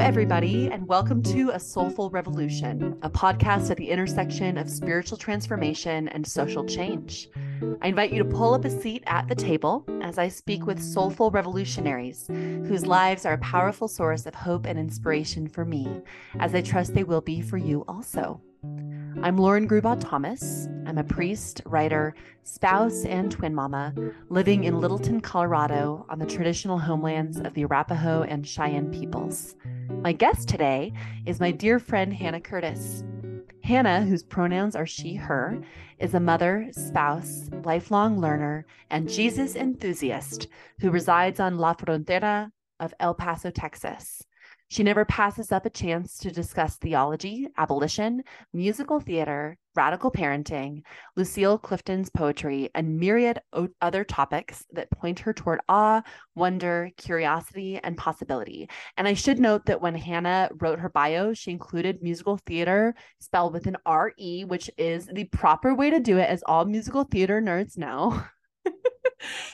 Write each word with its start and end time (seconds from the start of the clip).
everybody, 0.00 0.66
and 0.70 0.88
welcome 0.88 1.22
to 1.22 1.50
A 1.50 1.60
Soulful 1.60 2.08
Revolution, 2.08 2.98
a 3.02 3.10
podcast 3.10 3.70
at 3.70 3.76
the 3.76 3.90
intersection 3.90 4.56
of 4.56 4.70
spiritual 4.70 5.18
transformation 5.18 6.08
and 6.08 6.26
social 6.26 6.64
change. 6.64 7.28
I 7.82 7.88
invite 7.88 8.10
you 8.10 8.22
to 8.22 8.28
pull 8.28 8.54
up 8.54 8.64
a 8.64 8.70
seat 8.70 9.04
at 9.06 9.28
the 9.28 9.34
table 9.34 9.84
as 10.02 10.16
I 10.16 10.28
speak 10.28 10.64
with 10.64 10.82
soulful 10.82 11.30
revolutionaries 11.30 12.28
whose 12.28 12.86
lives 12.86 13.26
are 13.26 13.34
a 13.34 13.38
powerful 13.38 13.88
source 13.88 14.24
of 14.24 14.34
hope 14.34 14.64
and 14.64 14.78
inspiration 14.78 15.46
for 15.46 15.66
me, 15.66 16.00
as 16.38 16.54
I 16.54 16.62
trust 16.62 16.94
they 16.94 17.04
will 17.04 17.20
be 17.20 17.42
for 17.42 17.58
you 17.58 17.84
also. 17.86 18.40
I'm 19.22 19.36
Lauren 19.36 19.68
Grubaugh 19.68 20.00
Thomas. 20.00 20.66
I'm 20.86 20.96
a 20.96 21.04
priest, 21.04 21.60
writer, 21.66 22.14
spouse, 22.42 23.04
and 23.04 23.30
twin 23.30 23.54
mama 23.54 23.92
living 24.30 24.64
in 24.64 24.80
Littleton, 24.80 25.20
Colorado, 25.20 26.06
on 26.08 26.18
the 26.18 26.26
traditional 26.26 26.78
homelands 26.78 27.38
of 27.38 27.52
the 27.52 27.64
Arapaho 27.64 28.22
and 28.22 28.48
Cheyenne 28.48 28.90
peoples. 28.90 29.56
My 30.02 30.12
guest 30.12 30.48
today 30.48 30.94
is 31.26 31.40
my 31.40 31.50
dear 31.50 31.78
friend 31.78 32.10
Hannah 32.10 32.40
Curtis. 32.40 33.04
Hannah, 33.62 34.00
whose 34.00 34.22
pronouns 34.22 34.74
are 34.74 34.86
she, 34.86 35.14
her, 35.14 35.60
is 35.98 36.14
a 36.14 36.20
mother, 36.20 36.68
spouse, 36.72 37.50
lifelong 37.64 38.18
learner, 38.18 38.64
and 38.88 39.10
Jesus 39.10 39.56
enthusiast 39.56 40.48
who 40.80 40.90
resides 40.90 41.38
on 41.38 41.58
La 41.58 41.74
Frontera 41.74 42.50
of 42.80 42.94
El 42.98 43.12
Paso, 43.12 43.50
Texas. 43.50 44.24
She 44.70 44.84
never 44.84 45.04
passes 45.04 45.50
up 45.50 45.66
a 45.66 45.70
chance 45.70 46.16
to 46.18 46.30
discuss 46.30 46.76
theology, 46.76 47.48
abolition, 47.58 48.22
musical 48.52 49.00
theater, 49.00 49.58
radical 49.74 50.12
parenting, 50.12 50.82
Lucille 51.16 51.58
Clifton's 51.58 52.08
poetry, 52.08 52.70
and 52.72 53.00
myriad 53.00 53.40
other 53.82 54.04
topics 54.04 54.64
that 54.70 54.88
point 54.92 55.18
her 55.18 55.32
toward 55.32 55.58
awe, 55.68 56.02
wonder, 56.36 56.88
curiosity, 56.96 57.80
and 57.82 57.98
possibility. 57.98 58.70
And 58.96 59.08
I 59.08 59.14
should 59.14 59.40
note 59.40 59.66
that 59.66 59.80
when 59.80 59.96
Hannah 59.96 60.50
wrote 60.60 60.78
her 60.78 60.88
bio, 60.88 61.34
she 61.34 61.50
included 61.50 62.00
musical 62.00 62.36
theater 62.46 62.94
spelled 63.18 63.52
with 63.52 63.66
an 63.66 63.76
R-E, 63.84 64.44
which 64.44 64.70
is 64.78 65.06
the 65.12 65.24
proper 65.24 65.74
way 65.74 65.90
to 65.90 65.98
do 65.98 66.18
it, 66.18 66.30
as 66.30 66.44
all 66.46 66.64
musical 66.64 67.02
theater 67.02 67.42
nerds 67.42 67.76
know. 67.76 68.22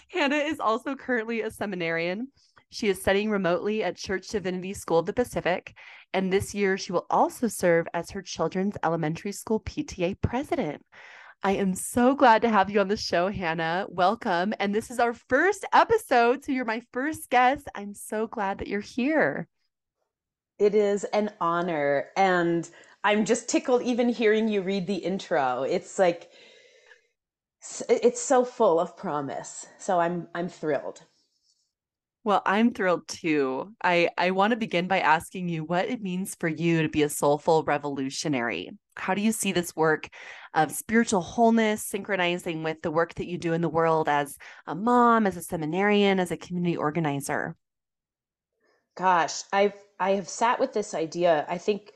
Hannah 0.08 0.36
is 0.36 0.60
also 0.60 0.94
currently 0.94 1.40
a 1.40 1.50
seminarian 1.50 2.28
she 2.70 2.88
is 2.88 3.00
studying 3.00 3.30
remotely 3.30 3.82
at 3.82 3.96
Church 3.96 4.28
Divinity 4.28 4.74
School 4.74 4.98
of 4.98 5.06
the 5.06 5.12
Pacific, 5.12 5.74
and 6.12 6.32
this 6.32 6.54
year 6.54 6.76
she 6.76 6.92
will 6.92 7.06
also 7.10 7.48
serve 7.48 7.86
as 7.94 8.10
her 8.10 8.22
children's 8.22 8.76
elementary 8.82 9.32
school 9.32 9.60
PTA 9.60 10.20
president. 10.20 10.84
I 11.42 11.52
am 11.52 11.74
so 11.74 12.14
glad 12.14 12.42
to 12.42 12.48
have 12.48 12.70
you 12.70 12.80
on 12.80 12.88
the 12.88 12.96
show, 12.96 13.28
Hannah. 13.28 13.86
Welcome. 13.88 14.54
And 14.58 14.74
this 14.74 14.90
is 14.90 14.98
our 14.98 15.12
first 15.12 15.64
episode. 15.72 16.44
So 16.44 16.52
you're 16.52 16.64
my 16.64 16.82
first 16.92 17.30
guest. 17.30 17.68
I'm 17.74 17.94
so 17.94 18.26
glad 18.26 18.58
that 18.58 18.68
you're 18.68 18.80
here. 18.80 19.46
It 20.58 20.74
is 20.74 21.04
an 21.04 21.30
honor. 21.40 22.06
And 22.16 22.68
I'm 23.04 23.24
just 23.24 23.48
tickled 23.48 23.82
even 23.82 24.08
hearing 24.08 24.48
you 24.48 24.62
read 24.62 24.86
the 24.86 24.96
intro. 24.96 25.62
It's 25.62 25.98
like, 25.98 26.30
it's 27.88 28.20
so 28.20 28.44
full 28.44 28.80
of 28.80 28.96
promise. 28.96 29.66
So 29.78 30.00
I'm 30.00 30.28
I'm 30.34 30.48
thrilled. 30.48 31.02
Well, 32.26 32.42
I'm 32.44 32.72
thrilled 32.72 33.06
too. 33.06 33.72
I, 33.84 34.08
I 34.18 34.32
want 34.32 34.50
to 34.50 34.56
begin 34.56 34.88
by 34.88 34.98
asking 34.98 35.48
you 35.48 35.62
what 35.62 35.88
it 35.88 36.02
means 36.02 36.34
for 36.34 36.48
you 36.48 36.82
to 36.82 36.88
be 36.88 37.04
a 37.04 37.08
soulful 37.08 37.62
revolutionary. 37.62 38.72
How 38.96 39.14
do 39.14 39.20
you 39.20 39.30
see 39.30 39.52
this 39.52 39.76
work 39.76 40.08
of 40.52 40.72
spiritual 40.72 41.20
wholeness 41.20 41.84
synchronizing 41.84 42.64
with 42.64 42.82
the 42.82 42.90
work 42.90 43.14
that 43.14 43.28
you 43.28 43.38
do 43.38 43.52
in 43.52 43.60
the 43.60 43.68
world 43.68 44.08
as 44.08 44.36
a 44.66 44.74
mom, 44.74 45.24
as 45.24 45.36
a 45.36 45.40
seminarian, 45.40 46.18
as 46.18 46.32
a 46.32 46.36
community 46.36 46.76
organizer? 46.76 47.54
Gosh, 48.96 49.44
I've 49.52 49.74
I 50.00 50.16
have 50.16 50.28
sat 50.28 50.58
with 50.58 50.72
this 50.72 50.94
idea. 50.94 51.46
I 51.48 51.58
think 51.58 51.92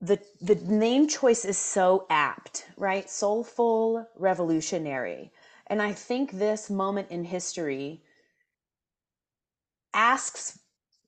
the 0.00 0.20
the 0.40 0.54
name 0.54 1.08
choice 1.08 1.44
is 1.44 1.58
so 1.58 2.06
apt, 2.08 2.68
right? 2.76 3.10
Soulful 3.10 4.06
revolutionary. 4.16 5.32
And 5.66 5.82
I 5.82 5.92
think 5.92 6.30
this 6.30 6.70
moment 6.70 7.10
in 7.10 7.24
history 7.24 8.04
asks 9.94 10.58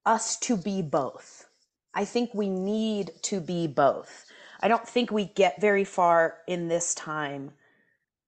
us 0.06 0.38
to 0.40 0.56
be 0.56 0.82
both. 0.82 1.46
I 1.94 2.04
think 2.04 2.32
we 2.34 2.48
need 2.48 3.12
to 3.22 3.40
be 3.40 3.66
both. 3.66 4.26
I 4.60 4.68
don't 4.68 4.86
think 4.86 5.10
we 5.10 5.26
get 5.26 5.60
very 5.60 5.84
far 5.84 6.38
in 6.46 6.68
this 6.68 6.94
time 6.94 7.52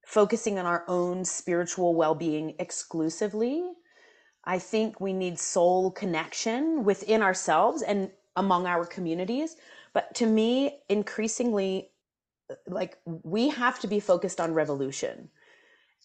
focusing 0.05 0.59
on 0.59 0.67
our 0.67 0.85
own 0.89 1.25
spiritual 1.25 1.95
well 1.95 2.15
being 2.15 2.55
exclusively. 2.59 3.65
I 4.45 4.59
think 4.59 5.01
we 5.01 5.13
need 5.13 5.39
soul 5.39 5.91
connection 5.91 6.85
within 6.85 7.23
ourselves 7.23 7.83
and 7.83 8.11
among 8.37 8.67
our 8.67 8.85
communities. 8.85 9.57
But 9.95 10.15
to 10.17 10.27
me, 10.27 10.81
increasingly, 10.89 11.91
like 12.67 12.99
we 13.05 13.49
have 13.51 13.79
to 13.81 13.87
be 13.87 14.01
focused 14.01 14.41
on 14.41 14.55
revolution. 14.55 15.31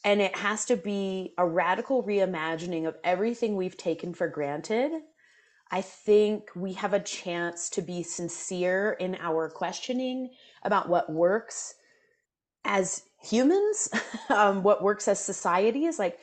And 0.03 0.21
it 0.21 0.37
has 0.37 0.65
to 0.65 0.77
be 0.77 1.33
a 1.37 1.45
radical 1.45 2.03
reimagining 2.03 2.87
of 2.87 2.95
everything 3.03 3.55
we've 3.55 3.77
taken 3.77 4.13
for 4.13 4.27
granted. 4.27 4.91
I 5.69 5.81
think 5.81 6.49
we 6.55 6.73
have 6.73 6.93
a 6.93 6.99
chance 6.99 7.69
to 7.71 7.81
be 7.81 8.03
sincere 8.03 8.95
in 8.99 9.17
our 9.19 9.49
questioning 9.49 10.29
about 10.63 10.87
what 10.87 11.11
works 11.11 11.75
as 12.63 13.03
humans, 13.21 13.89
um, 14.29 14.63
what 14.63 14.83
works 14.83 15.07
as 15.07 15.19
societies. 15.19 15.99
Like, 15.99 16.19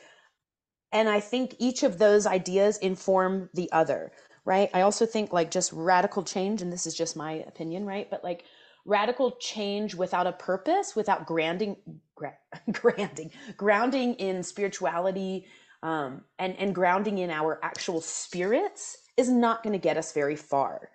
and 0.91 1.09
I 1.09 1.19
think 1.19 1.55
each 1.59 1.83
of 1.83 1.97
those 1.97 2.25
ideas 2.25 2.77
inform 2.77 3.49
the 3.53 3.71
other, 3.71 4.11
right? 4.45 4.69
I 4.73 4.81
also 4.81 5.05
think 5.05 5.33
like 5.33 5.51
just 5.51 5.73
radical 5.73 6.23
change, 6.23 6.61
and 6.61 6.71
this 6.71 6.87
is 6.87 6.95
just 6.95 7.15
my 7.15 7.33
opinion, 7.33 7.85
right? 7.85 8.09
But 8.09 8.23
like 8.23 8.45
radical 8.85 9.31
change 9.39 9.95
without 9.95 10.27
a 10.27 10.31
purpose, 10.31 10.95
without 10.95 11.25
grounding, 11.25 11.75
gra- 12.15 12.37
grounding, 12.71 13.31
grounding 13.57 14.13
in 14.15 14.43
spirituality, 14.43 15.45
um, 15.83 16.23
and 16.39 16.55
and 16.57 16.73
grounding 16.73 17.17
in 17.17 17.29
our 17.29 17.59
actual 17.63 18.01
spirits 18.01 18.97
is 19.17 19.29
not 19.29 19.63
going 19.63 19.73
to 19.73 19.79
get 19.79 19.97
us 19.97 20.13
very 20.13 20.35
far. 20.35 20.89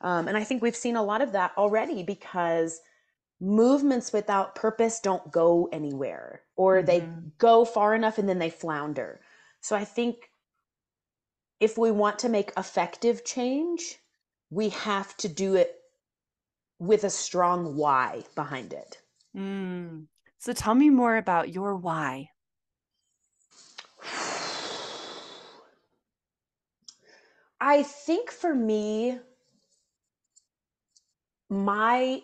Um, 0.00 0.28
and 0.28 0.36
I 0.36 0.44
think 0.44 0.62
we've 0.62 0.76
seen 0.76 0.96
a 0.96 1.02
lot 1.02 1.22
of 1.22 1.32
that 1.32 1.52
already 1.56 2.02
because 2.02 2.80
movements 3.40 4.12
without 4.12 4.54
purpose 4.54 5.00
don't 5.00 5.30
go 5.30 5.68
anywhere, 5.72 6.42
or 6.56 6.76
mm-hmm. 6.76 6.86
they 6.86 7.08
go 7.38 7.64
far 7.64 7.94
enough 7.94 8.18
and 8.18 8.28
then 8.28 8.38
they 8.38 8.50
flounder. 8.50 9.20
So 9.60 9.76
I 9.76 9.84
think 9.84 10.30
if 11.60 11.78
we 11.78 11.90
want 11.90 12.18
to 12.20 12.28
make 12.28 12.52
effective 12.56 13.24
change, 13.24 13.96
we 14.50 14.68
have 14.70 15.16
to 15.18 15.28
do 15.28 15.54
it 15.54 15.74
with 16.78 17.04
a 17.04 17.10
strong 17.10 17.76
why 17.76 18.24
behind 18.34 18.72
it. 18.72 19.00
Mm. 19.36 20.06
So 20.38 20.52
tell 20.52 20.74
me 20.74 20.90
more 20.90 21.16
about 21.16 21.52
your 21.54 21.76
why. 21.76 22.30
I 27.60 27.82
think 27.82 28.30
for 28.30 28.54
me, 28.54 29.18
my 31.48 32.22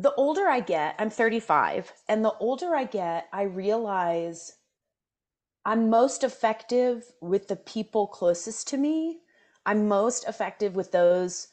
the 0.00 0.14
older 0.14 0.46
I 0.46 0.60
get, 0.60 0.94
I'm 1.00 1.10
35, 1.10 1.92
and 2.08 2.24
the 2.24 2.34
older 2.38 2.76
I 2.76 2.84
get, 2.84 3.26
I 3.32 3.42
realize 3.42 4.52
I'm 5.64 5.90
most 5.90 6.22
effective 6.22 7.04
with 7.20 7.48
the 7.48 7.56
people 7.56 8.06
closest 8.06 8.68
to 8.68 8.76
me. 8.76 9.18
I'm 9.66 9.88
most 9.88 10.28
effective 10.28 10.76
with 10.76 10.92
those 10.92 11.48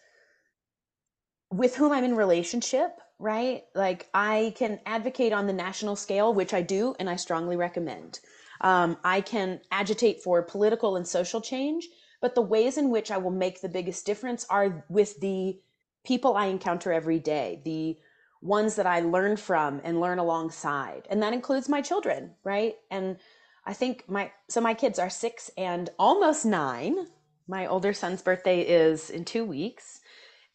with 1.52 1.76
whom 1.76 1.92
I'm 1.92 2.04
in 2.04 2.16
relationship, 2.16 3.00
right? 3.20 3.64
Like 3.74 4.10
I 4.14 4.54
can 4.58 4.80
advocate 4.86 5.34
on 5.34 5.48
the 5.48 5.54
national 5.54 5.96
scale, 5.96 6.34
which 6.34 6.54
I 6.54 6.62
do, 6.62 6.96
and 7.00 7.10
I 7.10 7.16
strongly 7.16 7.56
recommend. 7.56 8.20
Um, 8.62 8.98
I 9.04 9.22
can 9.22 9.62
agitate 9.72 10.22
for 10.24 10.42
political 10.42 10.96
and 10.96 11.08
social 11.08 11.42
change, 11.42 11.88
but 12.22 12.36
the 12.36 12.42
ways 12.42 12.78
in 12.78 12.90
which 12.90 13.12
I 13.12 13.18
will 13.18 13.32
make 13.32 13.62
the 13.62 13.70
biggest 13.70 14.06
difference 14.06 14.46
are 14.50 14.86
with 14.90 15.20
the 15.20 15.60
people 16.06 16.36
I 16.36 16.48
encounter 16.48 16.92
every 16.92 17.20
day, 17.20 17.62
the 17.66 17.98
ones 18.42 18.76
that 18.76 18.86
I 18.86 19.00
learn 19.00 19.38
from 19.38 19.82
and 19.84 20.00
learn 20.00 20.20
alongside. 20.20 21.08
And 21.10 21.22
that 21.24 21.34
includes 21.34 21.68
my 21.68 21.82
children, 21.82 22.32
right? 22.44 22.76
And 22.92 23.18
I 23.66 23.74
think 23.74 24.08
my, 24.08 24.32
so 24.50 24.62
my 24.62 24.74
kids 24.74 25.00
are 25.00 25.10
six 25.10 25.50
and 25.58 25.90
almost 25.98 26.46
nine. 26.46 27.08
My 27.48 27.66
older 27.66 27.94
son's 27.94 28.22
birthday 28.22 28.62
is 28.62 29.10
in 29.10 29.26
two 29.26 29.46
weeks. 29.46 30.00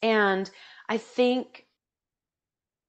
And 0.02 0.50
I 0.90 0.98
think 0.98 1.66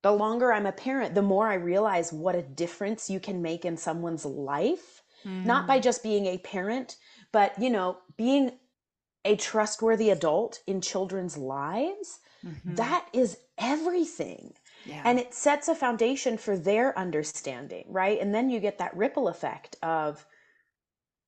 the 0.02 0.12
longer 0.12 0.52
I'm 0.52 0.66
a 0.66 0.72
parent, 0.72 1.14
the 1.14 1.22
more 1.22 1.48
I 1.48 1.54
realize 1.54 2.12
what 2.12 2.36
a 2.36 2.42
difference 2.42 3.12
you 3.12 3.20
can 3.20 3.44
make 3.44 3.64
in 3.64 3.78
someone's 3.78 4.26
life, 4.26 5.04
mm. 5.24 5.46
not 5.46 5.68
by 5.68 5.80
mm. 5.80 5.84
just 5.84 6.02
being 6.02 6.26
a 6.26 6.40
parent, 6.40 6.98
but 7.32 7.54
you 7.62 7.70
know, 7.70 8.00
being 8.18 8.54
a 9.24 9.36
trustworthy 9.36 10.10
adult 10.10 10.62
in 10.66 10.82
children's 10.82 11.38
lives. 11.38 12.20
Mm-hmm. 12.44 12.74
That 12.74 13.08
is 13.14 13.38
everything. 13.60 14.56
Yeah. 14.84 15.04
And 15.06 15.20
it 15.20 15.36
sets 15.36 15.68
a 15.68 15.76
foundation 15.76 16.40
for 16.40 16.58
their 16.58 16.98
understanding, 16.98 17.86
right? 17.88 18.20
And 18.20 18.34
then 18.34 18.50
you 18.50 18.60
get 18.60 18.80
that 18.80 18.98
ripple 18.98 19.28
effect 19.28 19.76
of 19.84 20.26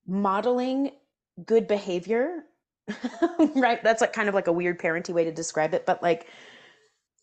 modeling 0.08 0.90
good 1.46 1.68
behavior 1.68 2.46
right? 3.56 3.81
That's 3.84 4.02
like 4.02 4.14
kind 4.14 4.30
of 4.30 4.36
like 4.36 4.48
a 4.48 4.52
weird 4.52 4.80
parenty 4.80 5.14
way 5.14 5.24
to 5.24 5.31
describe 5.31 5.74
it. 5.74 5.86
But 5.86 6.04
like 6.04 6.28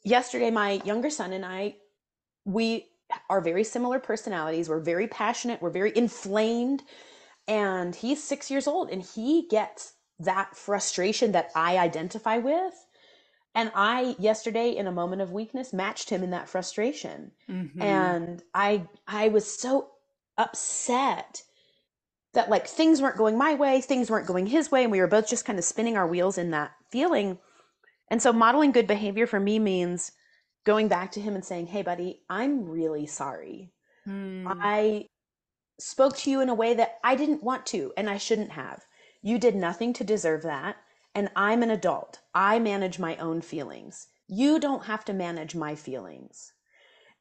yesterday, 0.05 0.51
my 0.51 0.81
younger 0.85 1.11
son 1.11 1.33
and 1.33 1.45
I, 1.45 1.77
we 2.45 2.87
are 3.29 3.41
very 3.41 3.65
similar 3.65 3.99
personalities. 3.99 4.69
We're 4.69 4.81
very 4.81 5.09
passionate. 5.09 5.61
We're 5.61 5.71
very 5.71 5.97
inflamed. 5.97 6.83
And 7.49 7.95
he's 7.95 8.23
six 8.23 8.51
years 8.51 8.67
old 8.67 8.91
and 8.91 9.03
he 9.03 9.47
gets 9.49 9.95
that 10.21 10.57
frustration 10.57 11.33
that 11.33 11.51
I 11.55 11.79
identify 11.79 12.39
with. 12.39 12.75
And 13.55 13.73
I 13.75 14.15
yesterday 14.19 14.77
in 14.77 14.87
a 14.87 14.93
moment 14.93 15.23
of 15.23 15.33
weakness 15.33 15.73
matched 15.73 16.11
him 16.11 16.23
in 16.23 16.31
that 16.31 16.49
frustration. 16.49 17.33
Mm-hmm. 17.49 17.83
And 17.83 18.43
I 18.55 18.87
I 19.09 19.29
was 19.29 19.61
so 19.61 19.89
upset 20.39 21.43
that 22.33 22.49
like 22.49 22.69
things 22.69 23.03
weren't 23.03 23.17
going 23.17 23.37
my 23.37 23.55
way, 23.55 23.81
things 23.81 24.09
weren't 24.09 24.29
going 24.29 24.47
his 24.47 24.71
way 24.71 24.85
and 24.85 24.93
we 24.93 25.01
were 25.01 25.09
both 25.09 25.29
just 25.29 25.45
kind 25.45 25.59
of 25.59 25.65
spinning 25.65 25.97
our 25.97 26.07
wheels 26.07 26.39
in 26.39 26.51
that 26.53 26.73
feeling. 26.91 27.39
And 28.11 28.21
so 28.21 28.33
modeling 28.33 28.73
good 28.73 28.87
behavior 28.87 29.27
for 29.27 29.41
me 29.41 29.59
means 29.59 30.13
going 30.65 30.89
back 30.89 31.13
to 31.13 31.21
him 31.21 31.35
and 31.35 31.45
saying, 31.45 31.69
"Hey 31.69 31.83
buddy, 31.83 32.23
I'm 32.29 32.69
really 32.69 33.07
sorry. 33.07 33.73
Hmm. 34.05 34.47
I 34.49 35.07
spoke 35.79 36.17
to 36.19 36.31
you 36.31 36.41
in 36.41 36.49
a 36.49 36.55
way 36.55 36.75
that 36.75 36.99
I 37.03 37.17
didn't 37.17 37.43
want 37.43 37.67
to 37.67 37.93
and 37.97 38.09
I 38.09 38.19
shouldn't 38.19 38.53
have. 38.53 38.85
You 39.23 39.39
did 39.39 39.55
nothing 39.55 39.93
to 39.95 40.05
deserve 40.05 40.43
that. 40.43 40.77
And 41.15 41.31
I'm 41.35 41.63
an 41.63 41.71
adult. 41.71 42.21
I 42.35 42.59
manage 42.59 42.99
my 42.99 43.17
own 43.17 43.41
feelings. 43.41 44.09
You 44.29 44.61
don't 44.61 44.85
have 44.85 45.05
to 45.07 45.13
manage 45.13 45.55
my 45.55 45.75
feelings. 45.75 46.53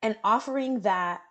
And 0.02 0.16
offering 0.24 0.82
that 0.82 1.22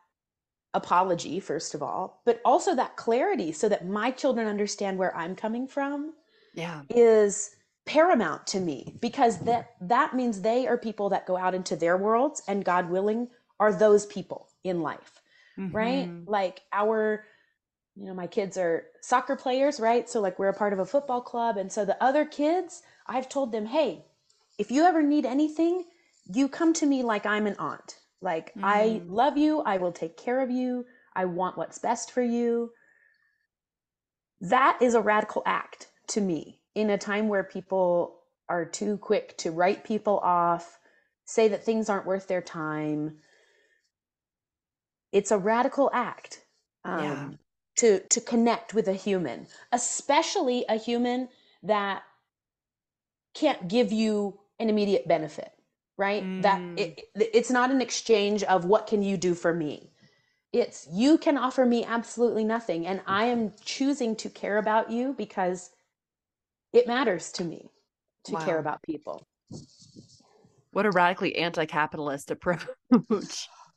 apology, 0.75 1.41
first 1.41 1.75
of 1.75 1.83
all, 1.83 2.21
but 2.25 2.41
also 2.45 2.75
that 2.75 2.97
clarity 2.97 3.53
so 3.53 3.69
that 3.69 3.87
my 3.87 4.11
children 4.11 4.47
understand 4.47 4.99
where 4.99 5.17
I'm 5.17 5.37
coming 5.37 5.67
from. 5.67 6.15
Yeah. 6.55 6.83
Is 6.91 7.55
paramount 7.89 8.47
to 8.47 8.61
me 8.61 8.95
because 9.01 9.39
that 9.41 9.73
that 9.81 10.15
means 10.15 10.43
they 10.43 10.67
are 10.67 10.77
people 10.77 11.09
that 11.09 11.27
go 11.27 11.37
out 11.37 11.55
into 11.55 11.75
their 11.75 11.97
worlds 11.97 12.43
and 12.47 12.65
God 12.65 12.91
willing 12.91 13.29
are 13.59 13.73
those 13.73 14.07
people 14.07 14.49
in 14.63 14.83
life. 14.83 15.23
Mm-hmm. 15.59 15.77
Right? 15.77 16.11
Like 16.27 16.61
our 16.73 17.25
you 17.99 18.07
know, 18.07 18.15
my 18.15 18.29
kids 18.29 18.57
are 18.57 18.85
soccer 19.01 19.35
players, 19.35 19.81
right? 19.81 20.09
So, 20.09 20.21
like, 20.21 20.39
we're 20.39 20.49
a 20.49 20.55
part 20.55 20.73
of 20.73 20.79
a 20.79 20.87
football 20.87 21.21
club. 21.21 21.57
And 21.57 21.71
so, 21.71 21.85
the 21.85 22.01
other 22.03 22.25
kids, 22.25 22.83
I've 23.09 23.29
told 23.29 23.51
them, 23.51 23.67
hey, 23.67 24.05
if 24.57 24.71
you 24.71 24.85
ever 24.85 25.03
need 25.03 25.27
anything, 25.27 25.85
you 26.33 26.49
come 26.49 26.73
to 26.75 26.87
me 26.87 27.03
like 27.03 27.27
I'm 27.27 27.49
an 27.49 27.57
aunt. 27.59 27.97
Like, 28.21 28.55
mm. 28.55 28.61
I 28.63 29.03
love 29.07 29.37
you. 29.37 29.63
I 29.63 29.79
will 29.79 29.91
take 29.91 30.17
care 30.17 30.41
of 30.41 30.51
you. 30.51 30.87
I 31.17 31.25
want 31.25 31.59
what's 31.59 31.81
best 31.81 32.13
for 32.13 32.23
you. 32.23 32.71
That 34.41 34.79
is 34.81 34.95
a 34.95 35.01
radical 35.01 35.43
act 35.45 35.89
to 36.09 36.21
me 36.21 36.58
in 36.79 36.91
a 36.91 36.99
time 36.99 37.29
where 37.29 37.45
people 37.45 38.21
are 38.49 38.65
too 38.65 38.97
quick 38.99 39.37
to 39.39 39.51
write 39.51 39.85
people 39.85 40.19
off, 40.19 40.79
say 41.25 41.49
that 41.49 41.65
things 41.65 41.89
aren't 41.89 42.07
worth 42.07 42.29
their 42.29 42.43
time. 42.43 43.19
It's 45.13 45.31
a 45.31 45.39
radical 45.39 45.91
act. 45.93 46.43
Um, 46.85 47.03
yeah 47.03 47.29
to 47.79 48.01
to 48.01 48.21
connect 48.21 48.75
with 48.75 48.89
a 48.89 48.93
human 48.93 49.47
especially 49.73 50.65
a 50.69 50.77
human 50.77 51.29
that 51.63 52.03
can't 53.35 53.69
give 53.69 53.93
you 53.93 54.39
an 54.59 54.69
immediate 54.69 55.09
benefit 55.09 55.53
right 55.97 56.23
mm. 56.23 56.43
that 56.43 56.61
it, 56.77 57.05
it's 57.15 57.51
not 57.51 57.71
an 57.71 57.81
exchange 57.81 58.43
of 58.45 58.65
what 58.65 58.87
can 58.87 59.03
you 59.03 59.17
do 59.17 59.33
for 59.33 59.55
me 59.55 59.91
it's 60.53 60.89
you 60.93 61.17
can 61.19 61.39
offer 61.39 61.65
me 61.65 61.85
absolutely 61.85 62.45
nothing 62.45 62.87
and 62.87 63.01
i 63.07 63.25
am 63.25 63.53
choosing 63.65 64.15
to 64.17 64.29
care 64.29 64.59
about 64.59 64.91
you 64.91 65.15
because 65.17 65.71
it 66.73 66.87
matters 66.87 67.33
to 67.33 67.45
me 67.45 67.71
to 68.25 68.33
wow. 68.33 68.45
care 68.45 68.59
about 68.59 68.83
people 68.83 69.27
what 70.73 70.87
a 70.87 70.91
radically 70.91 71.37
anti-capitalist 71.37 72.31
approach 72.31 72.67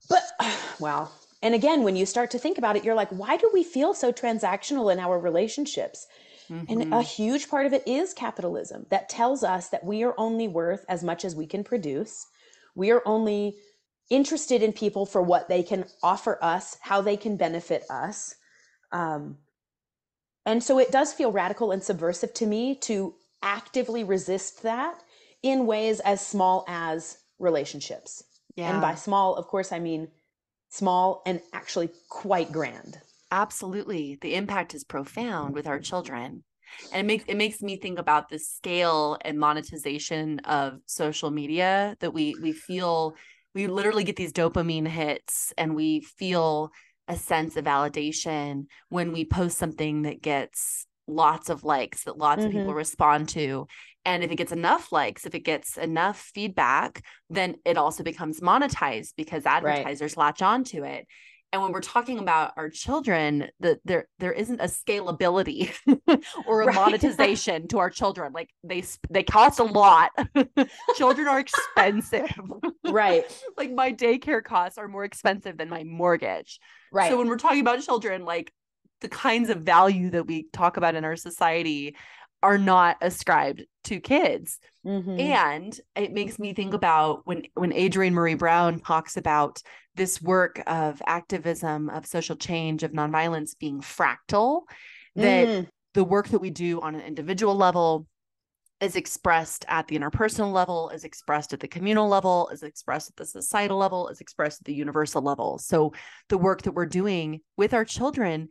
but 0.09 0.23
well 0.79 1.11
and 1.41 1.55
again, 1.55 1.83
when 1.83 1.95
you 1.95 2.05
start 2.05 2.31
to 2.31 2.39
think 2.39 2.57
about 2.57 2.75
it, 2.75 2.83
you're 2.83 2.95
like, 2.95 3.09
why 3.09 3.37
do 3.37 3.49
we 3.53 3.63
feel 3.63 3.93
so 3.93 4.11
transactional 4.11 4.91
in 4.91 4.99
our 4.99 5.19
relationships? 5.19 6.05
Mm-hmm. 6.49 6.71
And 6.71 6.81
a 6.81 6.85
mm-hmm. 6.85 7.01
huge 7.01 7.49
part 7.49 7.65
of 7.65 7.73
it 7.73 7.83
is 7.87 8.13
capitalism 8.13 8.85
that 8.89 9.09
tells 9.09 9.43
us 9.43 9.69
that 9.69 9.83
we 9.83 10.03
are 10.03 10.13
only 10.17 10.47
worth 10.47 10.85
as 10.87 11.03
much 11.03 11.25
as 11.25 11.35
we 11.35 11.47
can 11.47 11.63
produce. 11.63 12.27
We 12.75 12.91
are 12.91 13.01
only 13.05 13.55
interested 14.09 14.61
in 14.61 14.73
people 14.73 15.05
for 15.05 15.21
what 15.21 15.47
they 15.47 15.63
can 15.63 15.85
offer 16.03 16.37
us, 16.43 16.77
how 16.81 17.01
they 17.01 17.17
can 17.17 17.37
benefit 17.37 17.85
us. 17.89 18.35
Um, 18.91 19.37
and 20.45 20.63
so 20.63 20.79
it 20.79 20.91
does 20.91 21.13
feel 21.13 21.31
radical 21.31 21.71
and 21.71 21.83
subversive 21.83 22.33
to 22.35 22.45
me 22.45 22.75
to 22.81 23.13
actively 23.43 24.03
resist 24.03 24.63
that 24.63 25.01
in 25.43 25.65
ways 25.65 25.99
as 26.01 26.25
small 26.25 26.65
as 26.67 27.17
relationships. 27.39 28.23
Yeah. 28.55 28.71
And 28.71 28.81
by 28.81 28.95
small, 28.95 29.35
of 29.35 29.47
course, 29.47 29.71
I 29.71 29.79
mean 29.79 30.09
small 30.69 31.21
and 31.25 31.41
actually 31.53 31.89
quite 32.09 32.51
grand. 32.51 32.99
Absolutely. 33.31 34.17
The 34.21 34.35
impact 34.35 34.73
is 34.73 34.83
profound 34.83 35.53
with 35.53 35.67
our 35.67 35.79
children. 35.79 36.43
And 36.91 37.01
it 37.01 37.07
makes 37.07 37.25
it 37.27 37.35
makes 37.35 37.61
me 37.61 37.77
think 37.77 37.99
about 37.99 38.29
the 38.29 38.39
scale 38.39 39.17
and 39.21 39.37
monetization 39.37 40.39
of 40.39 40.79
social 40.85 41.31
media 41.31 41.97
that 41.99 42.13
we 42.13 42.35
we 42.41 42.53
feel 42.53 43.15
we 43.53 43.67
literally 43.67 44.05
get 44.05 44.15
these 44.15 44.31
dopamine 44.31 44.87
hits 44.87 45.53
and 45.57 45.75
we 45.75 46.01
feel 46.01 46.71
a 47.11 47.17
sense 47.17 47.57
of 47.57 47.65
validation 47.65 48.67
when 48.87 49.11
we 49.11 49.25
post 49.25 49.57
something 49.57 50.03
that 50.03 50.21
gets 50.21 50.87
lots 51.07 51.49
of 51.49 51.65
likes 51.65 52.05
that 52.05 52.17
lots 52.17 52.39
mm-hmm. 52.39 52.47
of 52.47 52.51
people 52.53 52.67
mm-hmm. 52.67 52.77
respond 52.77 53.27
to 53.27 53.67
and 54.05 54.23
if 54.23 54.31
it 54.31 54.37
gets 54.37 54.53
enough 54.53 54.93
likes 54.93 55.25
if 55.25 55.35
it 55.35 55.41
gets 55.41 55.77
enough 55.77 56.31
feedback 56.33 57.03
then 57.29 57.55
it 57.65 57.75
also 57.75 58.01
becomes 58.01 58.39
monetized 58.39 59.11
because 59.17 59.45
advertisers 59.45 60.15
right. 60.15 60.25
latch 60.25 60.41
onto 60.41 60.85
it 60.85 61.05
and 61.51 61.61
when 61.61 61.71
we're 61.71 61.81
talking 61.81 62.19
about 62.19 62.53
our 62.57 62.69
children 62.69 63.47
that 63.59 63.79
there 63.85 64.07
there 64.19 64.31
isn't 64.31 64.59
a 64.61 64.65
scalability 64.65 65.71
or 66.47 66.61
a 66.61 66.65
right. 66.65 66.75
monetization 66.75 67.67
to 67.67 67.79
our 67.79 67.89
children 67.89 68.31
like 68.33 68.49
they 68.63 68.83
they 69.09 69.23
cost 69.23 69.59
a 69.59 69.63
lot 69.63 70.11
children 70.95 71.27
are 71.27 71.39
expensive 71.39 72.31
right 72.85 73.23
like 73.57 73.71
my 73.71 73.91
daycare 73.91 74.43
costs 74.43 74.77
are 74.77 74.87
more 74.87 75.03
expensive 75.03 75.57
than 75.57 75.69
my 75.69 75.83
mortgage 75.83 76.59
right 76.91 77.09
so 77.09 77.17
when 77.17 77.27
we're 77.27 77.37
talking 77.37 77.61
about 77.61 77.81
children 77.81 78.25
like 78.25 78.51
the 79.01 79.09
kinds 79.09 79.49
of 79.49 79.61
value 79.61 80.11
that 80.11 80.27
we 80.27 80.47
talk 80.53 80.77
about 80.77 80.95
in 80.95 81.03
our 81.03 81.15
society 81.15 81.95
are 82.43 82.57
not 82.57 82.97
ascribed 83.01 83.65
to 83.83 83.99
kids. 83.99 84.59
Mm-hmm. 84.85 85.19
And 85.19 85.79
it 85.95 86.11
makes 86.11 86.39
me 86.39 86.53
think 86.53 86.73
about 86.73 87.21
when 87.25 87.43
when 87.53 87.71
Adrienne 87.71 88.13
maree 88.13 88.37
Brown 88.37 88.79
talks 88.79 89.17
about 89.17 89.61
this 89.95 90.21
work 90.21 90.61
of 90.67 91.01
activism, 91.05 91.89
of 91.89 92.05
social 92.05 92.35
change, 92.35 92.83
of 92.83 92.91
nonviolence 92.91 93.57
being 93.57 93.81
fractal, 93.81 94.61
that 95.15 95.47
mm. 95.47 95.67
the 95.93 96.03
work 96.03 96.29
that 96.29 96.39
we 96.39 96.49
do 96.49 96.81
on 96.81 96.95
an 96.95 97.01
individual 97.01 97.55
level 97.55 98.07
is 98.79 98.95
expressed 98.95 99.63
at 99.67 99.87
the 99.87 99.97
interpersonal 99.97 100.51
level, 100.51 100.89
is 100.89 101.03
expressed 101.03 101.53
at 101.53 101.59
the 101.59 101.67
communal 101.67 102.07
level, 102.07 102.49
is 102.51 102.63
expressed 102.63 103.09
at 103.11 103.15
the 103.15 103.25
societal 103.25 103.77
level, 103.77 104.07
is 104.07 104.21
expressed 104.21 104.61
at 104.61 104.65
the 104.65 104.73
universal 104.73 105.21
level. 105.21 105.59
So 105.59 105.93
the 106.29 106.37
work 106.37 106.63
that 106.63 106.71
we're 106.71 106.87
doing 106.87 107.41
with 107.57 107.75
our 107.75 107.85
children 107.85 108.49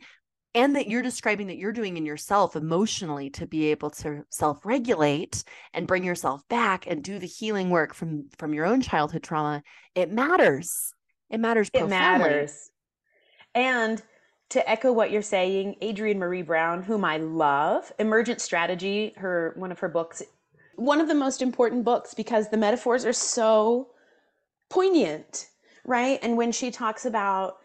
and 0.54 0.74
that 0.76 0.88
you're 0.88 1.02
describing 1.02 1.48
that 1.48 1.58
you're 1.58 1.72
doing 1.72 1.96
in 1.96 2.06
yourself 2.06 2.56
emotionally 2.56 3.30
to 3.30 3.46
be 3.46 3.66
able 3.66 3.90
to 3.90 4.22
self-regulate 4.30 5.44
and 5.74 5.86
bring 5.86 6.04
yourself 6.04 6.42
back 6.48 6.86
and 6.86 7.02
do 7.02 7.18
the 7.18 7.26
healing 7.26 7.70
work 7.70 7.94
from 7.94 8.28
from 8.36 8.52
your 8.52 8.66
own 8.66 8.80
childhood 8.80 9.22
trauma 9.22 9.62
it 9.94 10.10
matters 10.10 10.92
it 11.30 11.38
matters 11.38 11.70
profoundly. 11.70 11.96
it 11.96 12.00
matters. 12.00 12.70
And 13.54 14.02
to 14.50 14.68
echo 14.68 14.92
what 14.92 15.10
you're 15.10 15.22
saying 15.22 15.76
adrienne 15.82 16.18
Maree 16.18 16.44
brown 16.44 16.82
whom 16.82 17.04
i 17.04 17.18
love 17.18 17.92
emergent 18.00 18.40
strategy 18.40 19.14
her 19.16 19.52
one 19.56 19.70
of 19.70 19.78
her 19.78 19.88
books 19.88 20.24
one 20.74 21.00
of 21.00 21.06
the 21.06 21.14
most 21.14 21.40
important 21.40 21.84
books 21.84 22.14
because 22.14 22.48
the 22.48 22.56
metaphors 22.56 23.04
are 23.04 23.12
so 23.12 23.90
poignant 24.68 25.50
right? 25.84 26.18
And 26.22 26.36
when 26.36 26.52
she 26.52 26.70
talks 26.70 27.04
about 27.04 27.58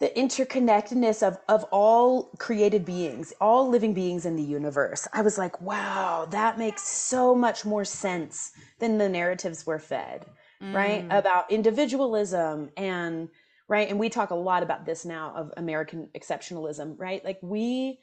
the 0.00 0.08
interconnectedness 0.16 1.26
of 1.26 1.38
of 1.48 1.64
all 1.64 2.30
created 2.38 2.86
beings 2.86 3.34
all 3.38 3.68
living 3.68 3.92
beings 3.92 4.24
in 4.24 4.34
the 4.34 4.42
universe 4.42 5.06
i 5.12 5.20
was 5.20 5.36
like 5.36 5.60
wow 5.60 6.26
that 6.30 6.56
makes 6.56 6.82
so 6.82 7.34
much 7.34 7.66
more 7.66 7.84
sense 7.84 8.52
than 8.78 8.96
the 8.96 9.10
narratives 9.10 9.66
we're 9.66 9.78
fed 9.78 10.24
mm. 10.62 10.74
right 10.74 11.06
about 11.10 11.50
individualism 11.50 12.70
and 12.76 13.28
right 13.68 13.88
and 13.88 13.98
we 13.98 14.08
talk 14.08 14.30
a 14.30 14.34
lot 14.34 14.62
about 14.62 14.84
this 14.84 15.04
now 15.04 15.32
of 15.34 15.52
american 15.56 16.08
exceptionalism 16.14 16.94
right 16.98 17.24
like 17.24 17.38
we 17.42 17.98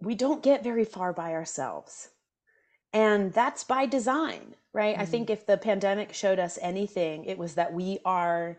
we 0.00 0.14
don't 0.14 0.42
get 0.42 0.64
very 0.64 0.84
far 0.84 1.12
by 1.12 1.32
ourselves 1.32 2.08
and 2.92 3.32
that's 3.32 3.64
by 3.64 3.86
design 3.86 4.54
right 4.72 4.96
mm. 4.96 5.00
i 5.00 5.04
think 5.04 5.30
if 5.30 5.46
the 5.46 5.56
pandemic 5.56 6.12
showed 6.12 6.38
us 6.38 6.58
anything 6.60 7.24
it 7.24 7.38
was 7.38 7.54
that 7.54 7.72
we 7.72 7.98
are 8.04 8.58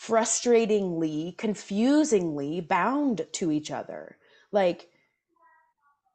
frustratingly, 0.00 1.36
confusingly 1.36 2.60
bound 2.60 3.26
to 3.32 3.50
each 3.50 3.70
other. 3.70 4.16
Like 4.52 4.88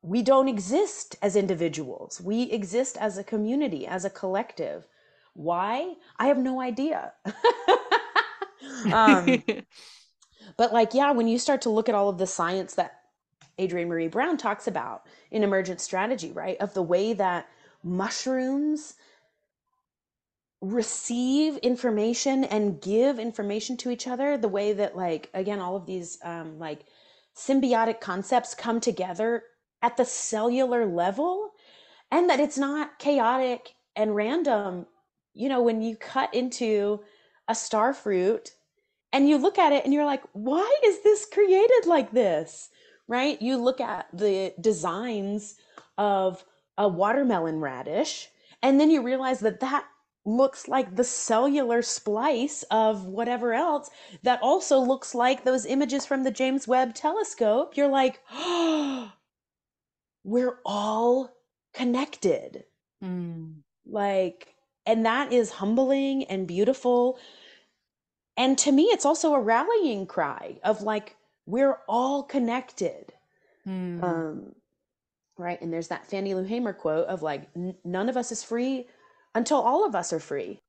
we 0.01 0.21
don't 0.21 0.47
exist 0.47 1.15
as 1.21 1.35
individuals. 1.35 2.21
We 2.21 2.43
exist 2.43 2.97
as 2.97 3.17
a 3.17 3.23
community, 3.23 3.85
as 3.85 4.05
a 4.05 4.09
collective. 4.09 4.87
Why? 5.33 5.93
I 6.17 6.27
have 6.27 6.37
no 6.37 6.61
idea. 6.61 7.13
um, 8.91 9.43
but, 10.57 10.73
like, 10.73 10.93
yeah, 10.93 11.11
when 11.11 11.27
you 11.27 11.37
start 11.37 11.61
to 11.63 11.69
look 11.69 11.89
at 11.89 11.95
all 11.95 12.09
of 12.09 12.17
the 12.17 12.27
science 12.27 12.75
that 12.75 12.99
Adrienne 13.59 13.89
Maree 13.89 14.11
Brown 14.11 14.37
talks 14.37 14.67
about 14.67 15.03
in 15.31 15.43
emergent 15.43 15.81
strategy, 15.81 16.31
right? 16.31 16.57
Of 16.59 16.73
the 16.73 16.81
way 16.81 17.13
that 17.13 17.47
mushrooms 17.83 18.95
receive 20.61 21.57
information 21.57 22.45
and 22.45 22.81
give 22.81 23.19
information 23.19 23.75
to 23.77 23.89
each 23.89 24.07
other, 24.07 24.37
the 24.37 24.47
way 24.47 24.73
that, 24.73 24.95
like, 24.95 25.29
again, 25.33 25.59
all 25.59 25.75
of 25.75 25.85
these, 25.85 26.17
um, 26.23 26.57
like, 26.57 26.85
symbiotic 27.35 27.99
concepts 27.99 28.55
come 28.55 28.79
together 28.79 29.43
at 29.81 29.97
the 29.97 30.05
cellular 30.05 30.85
level 30.85 31.51
and 32.11 32.29
that 32.29 32.39
it's 32.39 32.57
not 32.57 32.97
chaotic 32.99 33.73
and 33.95 34.15
random. 34.15 34.85
You 35.33 35.49
know, 35.49 35.61
when 35.61 35.81
you 35.81 35.95
cut 35.95 36.33
into 36.33 37.01
a 37.47 37.55
star 37.55 37.93
fruit 37.93 38.51
and 39.11 39.27
you 39.27 39.37
look 39.37 39.57
at 39.57 39.71
it 39.73 39.83
and 39.83 39.93
you're 39.93 40.05
like, 40.05 40.23
why 40.33 40.79
is 40.85 41.03
this 41.03 41.25
created 41.25 41.85
like 41.85 42.11
this? 42.11 42.69
Right? 43.07 43.41
You 43.41 43.57
look 43.57 43.81
at 43.81 44.07
the 44.13 44.53
designs 44.59 45.55
of 45.97 46.43
a 46.77 46.87
watermelon 46.87 47.59
radish 47.59 48.29
and 48.61 48.79
then 48.79 48.89
you 48.89 49.01
realize 49.01 49.41
that 49.41 49.59
that 49.59 49.85
looks 50.25 50.67
like 50.67 50.95
the 50.95 51.03
cellular 51.03 51.81
splice 51.81 52.63
of 52.71 53.05
whatever 53.05 53.53
else 53.53 53.89
that 54.23 54.41
also 54.41 54.79
looks 54.79 55.13
like 55.13 55.43
those 55.43 55.65
images 55.65 56.05
from 56.05 56.23
the 56.23 56.31
James 56.31 56.67
Webb 56.67 56.95
telescope. 56.95 57.75
You're 57.75 57.89
like, 57.89 58.21
oh, 58.31 59.11
we're 60.23 60.59
all 60.65 61.29
connected. 61.73 62.63
Mm. 63.03 63.55
Like, 63.85 64.52
and 64.85 65.05
that 65.05 65.31
is 65.31 65.51
humbling 65.51 66.25
and 66.25 66.47
beautiful. 66.47 67.19
And 68.35 68.57
to 68.59 68.71
me, 68.71 68.83
it's 68.85 69.05
also 69.05 69.33
a 69.33 69.39
rallying 69.39 70.05
cry 70.05 70.59
of 70.63 70.81
like, 70.81 71.15
we're 71.45 71.77
all 71.87 72.23
connected. 72.23 73.13
Mm. 73.67 74.03
Um, 74.03 74.55
right. 75.37 75.61
And 75.61 75.71
there's 75.71 75.89
that 75.89 76.05
Fannie 76.05 76.33
Lou 76.33 76.43
Hamer 76.43 76.73
quote 76.73 77.07
of 77.07 77.21
like, 77.21 77.49
none 77.83 78.09
of 78.09 78.17
us 78.17 78.31
is 78.31 78.43
free 78.43 78.87
until 79.35 79.57
all 79.57 79.85
of 79.85 79.95
us 79.95 80.13
are 80.13 80.19
free. 80.19 80.59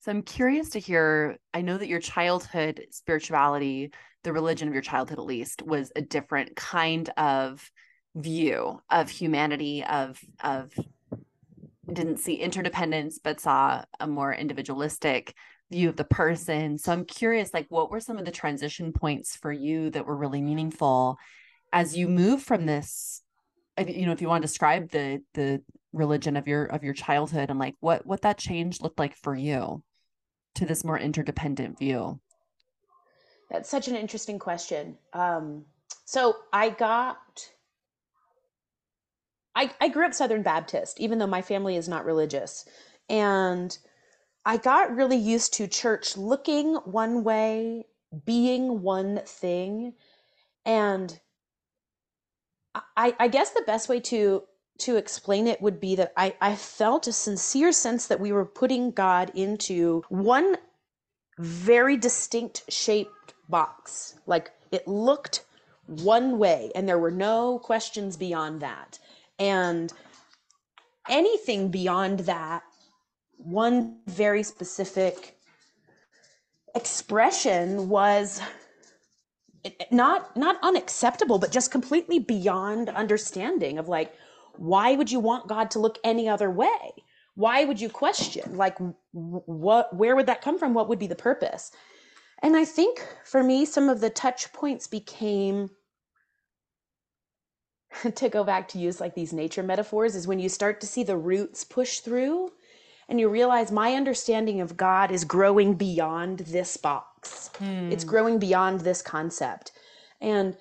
So 0.00 0.10
I'm 0.10 0.22
curious 0.22 0.68
to 0.70 0.78
hear. 0.78 1.38
I 1.54 1.62
know 1.62 1.78
that 1.78 1.88
your 1.88 2.00
childhood 2.00 2.86
spirituality, 2.90 3.90
the 4.22 4.34
religion 4.34 4.68
of 4.68 4.74
your 4.74 4.82
childhood 4.82 5.18
at 5.18 5.24
least, 5.24 5.62
was 5.62 5.92
a 5.96 6.02
different 6.02 6.56
kind 6.56 7.08
of 7.16 7.70
view 8.14 8.82
of 8.90 9.08
humanity, 9.08 9.82
of 9.82 10.20
of 10.42 10.74
didn't 11.92 12.18
see 12.18 12.34
interdependence, 12.34 13.18
but 13.22 13.40
saw 13.40 13.84
a 14.00 14.06
more 14.06 14.32
individualistic 14.34 15.34
view 15.70 15.88
of 15.88 15.96
the 15.96 16.04
person. 16.04 16.78
So 16.78 16.92
I'm 16.92 17.04
curious, 17.04 17.54
like, 17.54 17.66
what 17.68 17.90
were 17.90 18.00
some 18.00 18.18
of 18.18 18.24
the 18.24 18.30
transition 18.30 18.92
points 18.92 19.36
for 19.36 19.52
you 19.52 19.90
that 19.90 20.06
were 20.06 20.16
really 20.16 20.42
meaningful 20.42 21.18
as 21.72 21.96
you 21.96 22.08
move 22.08 22.42
from 22.42 22.66
this? 22.66 23.22
You 23.78 24.06
know, 24.06 24.12
if 24.12 24.22
you 24.22 24.28
want 24.28 24.42
to 24.42 24.48
describe 24.48 24.90
the 24.90 25.20
the 25.34 25.62
religion 25.94 26.36
of 26.36 26.48
your 26.48 26.64
of 26.64 26.82
your 26.82 26.92
childhood 26.92 27.50
and 27.50 27.58
like 27.58 27.76
what 27.80 28.04
what 28.04 28.22
that 28.22 28.36
change 28.36 28.80
looked 28.80 28.98
like 28.98 29.14
for 29.14 29.34
you 29.34 29.82
to 30.56 30.66
this 30.66 30.84
more 30.84 30.98
interdependent 30.98 31.78
view 31.78 32.20
that's 33.48 33.70
such 33.70 33.86
an 33.86 33.94
interesting 33.94 34.38
question 34.38 34.98
um 35.12 35.64
so 36.04 36.34
i 36.52 36.68
got 36.68 37.48
I, 39.54 39.70
I 39.80 39.88
grew 39.88 40.06
up 40.06 40.14
Southern 40.14 40.42
Baptist, 40.42 41.00
even 41.00 41.18
though 41.18 41.26
my 41.26 41.42
family 41.42 41.76
is 41.76 41.88
not 41.88 42.04
religious. 42.04 42.64
And 43.08 43.76
I 44.44 44.56
got 44.56 44.94
really 44.94 45.16
used 45.16 45.54
to 45.54 45.66
church 45.66 46.16
looking 46.16 46.74
one 46.84 47.24
way, 47.24 47.86
being 48.24 48.82
one 48.82 49.20
thing. 49.24 49.94
And 50.66 51.20
I, 52.96 53.14
I 53.18 53.28
guess 53.28 53.50
the 53.50 53.62
best 53.62 53.88
way 53.88 54.00
to 54.00 54.42
to 54.76 54.96
explain 54.96 55.46
it 55.46 55.62
would 55.62 55.78
be 55.78 55.94
that 55.94 56.12
I, 56.16 56.34
I 56.40 56.56
felt 56.56 57.06
a 57.06 57.12
sincere 57.12 57.70
sense 57.70 58.08
that 58.08 58.18
we 58.18 58.32
were 58.32 58.44
putting 58.44 58.90
God 58.90 59.30
into 59.32 60.02
one 60.08 60.56
very 61.38 61.96
distinct 61.96 62.64
shaped 62.68 63.34
box. 63.48 64.16
Like 64.26 64.50
it 64.72 64.88
looked 64.88 65.44
one 65.86 66.38
way, 66.38 66.72
and 66.74 66.88
there 66.88 66.98
were 66.98 67.12
no 67.12 67.60
questions 67.60 68.16
beyond 68.16 68.60
that. 68.62 68.98
And 69.38 69.92
anything 71.08 71.70
beyond 71.70 72.20
that, 72.20 72.62
one 73.36 73.98
very 74.06 74.42
specific 74.42 75.36
expression 76.74 77.88
was 77.88 78.40
not 79.90 80.36
not 80.36 80.58
unacceptable 80.62 81.38
but 81.38 81.52
just 81.52 81.70
completely 81.70 82.18
beyond 82.18 82.88
understanding 82.90 83.78
of 83.78 83.88
like 83.88 84.12
why 84.56 84.94
would 84.94 85.10
you 85.10 85.20
want 85.20 85.48
God 85.48 85.70
to 85.72 85.78
look 85.78 85.98
any 86.04 86.28
other 86.28 86.50
way? 86.50 86.92
Why 87.34 87.64
would 87.64 87.80
you 87.80 87.88
question? 87.88 88.56
Like, 88.56 88.76
what, 89.12 89.94
where 89.96 90.14
would 90.14 90.26
that 90.26 90.42
come 90.42 90.58
from? 90.58 90.74
What 90.74 90.88
would 90.88 90.98
be 90.98 91.06
the 91.06 91.16
purpose? 91.16 91.72
And 92.42 92.56
I 92.56 92.64
think 92.64 93.04
for 93.24 93.42
me, 93.42 93.64
some 93.64 93.88
of 93.88 94.00
the 94.00 94.10
touch 94.10 94.52
points 94.52 94.86
became 94.86 95.70
to 98.14 98.28
go 98.28 98.44
back 98.44 98.68
to 98.68 98.78
use 98.78 99.00
like 99.00 99.14
these 99.14 99.32
nature 99.32 99.62
metaphors 99.62 100.14
is 100.14 100.26
when 100.26 100.38
you 100.38 100.48
start 100.48 100.80
to 100.80 100.86
see 100.86 101.02
the 101.02 101.16
roots 101.16 101.64
push 101.64 102.00
through 102.00 102.52
and 103.08 103.20
you 103.20 103.28
realize 103.28 103.70
my 103.70 103.94
understanding 103.94 104.60
of 104.60 104.76
God 104.76 105.10
is 105.10 105.24
growing 105.24 105.74
beyond 105.74 106.40
this 106.40 106.76
box. 106.76 107.50
Hmm. 107.58 107.92
It's 107.92 108.04
growing 108.04 108.38
beyond 108.38 108.80
this 108.80 109.02
concept. 109.02 109.72
And 110.20 110.56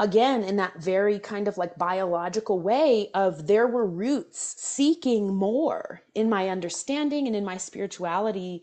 again 0.00 0.42
in 0.42 0.56
that 0.56 0.82
very 0.82 1.18
kind 1.18 1.46
of 1.46 1.58
like 1.58 1.76
biological 1.76 2.58
way 2.58 3.10
of 3.14 3.46
there 3.46 3.66
were 3.66 3.86
roots 3.86 4.54
seeking 4.58 5.34
more 5.34 6.00
in 6.14 6.28
my 6.28 6.48
understanding 6.48 7.26
and 7.26 7.36
in 7.36 7.44
my 7.44 7.58
spirituality 7.58 8.62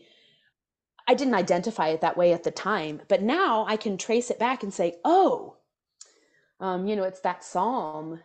i 1.06 1.14
didn't 1.14 1.34
identify 1.34 1.88
it 1.88 2.00
that 2.00 2.16
way 2.16 2.32
at 2.32 2.42
the 2.42 2.50
time 2.50 3.00
but 3.08 3.22
now 3.22 3.64
i 3.68 3.76
can 3.76 3.96
trace 3.96 4.30
it 4.30 4.38
back 4.38 4.64
and 4.64 4.74
say 4.74 4.96
oh 5.04 5.57
um, 6.60 6.86
you 6.86 6.96
know 6.96 7.04
it's 7.04 7.20
that 7.20 7.44
psalm 7.44 8.20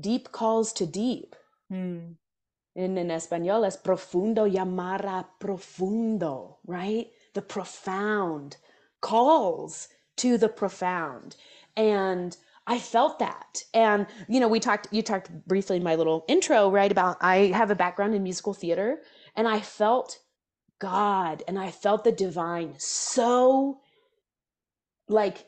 deep 0.00 0.32
calls 0.32 0.72
to 0.74 0.86
deep. 0.86 1.36
Hmm. 1.70 2.12
in, 2.74 2.96
in 2.96 3.10
espanol 3.10 3.64
es 3.64 3.76
profundo 3.76 4.46
llamara 4.46 5.26
profundo 5.40 6.58
right? 6.66 7.08
The 7.34 7.42
profound. 7.42 8.56
Calls 9.00 9.88
to 10.18 10.38
the 10.38 10.48
profound. 10.48 11.36
And 11.76 12.36
I 12.66 12.78
felt 12.78 13.18
that. 13.20 13.62
And 13.74 14.06
you 14.28 14.40
know, 14.40 14.48
we 14.48 14.60
talked 14.60 14.88
you 14.92 15.02
talked 15.02 15.30
briefly 15.48 15.76
in 15.76 15.82
my 15.82 15.96
little 15.96 16.24
intro, 16.28 16.70
right, 16.70 16.92
about 16.92 17.16
I 17.20 17.52
have 17.54 17.70
a 17.70 17.74
background 17.74 18.14
in 18.14 18.22
musical 18.22 18.54
theater 18.54 18.98
and 19.36 19.48
I 19.48 19.60
felt 19.60 20.20
God 20.78 21.42
and 21.48 21.58
I 21.58 21.70
felt 21.70 22.04
the 22.04 22.12
divine. 22.12 22.74
So 22.78 23.80
like 25.08 25.46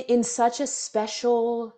in, 0.00 0.22
such 0.24 0.60
a 0.60 0.66
special 0.66 1.76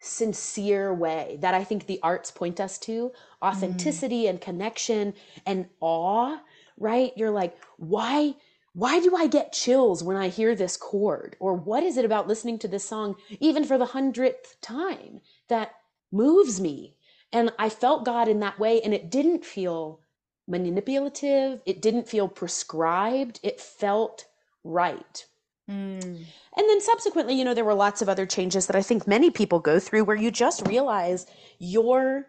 sincere 0.00 0.92
way 0.92 1.38
that 1.40 1.54
I 1.54 1.64
think 1.64 1.86
the 1.86 2.00
arts 2.02 2.30
point 2.30 2.60
us 2.60 2.78
to 2.80 3.12
authenticity 3.42 4.24
mm. 4.24 4.30
and 4.30 4.40
connection 4.40 5.14
and 5.46 5.66
awe, 5.80 6.38
right? 6.76 7.12
You're 7.16 7.30
like, 7.30 7.56
why 7.76 8.34
why 8.74 9.00
do 9.00 9.14
I 9.14 9.26
get 9.26 9.52
chills 9.52 10.02
when 10.02 10.16
I 10.16 10.28
hear 10.28 10.54
this 10.54 10.78
chord? 10.78 11.36
Or 11.38 11.52
what 11.52 11.82
is 11.82 11.98
it 11.98 12.06
about 12.06 12.26
listening 12.26 12.58
to 12.60 12.68
this 12.68 12.88
song, 12.88 13.16
even 13.38 13.64
for 13.64 13.76
the 13.76 13.86
hundredth 13.86 14.56
time, 14.62 15.20
that 15.48 15.72
moves 16.10 16.58
me? 16.58 16.96
And 17.32 17.52
I 17.58 17.68
felt 17.68 18.06
God 18.06 18.28
in 18.28 18.40
that 18.40 18.58
way, 18.58 18.80
and 18.80 18.94
it 18.94 19.10
didn't 19.10 19.44
feel 19.44 20.00
manipulative, 20.48 21.60
it 21.66 21.82
didn't 21.82 22.08
feel 22.08 22.28
prescribed, 22.28 23.40
it 23.42 23.60
felt 23.60 24.26
right. 24.64 25.26
Mm. 25.70 26.24
And 26.56 26.68
then 26.68 26.80
subsequently, 26.80 27.34
you 27.34 27.44
know, 27.44 27.54
there 27.54 27.64
were 27.64 27.74
lots 27.74 28.02
of 28.02 28.08
other 28.08 28.26
changes 28.26 28.66
that 28.66 28.76
I 28.76 28.82
think 28.82 29.06
many 29.06 29.30
people 29.30 29.60
go 29.60 29.78
through 29.78 30.04
where 30.04 30.16
you 30.16 30.30
just 30.30 30.66
realize 30.66 31.26
your 31.58 32.26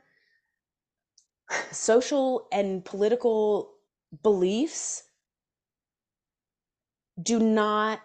social 1.71 2.47
and 2.51 2.85
political 2.85 3.71
beliefs 4.21 5.03
do 7.21 7.39
not 7.39 7.99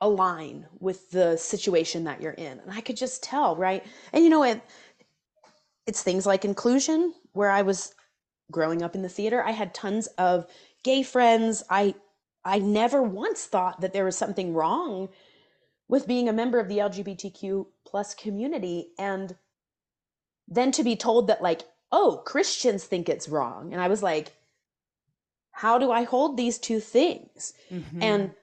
align 0.00 0.66
with 0.80 1.10
the 1.10 1.36
situation 1.36 2.04
that 2.04 2.20
you're 2.20 2.32
in. 2.32 2.58
And 2.58 2.70
I 2.70 2.80
could 2.80 2.96
just 2.96 3.22
tell, 3.22 3.56
right? 3.56 3.84
And 4.12 4.24
you 4.24 4.30
know 4.30 4.42
it 4.42 4.60
it's 5.86 6.02
things 6.02 6.26
like 6.26 6.44
inclusion 6.44 7.12
where 7.32 7.50
I 7.50 7.62
was 7.62 7.94
growing 8.50 8.82
up 8.82 8.94
in 8.94 9.02
the 9.02 9.08
theater, 9.08 9.42
I 9.42 9.50
had 9.50 9.74
tons 9.74 10.06
of 10.18 10.46
gay 10.84 11.02
friends. 11.02 11.62
I 11.70 11.94
I 12.44 12.58
never 12.58 13.02
once 13.02 13.44
thought 13.44 13.80
that 13.80 13.92
there 13.92 14.04
was 14.04 14.16
something 14.16 14.54
wrong 14.54 15.08
with 15.88 16.08
being 16.08 16.28
a 16.28 16.32
member 16.32 16.58
of 16.58 16.68
the 16.68 16.78
lgbtq 16.78 17.66
plus 17.84 18.14
community. 18.14 18.88
And 18.98 19.36
then 20.48 20.72
to 20.72 20.82
be 20.82 20.96
told 20.96 21.28
that 21.28 21.42
like 21.42 21.62
oh 21.90 22.22
christians 22.24 22.84
think 22.84 23.08
it's 23.08 23.28
wrong. 23.28 23.72
And 23.72 23.80
i 23.80 23.88
was 23.88 24.02
like 24.02 24.32
how 25.52 25.78
do 25.78 25.92
i 25.92 26.04
hold 26.04 26.36
these 26.36 26.58
two 26.58 26.80
things? 26.80 27.52
Mm-hmm. 27.70 28.02
and 28.02 28.34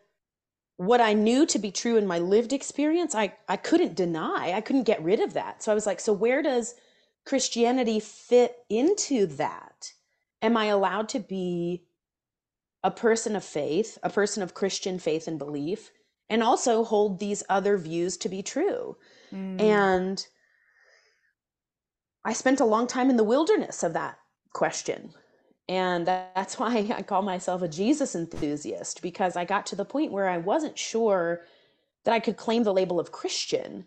what 0.77 1.01
i 1.01 1.11
knew 1.13 1.45
to 1.45 1.59
be 1.59 1.71
true 1.71 1.97
in 1.97 2.07
my 2.07 2.19
lived 2.19 2.53
experience 2.53 3.13
i 3.15 3.33
i 3.47 3.57
couldn't 3.57 3.95
deny. 3.95 4.53
I 4.53 4.61
couldn't 4.61 4.83
get 4.83 5.03
rid 5.03 5.19
of 5.19 5.33
that. 5.33 5.63
So 5.63 5.71
i 5.71 5.75
was 5.75 5.85
like 5.85 5.99
so 5.99 6.13
where 6.13 6.41
does 6.41 6.75
christianity 7.25 7.99
fit 7.99 8.55
into 8.69 9.25
that? 9.25 9.91
Am 10.41 10.55
i 10.55 10.65
allowed 10.65 11.09
to 11.09 11.19
be 11.19 11.83
a 12.83 12.91
person 12.91 13.35
of 13.35 13.43
faith 13.43 13.97
a 14.03 14.09
person 14.09 14.43
of 14.43 14.53
christian 14.53 14.99
faith 14.99 15.27
and 15.27 15.37
belief 15.39 15.91
and 16.29 16.43
also 16.43 16.83
hold 16.83 17.19
these 17.19 17.43
other 17.49 17.77
views 17.77 18.17
to 18.17 18.29
be 18.29 18.41
true 18.41 18.95
mm. 19.31 19.61
and 19.61 20.27
I 22.23 22.33
spent 22.33 22.59
a 22.59 22.65
long 22.65 22.87
time 22.87 23.09
in 23.09 23.17
the 23.17 23.23
wilderness 23.23 23.83
of 23.83 23.93
that 23.93 24.19
question. 24.53 25.13
And 25.67 26.05
that's 26.07 26.59
why 26.59 26.87
I 26.95 27.01
call 27.01 27.21
myself 27.21 27.61
a 27.61 27.67
Jesus 27.67 28.15
enthusiast 28.15 29.01
because 29.01 29.35
I 29.35 29.45
got 29.45 29.65
to 29.67 29.75
the 29.75 29.85
point 29.85 30.11
where 30.11 30.29
I 30.29 30.37
wasn't 30.37 30.77
sure 30.77 31.41
that 32.05 32.13
I 32.13 32.19
could 32.19 32.37
claim 32.37 32.63
the 32.63 32.73
label 32.73 32.99
of 32.99 33.11
Christian, 33.11 33.85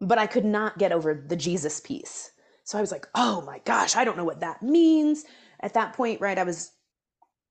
but 0.00 0.18
I 0.18 0.26
could 0.26 0.44
not 0.44 0.78
get 0.78 0.92
over 0.92 1.14
the 1.14 1.36
Jesus 1.36 1.80
piece. 1.80 2.30
So 2.64 2.78
I 2.78 2.80
was 2.80 2.90
like, 2.90 3.06
oh 3.14 3.42
my 3.42 3.60
gosh, 3.64 3.96
I 3.96 4.04
don't 4.04 4.16
know 4.16 4.24
what 4.24 4.40
that 4.40 4.62
means. 4.62 5.24
At 5.60 5.74
that 5.74 5.92
point, 5.92 6.20
right, 6.20 6.38
I 6.38 6.42
was, 6.42 6.72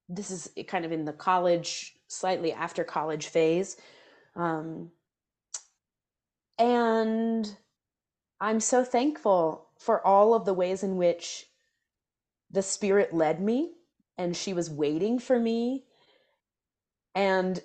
this 0.10 0.32
is 0.32 0.50
kind 0.68 0.86
of 0.86 0.92
in 0.92 1.06
the 1.06 1.14
college, 1.14 1.96
slightly 2.08 2.54
after 2.54 2.84
college 2.84 3.28
phase. 3.28 3.78
Um, 4.36 4.92
and 6.58 7.58
I'm 8.40 8.60
so 8.60 8.84
thankful 8.84 9.68
for 9.80 10.06
all 10.06 10.34
of 10.34 10.46
the 10.46 10.54
ways 10.54 10.84
in 10.84 10.98
which 10.98 11.48
the 12.52 12.62
spirit 12.62 13.14
led 13.14 13.42
me 13.42 13.72
and 14.18 14.36
she 14.36 14.54
was 14.54 14.70
waiting 14.70 15.20
for 15.20 15.40
me. 15.40 15.84
And 17.14 17.62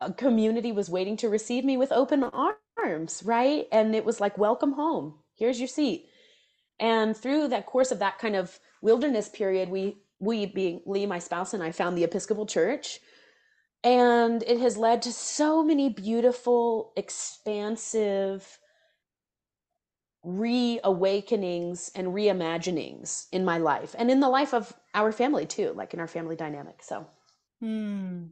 a 0.00 0.12
community 0.12 0.72
was 0.72 0.90
waiting 0.90 1.16
to 1.18 1.28
receive 1.28 1.64
me 1.64 1.76
with 1.76 1.92
open 1.92 2.24
arms 2.24 3.22
right? 3.24 3.66
And 3.72 3.94
it 3.94 4.04
was 4.04 4.20
like 4.20 4.38
welcome 4.38 4.72
home. 4.72 5.14
Here's 5.34 5.58
your 5.60 5.68
seat. 5.68 6.06
And 6.78 7.16
through 7.16 7.48
that 7.48 7.66
course 7.66 7.92
of 7.92 7.98
that 7.98 8.18
kind 8.18 8.36
of 8.36 8.58
wilderness 8.82 9.28
period 9.28 9.68
we 9.68 9.98
we 10.20 10.46
being 10.46 10.80
lee 10.86 11.06
my 11.06 11.18
spouse 11.18 11.54
and 11.54 11.62
i 11.62 11.72
found 11.72 11.96
the 11.96 12.04
episcopal 12.04 12.46
church 12.46 13.00
and 13.82 14.42
it 14.42 14.60
has 14.60 14.76
led 14.76 15.02
to 15.02 15.12
so 15.12 15.64
many 15.64 15.88
beautiful 15.88 16.92
expansive 16.96 18.58
reawakenings 20.22 21.90
and 21.94 22.08
reimaginings 22.08 23.26
in 23.32 23.44
my 23.44 23.58
life 23.58 23.94
and 23.98 24.10
in 24.10 24.20
the 24.20 24.28
life 24.28 24.52
of 24.52 24.72
our 24.94 25.12
family 25.12 25.46
too, 25.46 25.72
like 25.74 25.94
in 25.94 26.00
our 26.00 26.06
family 26.06 26.36
dynamic. 26.36 26.82
So, 26.82 27.06
hmm. 27.60 28.26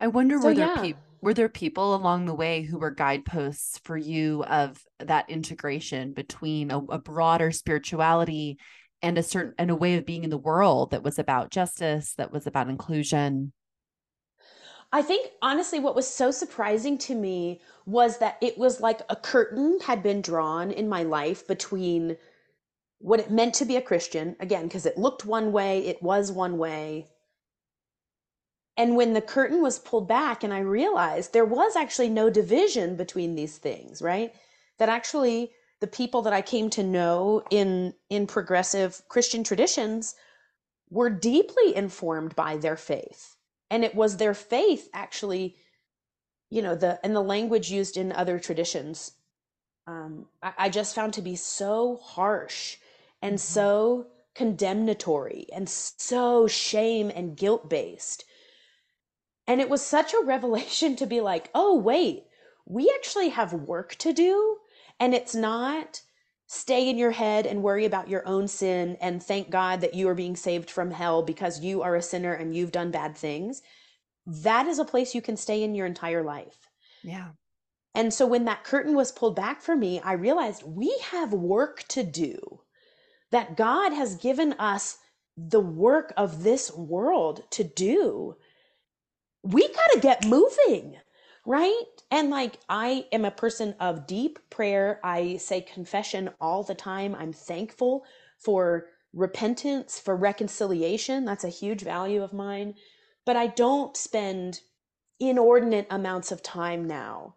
I 0.00 0.06
wonder 0.08 0.38
so, 0.40 0.48
were 0.48 0.54
there 0.54 0.84
yeah. 0.84 0.92
were 1.20 1.34
there 1.34 1.48
people 1.48 1.94
along 1.94 2.26
the 2.26 2.34
way 2.34 2.62
who 2.62 2.78
were 2.78 2.90
guideposts 2.90 3.78
for 3.78 3.96
you 3.96 4.44
of 4.44 4.80
that 5.00 5.28
integration 5.30 6.12
between 6.12 6.70
a, 6.70 6.78
a 6.78 6.98
broader 6.98 7.50
spirituality 7.50 8.58
and 9.04 9.18
a 9.18 9.22
certain 9.22 9.54
and 9.58 9.70
a 9.70 9.76
way 9.76 9.96
of 9.96 10.06
being 10.06 10.24
in 10.24 10.30
the 10.30 10.38
world 10.38 10.90
that 10.90 11.02
was 11.02 11.18
about 11.18 11.50
justice, 11.50 12.14
that 12.14 12.32
was 12.32 12.46
about 12.46 12.70
inclusion? 12.70 13.52
I 14.92 15.02
think 15.02 15.30
honestly, 15.42 15.78
what 15.78 15.94
was 15.94 16.08
so 16.08 16.30
surprising 16.30 16.96
to 16.98 17.14
me 17.14 17.60
was 17.84 18.18
that 18.18 18.38
it 18.40 18.56
was 18.56 18.80
like 18.80 19.02
a 19.10 19.16
curtain 19.16 19.78
had 19.84 20.02
been 20.02 20.22
drawn 20.22 20.70
in 20.70 20.88
my 20.88 21.02
life 21.02 21.46
between 21.46 22.16
what 22.98 23.20
it 23.20 23.30
meant 23.30 23.52
to 23.56 23.66
be 23.66 23.76
a 23.76 23.82
Christian, 23.82 24.36
again, 24.40 24.64
because 24.64 24.86
it 24.86 24.96
looked 24.96 25.26
one 25.26 25.52
way, 25.52 25.86
it 25.86 26.02
was 26.02 26.32
one 26.32 26.56
way. 26.56 27.08
And 28.78 28.96
when 28.96 29.12
the 29.12 29.20
curtain 29.20 29.60
was 29.60 29.78
pulled 29.78 30.08
back, 30.08 30.42
and 30.42 30.54
I 30.54 30.60
realized 30.60 31.32
there 31.32 31.44
was 31.44 31.76
actually 31.76 32.08
no 32.08 32.30
division 32.30 32.96
between 32.96 33.34
these 33.34 33.58
things, 33.58 34.00
right? 34.00 34.34
That 34.78 34.88
actually 34.88 35.52
the 35.80 35.86
people 35.86 36.22
that 36.22 36.32
I 36.32 36.42
came 36.42 36.70
to 36.70 36.82
know 36.82 37.42
in 37.50 37.94
in 38.08 38.26
progressive 38.26 39.02
Christian 39.08 39.44
traditions 39.44 40.14
were 40.90 41.10
deeply 41.10 41.74
informed 41.74 42.36
by 42.36 42.56
their 42.56 42.76
faith 42.76 43.36
and 43.70 43.84
it 43.84 43.94
was 43.94 44.16
their 44.16 44.34
faith 44.34 44.88
actually 44.92 45.56
you 46.50 46.62
know 46.62 46.74
the 46.74 47.00
and 47.04 47.14
the 47.14 47.20
language 47.20 47.70
used 47.70 47.96
in 47.96 48.12
other 48.12 48.38
traditions 48.38 49.12
um, 49.86 50.26
I, 50.42 50.52
I, 50.58 50.68
just 50.70 50.94
found 50.94 51.12
to 51.14 51.22
be 51.22 51.36
so 51.36 51.96
harsh 52.02 52.78
and 53.20 53.34
mm-hmm. 53.34 53.52
so 53.52 54.06
condemnatory 54.34 55.46
and 55.52 55.68
so 55.68 56.46
shame 56.46 57.10
and 57.14 57.36
guilt 57.36 57.68
based 57.68 58.24
and 59.46 59.60
it 59.60 59.68
was 59.68 59.82
such 59.82 60.14
a 60.14 60.24
revelation 60.24 60.96
to 61.00 61.06
be 61.06 61.20
like 61.20 61.50
oh 61.54 61.76
wait 61.76 62.24
we 62.66 62.90
actually 62.94 63.30
have 63.30 63.52
work 63.52 63.94
to 63.96 64.12
do 64.12 64.58
and 65.00 65.14
it's 65.14 65.34
not 65.34 66.00
stay 66.46 66.88
in 66.88 66.98
your 66.98 67.10
head 67.10 67.46
and 67.46 67.62
worry 67.62 67.84
about 67.84 68.08
your 68.08 68.26
own 68.28 68.46
sin 68.46 68.96
and 69.00 69.22
thank 69.22 69.50
God 69.50 69.80
that 69.80 69.94
you 69.94 70.08
are 70.08 70.14
being 70.14 70.36
saved 70.36 70.70
from 70.70 70.90
hell 70.90 71.22
because 71.22 71.60
you 71.60 71.82
are 71.82 71.96
a 71.96 72.02
sinner 72.02 72.34
and 72.34 72.54
you've 72.54 72.72
done 72.72 72.90
bad 72.90 73.16
things, 73.16 73.62
that 74.26 74.66
is 74.66 74.78
a 74.78 74.84
place 74.84 75.14
you 75.14 75.22
can 75.22 75.36
stay 75.36 75.62
in 75.62 75.74
your 75.74 75.86
entire 75.86 76.22
life. 76.22 76.68
Yeah. 77.02 77.30
And 77.94 78.12
so 78.12 78.26
when 78.26 78.44
that 78.44 78.64
curtain 78.64 78.94
was 78.94 79.12
pulled 79.12 79.36
back 79.36 79.62
for 79.62 79.76
me, 79.76 80.00
I 80.00 80.12
realized 80.14 80.62
we 80.64 80.96
have 81.10 81.32
work 81.32 81.84
to 81.88 82.02
do, 82.02 82.60
that 83.30 83.56
God 83.56 83.92
has 83.92 84.16
given 84.16 84.52
us 84.54 84.98
the 85.36 85.60
work 85.60 86.12
of 86.16 86.42
this 86.42 86.72
world 86.72 87.42
to 87.50 87.64
do. 87.64 88.36
We 89.42 89.66
got 89.68 89.90
to 89.92 90.00
get 90.00 90.26
moving 90.26 90.96
right? 91.44 91.93
And 92.14 92.30
like, 92.30 92.60
I 92.68 93.06
am 93.10 93.24
a 93.24 93.32
person 93.32 93.74
of 93.80 94.06
deep 94.06 94.38
prayer. 94.48 95.00
I 95.02 95.36
say 95.38 95.60
confession 95.60 96.30
all 96.40 96.62
the 96.62 96.76
time. 96.76 97.12
I'm 97.12 97.32
thankful 97.32 98.04
for 98.38 98.86
repentance, 99.12 99.98
for 99.98 100.14
reconciliation. 100.14 101.24
That's 101.24 101.42
a 101.42 101.48
huge 101.48 101.82
value 101.82 102.22
of 102.22 102.32
mine. 102.32 102.76
But 103.26 103.34
I 103.34 103.48
don't 103.48 103.96
spend 103.96 104.60
inordinate 105.18 105.88
amounts 105.90 106.30
of 106.30 106.40
time 106.40 106.86
now 106.86 107.34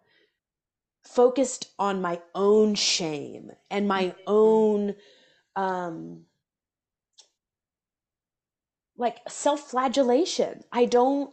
focused 1.02 1.72
on 1.80 2.00
my 2.00 2.20
own 2.36 2.76
shame 2.76 3.50
and 3.72 3.88
my 3.88 4.14
own 4.26 4.94
um 5.56 6.24
like 8.96 9.18
self-flagellation 9.26 10.62
i 10.70 10.84
don't 10.84 11.32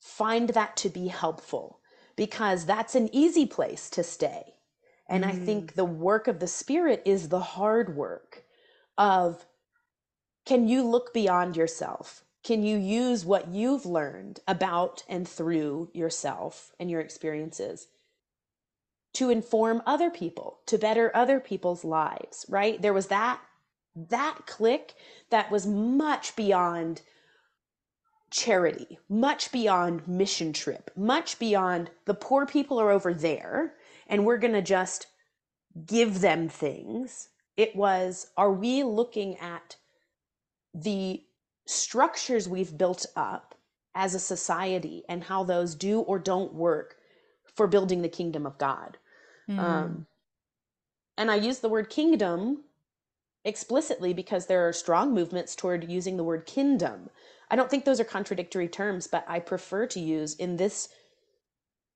find 0.00 0.50
that 0.50 0.76
to 0.76 0.90
be 0.90 1.06
helpful 1.06 1.80
because 2.16 2.64
that's 2.64 2.94
an 2.94 3.08
easy 3.14 3.46
place 3.46 3.90
to 3.90 4.02
stay. 4.02 4.54
And 5.08 5.24
mm. 5.24 5.28
I 5.28 5.32
think 5.32 5.72
mm. 5.72 5.76
the 5.76 5.84
work 5.84 6.28
of 6.28 6.40
the 6.40 6.48
Spirit 6.48 7.02
is 7.04 7.28
the 7.28 7.40
hard 7.40 7.94
work 7.96 8.44
of 8.98 9.46
can 10.46 10.68
you 10.68 10.82
look 10.82 11.12
beyond 11.12 11.56
yourself? 11.56 12.24
Can 12.44 12.62
you 12.62 12.76
use 12.78 13.24
what 13.24 13.48
you've 13.48 13.84
learned 13.84 14.40
about 14.46 15.02
and 15.08 15.28
through 15.28 15.90
yourself 15.92 16.70
and 16.78 16.88
your 16.88 17.00
experiences 17.00 17.88
to 19.14 19.30
inform 19.30 19.82
other 19.86 20.10
people, 20.10 20.60
to 20.66 20.78
better 20.78 21.10
other 21.14 21.40
people's 21.40 21.84
lives, 21.84 22.46
right? 22.48 22.80
There 22.80 22.92
was 22.92 23.08
that 23.08 23.40
that 23.96 24.40
click 24.46 24.94
that 25.30 25.50
was 25.50 25.66
much 25.66 26.36
beyond 26.36 27.00
charity, 28.36 28.98
much 29.08 29.50
beyond 29.50 30.06
mission 30.06 30.52
trip, 30.52 30.90
much 30.94 31.38
beyond 31.38 31.90
the 32.04 32.14
poor 32.14 32.44
people 32.44 32.78
are 32.78 32.90
over 32.90 33.14
there 33.14 33.74
and 34.08 34.24
we're 34.24 34.36
going 34.36 34.52
to 34.52 34.62
just 34.62 35.06
give 35.86 36.20
them 36.20 36.48
things. 36.48 37.30
It 37.56 37.74
was, 37.74 38.28
are 38.36 38.52
we 38.52 38.82
looking 38.82 39.38
at 39.38 39.76
the 40.74 41.22
structures 41.66 42.46
we've 42.46 42.76
built 42.76 43.06
up 43.16 43.54
as 43.94 44.14
a 44.14 44.20
society 44.20 45.02
and 45.08 45.24
how 45.24 45.42
those 45.42 45.74
do 45.74 46.00
or 46.00 46.18
don't 46.18 46.52
work 46.52 46.96
for 47.54 47.66
building 47.66 48.02
the 48.02 48.08
kingdom 48.08 48.44
of 48.44 48.58
God? 48.58 48.98
Mm. 49.48 49.58
Um, 49.58 50.06
and 51.16 51.30
I 51.30 51.36
use 51.36 51.60
the 51.60 51.70
word 51.70 51.88
kingdom 51.88 52.64
explicitly 53.46 54.12
because 54.12 54.46
there 54.46 54.68
are 54.68 54.74
strong 54.74 55.14
movements 55.14 55.56
toward 55.56 55.90
using 55.90 56.18
the 56.18 56.24
word 56.24 56.44
kingdom 56.44 57.08
I 57.50 57.56
don't 57.56 57.70
think 57.70 57.84
those 57.84 58.00
are 58.00 58.04
contradictory 58.04 58.68
terms, 58.68 59.06
but 59.06 59.24
I 59.28 59.40
prefer 59.40 59.86
to 59.88 60.00
use 60.00 60.34
in 60.36 60.56
this 60.56 60.88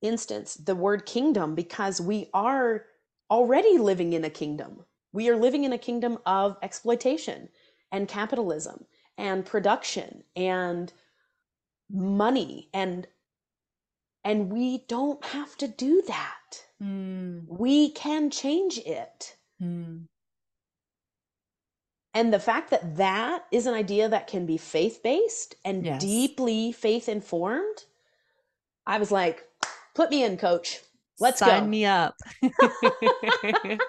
instance 0.01 0.55
the 0.55 0.75
word 0.75 1.05
kingdom 1.05 1.55
because 1.55 2.01
we 2.01 2.29
are 2.33 2.85
already 3.31 3.77
living 3.77 4.13
in 4.13 4.25
a 4.25 4.29
kingdom. 4.29 4.85
We 5.13 5.29
are 5.29 5.37
living 5.37 5.63
in 5.65 5.73
a 5.73 5.77
kingdom 5.77 6.19
of 6.25 6.57
exploitation 6.63 7.49
and 7.91 8.07
capitalism 8.07 8.85
and 9.17 9.45
production 9.45 10.23
and 10.35 10.93
money 11.91 12.69
and 12.73 13.07
And 14.23 14.53
we 14.53 14.85
don't 14.87 15.23
have 15.25 15.57
to 15.59 15.69
do 15.69 16.03
that. 16.07 16.63
Mm. 16.83 17.45
We 17.49 17.91
can 17.91 18.29
change 18.31 18.79
it. 18.79 19.37
Mm. 19.61 20.07
And 22.13 22.33
the 22.33 22.39
fact 22.39 22.71
that 22.71 22.97
that 22.97 23.45
is 23.51 23.65
an 23.67 23.73
idea 23.73 24.09
that 24.09 24.27
can 24.27 24.45
be 24.45 24.57
faith 24.57 25.01
based 25.03 25.55
and 25.63 25.85
Yes. 25.85 26.01
deeply 26.01 26.71
faith 26.71 27.07
informed, 27.07 27.85
I 28.85 28.97
was 28.97 29.11
like, 29.11 29.47
put 29.93 30.09
me 30.09 30.23
in, 30.23 30.37
coach. 30.37 30.81
Let's 31.19 31.39
Sign 31.39 31.63
go. 31.63 31.69
me 31.69 31.85
up. 31.85 32.17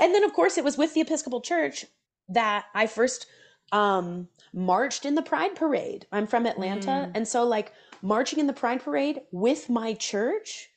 And 0.00 0.14
then, 0.14 0.24
of 0.24 0.32
course, 0.32 0.58
it 0.58 0.64
was 0.64 0.78
with 0.78 0.94
the 0.94 1.00
Episcopal 1.00 1.40
Church 1.40 1.84
that 2.28 2.66
I 2.74 2.86
first 2.86 3.26
um, 3.72 4.28
marched 4.52 5.04
in 5.04 5.14
the 5.14 5.22
Pride 5.22 5.54
Parade. 5.54 6.06
I'm 6.12 6.26
from 6.26 6.46
Atlanta. 6.46 6.86
Mm. 7.08 7.12
And 7.14 7.28
so, 7.28 7.44
like, 7.44 7.72
marching 8.02 8.38
in 8.38 8.46
the 8.46 8.52
Pride 8.52 8.82
Parade 8.82 9.20
with 9.32 9.68
my 9.68 9.94
church, 9.94 10.68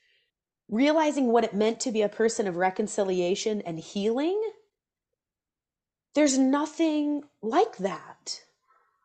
realizing 0.70 1.28
what 1.28 1.44
it 1.44 1.54
meant 1.54 1.80
to 1.82 1.92
be 1.92 2.02
a 2.02 2.10
person 2.10 2.48
of 2.48 2.56
reconciliation 2.56 3.62
and 3.62 3.80
healing, 3.80 4.42
there's 6.14 6.38
nothing 6.38 7.24
like 7.42 7.78
that. 7.78 8.42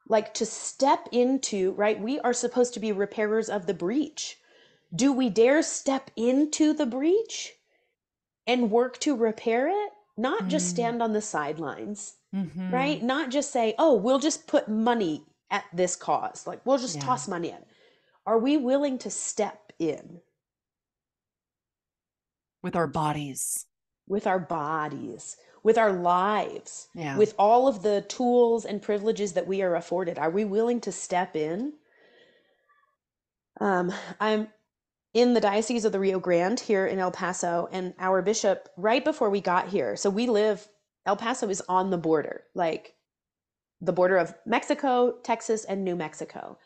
Like 0.09 0.35
to 0.35 0.47
step 0.47 1.09
into, 1.13 1.73
right? 1.73 2.01
We 2.01 2.21
are 2.21 2.33
supposed 2.33 2.75
to 2.75 2.81
be 2.81 2.93
repairers 2.93 3.49
of 3.49 3.67
the 3.67 3.75
breach. 3.75 4.39
Do 4.95 5.13
we 5.13 5.29
dare 5.31 5.63
step 5.63 6.11
into 6.17 6.73
the 6.73 6.87
breach 6.87 7.55
and 8.47 8.71
work 8.71 8.99
to 9.01 9.17
repair 9.17 9.69
it? 9.69 9.93
Not 10.17 10.49
just 10.49 10.67
Mm. 10.67 10.71
stand 10.71 11.03
on 11.03 11.13
the 11.13 11.21
sidelines, 11.21 12.17
Mhm. 12.33 12.73
right? 12.73 13.03
Not 13.03 13.31
just 13.31 13.51
say, 13.51 13.75
oh, 13.79 13.95
we'll 13.95 14.21
just 14.21 14.47
put 14.47 14.69
money 14.69 15.27
at 15.51 15.65
this 15.73 15.97
cause. 15.97 16.47
Like, 16.47 16.65
we'll 16.65 16.79
just 16.79 16.97
Yeah. 16.97 17.03
toss 17.03 17.29
money 17.29 17.53
at 17.53 17.63
it. 17.63 17.69
Are 18.25 18.39
we 18.39 18.57
willing 18.57 18.99
to 18.99 19.11
step 19.11 19.73
in 19.79 20.23
With 22.63 22.75
our 22.77 22.87
bodies. 22.89 23.67
with 24.09 24.27
our 24.27 24.39
bodies, 24.39 25.37
with 25.67 25.77
our 25.77 25.93
lives, 25.93 26.87
Yeah. 26.95 27.19
with 27.19 27.35
all 27.37 27.67
of 27.67 27.83
the 27.83 28.03
tools 28.03 28.65
and 28.65 28.81
privileges 28.81 29.33
that 29.33 29.49
we 29.49 29.63
are 29.63 29.75
afforded? 29.75 30.17
Are 30.17 30.31
we 30.31 30.45
willing 30.45 30.81
to 30.83 30.93
step 30.93 31.35
in? 31.35 31.73
Um, 33.61 33.93
I'm 34.21 34.47
in 35.13 35.35
the 35.35 35.41
Diocese 35.41 35.85
of 35.85 35.91
the 35.91 35.99
Rio 35.99 36.21
Grande 36.21 36.61
here 36.61 36.87
in 36.87 37.01
El 37.01 37.11
Paso, 37.11 37.69
and 37.73 37.95
our 37.99 38.23
bishop, 38.23 38.69
right 38.77 39.05
before 39.05 39.29
we 39.29 39.41
got 39.41 39.67
here, 39.67 39.97
so 39.97 40.09
we 40.09 40.29
live, 40.29 40.69
El 41.05 41.17
Paso 41.17 41.49
is 41.49 41.63
on 41.69 41.91
the 41.91 41.99
border, 41.99 42.45
like 42.55 42.95
the 43.81 43.93
border 43.93 44.19
of 44.19 44.37
Mexico, 44.47 45.19
Texas, 45.25 45.65
and 45.65 45.85
New 45.85 45.97
Mexico. 45.97 46.59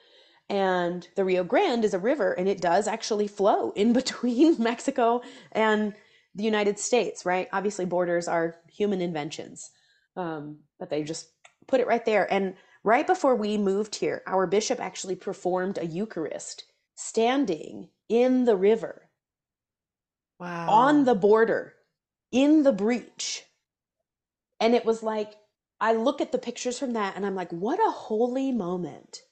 And 0.51 1.09
the 1.17 1.25
Rio 1.25 1.43
Grande 1.43 1.87
is 1.87 1.95
a 1.95 1.99
river, 1.99 2.33
and 2.35 2.47
it 2.47 2.61
does 2.61 2.87
actually 2.87 3.29
flow 3.29 3.71
in 3.71 3.93
between 4.01 4.63
Mexico 4.63 5.23
and 5.53 5.95
the 6.41 6.47
United 6.47 6.79
States, 6.81 7.27
right? 7.27 7.49
Obviously, 7.53 7.87
borders 7.87 8.29
are 8.29 8.57
human 8.73 9.03
inventions, 9.03 9.71
um, 10.17 10.61
but 10.81 10.91
they 10.91 11.05
just 11.05 11.29
put 11.69 11.81
it 11.81 11.87
right 11.87 12.05
there. 12.07 12.33
And 12.33 12.57
right 12.85 13.07
before 13.07 13.37
we 13.37 13.59
moved 13.59 13.97
here, 13.97 14.23
our 14.27 14.47
bishop 14.47 14.81
actually 14.81 15.17
performed 15.17 15.79
a 15.79 15.87
Eucharist 15.87 16.65
standing 16.97 17.91
in 18.09 18.47
the 18.47 18.57
river 18.57 19.11
Wow. 20.41 20.69
on 20.69 21.05
the 21.05 21.15
border 21.15 21.75
in 22.33 22.65
the 22.65 22.73
breach. 22.73 23.45
And 24.61 24.75
it 24.75 24.87
was 24.87 25.03
like, 25.03 25.35
I 25.81 25.95
look 25.95 26.23
at 26.23 26.33
the 26.33 26.39
pictures 26.39 26.79
from 26.79 26.95
that 26.95 27.17
and 27.17 27.27
I'm 27.27 27.37
like, 27.37 27.53
what 27.53 27.79
a 27.81 27.93
holy 27.93 28.53
moment 28.53 29.23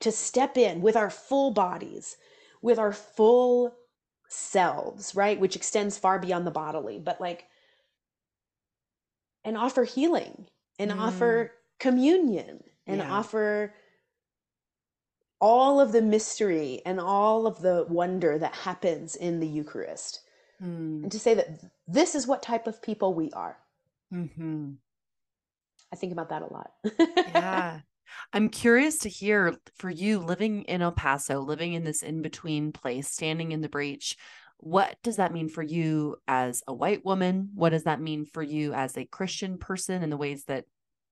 to 0.00 0.12
step 0.12 0.56
in 0.56 0.82
with 0.82 0.96
our 0.96 1.10
full 1.10 1.52
bodies, 1.52 2.16
with 2.62 2.78
our 2.78 2.92
full 2.92 3.74
selves, 4.32 5.14
right? 5.14 5.38
Which 5.38 5.56
extends 5.56 5.98
far 5.98 6.18
beyond 6.18 6.46
the 6.46 6.50
bodily, 6.50 6.98
but 6.98 7.20
like, 7.20 7.46
and 9.44 9.56
offer 9.56 9.84
healing 9.84 10.46
and 10.78 10.90
Mm. 10.90 10.98
offer 10.98 11.52
communion 11.78 12.64
and 12.86 13.00
Yeah. 13.00 13.12
offer 13.12 13.74
all 15.40 15.80
of 15.80 15.92
the 15.92 16.02
mystery 16.02 16.80
and 16.86 17.00
all 17.00 17.46
of 17.46 17.60
the 17.60 17.84
wonder 17.88 18.38
that 18.38 18.54
happens 18.54 19.16
in 19.16 19.40
the 19.40 19.48
Eucharist 19.48 20.20
Mm. 20.60 21.02
and 21.02 21.12
to 21.12 21.18
say 21.18 21.34
that 21.34 21.48
this 21.88 22.14
is 22.14 22.26
what 22.26 22.42
type 22.42 22.66
of 22.68 22.80
people 22.80 23.12
we 23.14 23.30
are. 23.32 23.58
Mhm. 24.12 24.78
I 25.92 25.96
think 25.96 26.12
about 26.12 26.28
that 26.28 26.42
a 26.42 26.46
lot. 26.46 26.72
Yeah. 27.28 27.80
I'm 28.32 28.48
curious 28.48 28.98
to 28.98 29.08
hear 29.08 29.56
for 29.76 29.90
you 29.90 30.18
living 30.18 30.62
in 30.62 30.82
El 30.82 30.92
Paso, 30.92 31.40
living 31.40 31.74
in 31.74 31.84
this 31.84 32.02
in 32.02 32.22
between 32.22 32.72
place, 32.72 33.08
standing 33.08 33.52
in 33.52 33.60
the 33.60 33.68
breach. 33.68 34.16
What 34.58 34.96
does 35.02 35.16
that 35.16 35.32
mean 35.32 35.48
for 35.48 35.62
you 35.62 36.16
as 36.28 36.62
a 36.66 36.72
white 36.72 37.04
woman? 37.04 37.50
What 37.54 37.70
does 37.70 37.84
that 37.84 38.00
mean 38.00 38.26
for 38.26 38.42
you 38.42 38.72
as 38.72 38.96
a 38.96 39.04
Christian 39.04 39.58
person 39.58 40.02
in 40.02 40.10
the 40.10 40.16
ways 40.16 40.44
that 40.44 40.64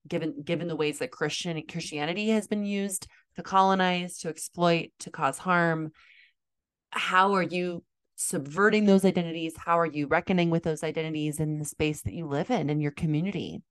given 0.07 0.41
given 0.43 0.67
the 0.67 0.75
ways 0.75 0.99
that 0.99 1.11
Christian 1.11 1.61
Christianity 1.69 2.29
has 2.29 2.47
been 2.47 2.65
used 2.65 3.07
to 3.35 3.43
colonize, 3.43 4.17
to 4.19 4.29
exploit, 4.29 4.91
to 4.99 5.09
cause 5.09 5.37
harm? 5.37 5.91
How 6.91 7.33
are 7.33 7.43
you 7.43 7.83
subverting 8.15 8.85
those 8.85 9.03
identities? 9.03 9.53
How 9.57 9.79
are 9.79 9.85
you 9.85 10.07
reckoning 10.07 10.49
with 10.49 10.63
those 10.63 10.83
identities 10.83 11.39
in 11.39 11.59
the 11.59 11.65
space 11.65 12.01
that 12.03 12.13
you 12.13 12.27
live 12.27 12.51
in 12.51 12.69
in 12.69 12.79
your 12.79 12.91
community? 12.91 13.61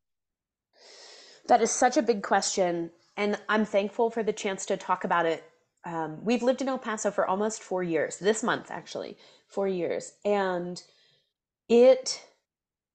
That 1.48 1.62
is 1.62 1.70
such 1.70 1.96
a 1.96 2.02
big 2.02 2.22
question. 2.22 2.90
And 3.20 3.38
I'm 3.50 3.66
thankful 3.66 4.08
for 4.10 4.22
the 4.22 4.32
chance 4.32 4.64
to 4.64 4.78
talk 4.78 5.04
about 5.04 5.26
it. 5.26 5.44
Um, 5.84 6.24
we've 6.24 6.42
lived 6.42 6.62
in 6.62 6.70
El 6.70 6.78
Paso 6.78 7.10
for 7.10 7.26
almost 7.26 7.62
four 7.62 7.82
years, 7.82 8.16
this 8.16 8.42
month, 8.42 8.70
actually, 8.70 9.18
four 9.46 9.68
years. 9.68 10.12
And 10.24 10.82
it, 11.68 12.24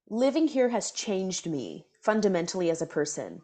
living 0.10 0.48
here 0.48 0.70
has 0.70 0.90
changed 0.90 1.46
me 1.46 1.86
fundamentally 2.02 2.72
as 2.72 2.82
a 2.82 2.88
person 2.88 3.44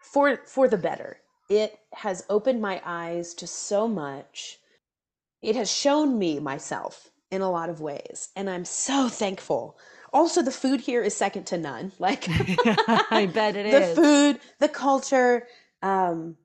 for, 0.00 0.42
for 0.46 0.68
the 0.68 0.78
better. 0.78 1.16
It 1.50 1.76
has 1.92 2.24
opened 2.30 2.62
my 2.62 2.80
eyes 2.84 3.34
to 3.34 3.48
so 3.48 3.88
much. 3.88 4.58
It 5.42 5.56
has 5.56 5.68
shown 5.68 6.20
me 6.20 6.38
myself 6.38 7.10
in 7.32 7.42
a 7.42 7.50
lot 7.50 7.68
of 7.68 7.80
ways. 7.80 8.28
And 8.36 8.48
I'm 8.48 8.64
so 8.64 9.08
thankful. 9.08 9.76
Also, 10.12 10.40
the 10.40 10.52
food 10.52 10.82
here 10.82 11.02
is 11.02 11.16
second 11.16 11.46
to 11.48 11.58
none. 11.58 11.90
Like, 11.98 12.26
I 13.10 13.28
bet 13.34 13.56
it 13.56 13.68
the 13.72 13.90
is. 13.90 13.96
food, 13.96 14.40
the 14.60 14.68
culture. 14.68 15.48
Um, 15.82 16.36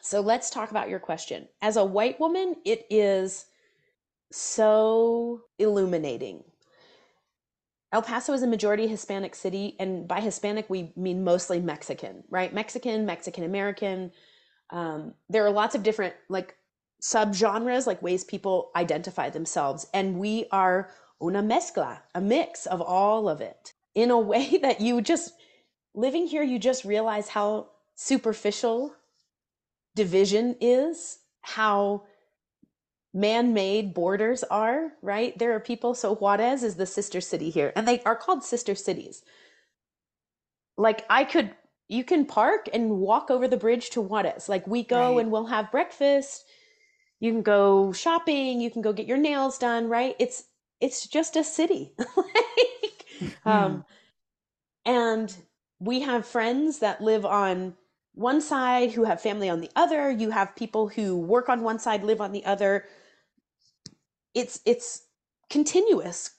so 0.00 0.20
let's 0.20 0.50
talk 0.50 0.70
about 0.70 0.88
your 0.88 0.98
question. 0.98 1.48
As 1.60 1.76
a 1.76 1.84
white 1.84 2.18
woman, 2.18 2.56
it 2.64 2.86
is 2.90 3.46
so 4.32 5.42
illuminating. 5.58 6.44
El 7.92 8.02
Paso 8.02 8.32
is 8.32 8.42
a 8.42 8.46
majority 8.46 8.88
Hispanic 8.88 9.34
city, 9.34 9.76
and 9.78 10.08
by 10.08 10.20
Hispanic, 10.20 10.68
we 10.70 10.92
mean 10.96 11.24
mostly 11.24 11.60
Mexican, 11.60 12.24
right? 12.30 12.52
Mexican, 12.52 13.04
Mexican 13.04 13.44
American. 13.44 14.12
Um, 14.70 15.14
there 15.28 15.44
are 15.44 15.50
lots 15.50 15.74
of 15.74 15.82
different 15.82 16.14
like 16.30 16.56
subgenres, 17.02 17.86
like 17.86 18.00
ways 18.00 18.24
people 18.24 18.70
identify 18.74 19.28
themselves, 19.28 19.86
and 19.92 20.18
we 20.18 20.46
are 20.50 20.90
una 21.22 21.42
mezcla, 21.42 22.00
a 22.14 22.20
mix 22.20 22.64
of 22.66 22.80
all 22.80 23.28
of 23.28 23.40
it 23.42 23.74
in 23.94 24.10
a 24.10 24.18
way 24.18 24.56
that 24.62 24.80
you 24.80 25.00
just 25.02 25.32
living 25.94 26.26
here, 26.26 26.42
you 26.42 26.58
just 26.58 26.84
realize 26.84 27.28
how 27.28 27.68
superficial 28.02 28.94
division 29.94 30.56
is, 30.60 31.18
how 31.42 32.04
man 33.14 33.52
made 33.54 33.94
borders 33.94 34.42
are, 34.44 34.92
right? 35.02 35.38
There 35.38 35.54
are 35.54 35.60
people, 35.60 35.94
so 35.94 36.14
Juarez 36.14 36.62
is 36.62 36.76
the 36.76 36.86
sister 36.86 37.20
city 37.20 37.50
here, 37.50 37.72
and 37.76 37.86
they 37.86 38.02
are 38.02 38.16
called 38.16 38.42
sister 38.44 38.74
cities. 38.74 39.22
Like, 40.76 41.04
I 41.10 41.24
could, 41.24 41.54
you 41.88 42.02
can 42.04 42.26
park 42.26 42.68
and 42.72 42.98
walk 42.98 43.30
over 43.30 43.46
the 43.46 43.56
bridge 43.56 43.90
to 43.90 44.00
Juarez. 44.00 44.48
Like, 44.48 44.66
we 44.66 44.82
go 44.82 45.18
Right. 45.18 45.18
and 45.18 45.30
we'll 45.30 45.46
have 45.46 45.70
breakfast. 45.70 46.44
You 47.20 47.30
can 47.32 47.42
go 47.42 47.92
shopping, 47.92 48.60
you 48.60 48.70
can 48.70 48.82
go 48.82 48.92
get 48.92 49.06
your 49.06 49.18
nails 49.18 49.58
done, 49.58 49.88
right? 49.88 50.16
It's, 50.18 50.44
it's 50.80 51.06
just 51.06 51.36
a 51.36 51.44
city. 51.44 51.94
like, 52.16 53.06
um, 53.44 53.84
and 54.84 55.34
we 55.78 56.00
have 56.00 56.26
friends 56.26 56.80
that 56.80 57.00
live 57.00 57.24
on 57.24 57.74
one 58.14 58.40
side 58.40 58.92
who 58.92 59.04
have 59.04 59.20
family 59.20 59.48
on 59.48 59.60
the 59.60 59.70
other. 59.74 60.10
You 60.10 60.30
have 60.30 60.56
people 60.56 60.88
who 60.88 61.16
work 61.16 61.48
on 61.48 61.62
one 61.62 61.78
side, 61.78 62.04
live 62.04 62.20
on 62.20 62.32
the 62.32 62.44
other. 62.44 62.86
It's 64.34 64.60
it's 64.66 65.04
continuous 65.50 66.30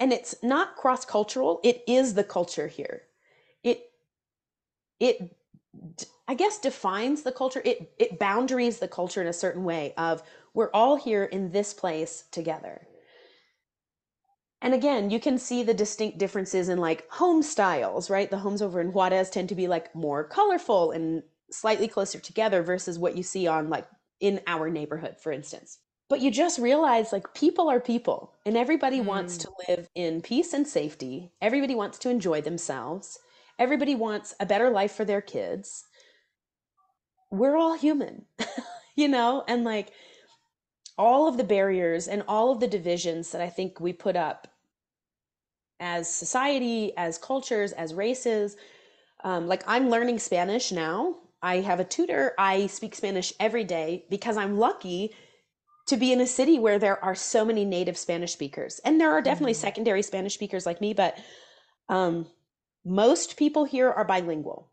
and 0.00 0.12
it's 0.12 0.36
not 0.42 0.76
cross-cultural. 0.76 1.60
It 1.64 1.82
is 1.86 2.14
the 2.14 2.24
culture 2.24 2.68
here. 2.68 3.02
It 3.62 3.90
it 5.00 5.36
i 6.26 6.34
guess 6.34 6.58
defines 6.58 7.22
the 7.22 7.32
culture. 7.32 7.62
It 7.64 7.92
it 7.98 8.18
boundaries 8.18 8.78
the 8.78 8.88
culture 8.88 9.20
in 9.20 9.28
a 9.28 9.32
certain 9.32 9.64
way 9.64 9.94
of 9.96 10.22
we're 10.54 10.70
all 10.72 10.96
here 10.96 11.24
in 11.24 11.52
this 11.52 11.74
place 11.74 12.24
together. 12.32 12.86
And 14.60 14.74
again, 14.74 15.10
you 15.10 15.20
can 15.20 15.38
see 15.38 15.62
the 15.62 15.74
distinct 15.74 16.18
differences 16.18 16.68
in 16.68 16.78
like 16.78 17.08
home 17.10 17.42
styles, 17.42 18.10
right? 18.10 18.30
The 18.30 18.38
homes 18.38 18.60
over 18.60 18.80
in 18.80 18.92
Juarez 18.92 19.30
tend 19.30 19.48
to 19.50 19.54
be 19.54 19.68
like 19.68 19.94
more 19.94 20.24
colorful 20.24 20.90
and 20.90 21.22
slightly 21.50 21.88
closer 21.88 22.18
together 22.18 22.62
versus 22.62 22.98
what 22.98 23.16
you 23.16 23.22
see 23.22 23.46
on 23.46 23.70
like 23.70 23.86
in 24.20 24.40
our 24.46 24.68
neighborhood, 24.68 25.16
for 25.20 25.32
instance. 25.32 25.78
but 26.08 26.20
you 26.20 26.30
just 26.30 26.58
realize 26.58 27.12
like 27.12 27.34
people 27.34 27.68
are 27.68 27.80
people 27.80 28.34
and 28.46 28.56
everybody 28.56 29.00
mm. 29.00 29.04
wants 29.04 29.36
to 29.38 29.50
live 29.68 29.88
in 29.94 30.20
peace 30.22 30.52
and 30.52 30.66
safety 30.66 31.30
everybody 31.40 31.74
wants 31.74 31.98
to 31.98 32.10
enjoy 32.10 32.40
themselves 32.40 33.18
everybody 33.58 33.94
wants 33.94 34.34
a 34.40 34.46
better 34.46 34.70
life 34.70 34.92
for 34.92 35.04
their 35.04 35.20
kids 35.20 35.84
we're 37.30 37.56
all 37.56 37.76
human 37.76 38.24
you 38.96 39.08
know 39.08 39.44
and 39.48 39.64
like 39.64 39.92
all 40.98 41.28
of 41.28 41.36
the 41.36 41.44
barriers 41.44 42.08
and 42.08 42.22
all 42.28 42.50
of 42.50 42.60
the 42.60 42.66
divisions 42.66 43.30
that 43.30 43.40
i 43.40 43.48
think 43.48 43.80
we 43.80 43.92
put 43.92 44.16
up 44.16 44.48
as 45.80 46.12
society 46.12 46.92
as 46.96 47.18
cultures 47.18 47.72
as 47.72 47.94
races 47.94 48.56
um, 49.24 49.46
like 49.46 49.62
i'm 49.66 49.88
learning 49.88 50.18
spanish 50.18 50.72
now 50.72 51.16
i 51.42 51.56
have 51.56 51.80
a 51.80 51.84
tutor 51.84 52.34
i 52.38 52.66
speak 52.66 52.94
spanish 52.94 53.32
every 53.38 53.64
day 53.64 54.04
because 54.10 54.36
i'm 54.36 54.58
lucky 54.58 55.12
to 55.88 55.96
be 55.96 56.12
in 56.12 56.20
a 56.20 56.26
city 56.26 56.58
where 56.58 56.78
there 56.78 57.02
are 57.02 57.14
so 57.14 57.44
many 57.44 57.64
native 57.64 57.96
Spanish 57.96 58.32
speakers. 58.32 58.78
And 58.84 59.00
there 59.00 59.10
are 59.10 59.22
definitely 59.22 59.54
mm-hmm. 59.54 59.62
secondary 59.62 60.02
Spanish 60.02 60.34
speakers 60.34 60.66
like 60.66 60.82
me, 60.82 60.92
but 60.92 61.18
um, 61.88 62.26
most 62.84 63.38
people 63.38 63.64
here 63.64 63.90
are 63.90 64.04
bilingual. 64.04 64.70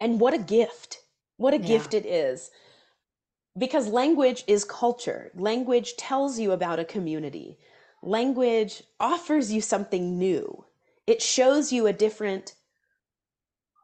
And 0.00 0.18
what 0.18 0.34
a 0.34 0.38
gift. 0.38 0.98
What 1.36 1.52
a 1.52 1.58
yeah. 1.58 1.68
gift 1.68 1.94
it 1.94 2.06
is. 2.06 2.50
Because 3.56 3.88
language 3.88 4.44
is 4.46 4.64
culture. 4.64 5.30
Language 5.34 5.96
tells 5.96 6.38
you 6.38 6.52
about 6.52 6.80
a 6.80 6.84
community. 6.84 7.58
Language 8.02 8.82
offers 8.98 9.52
you 9.52 9.60
something 9.60 10.18
new. 10.18 10.64
It 11.06 11.22
shows 11.22 11.72
you 11.72 11.86
a 11.86 11.92
different 11.92 12.54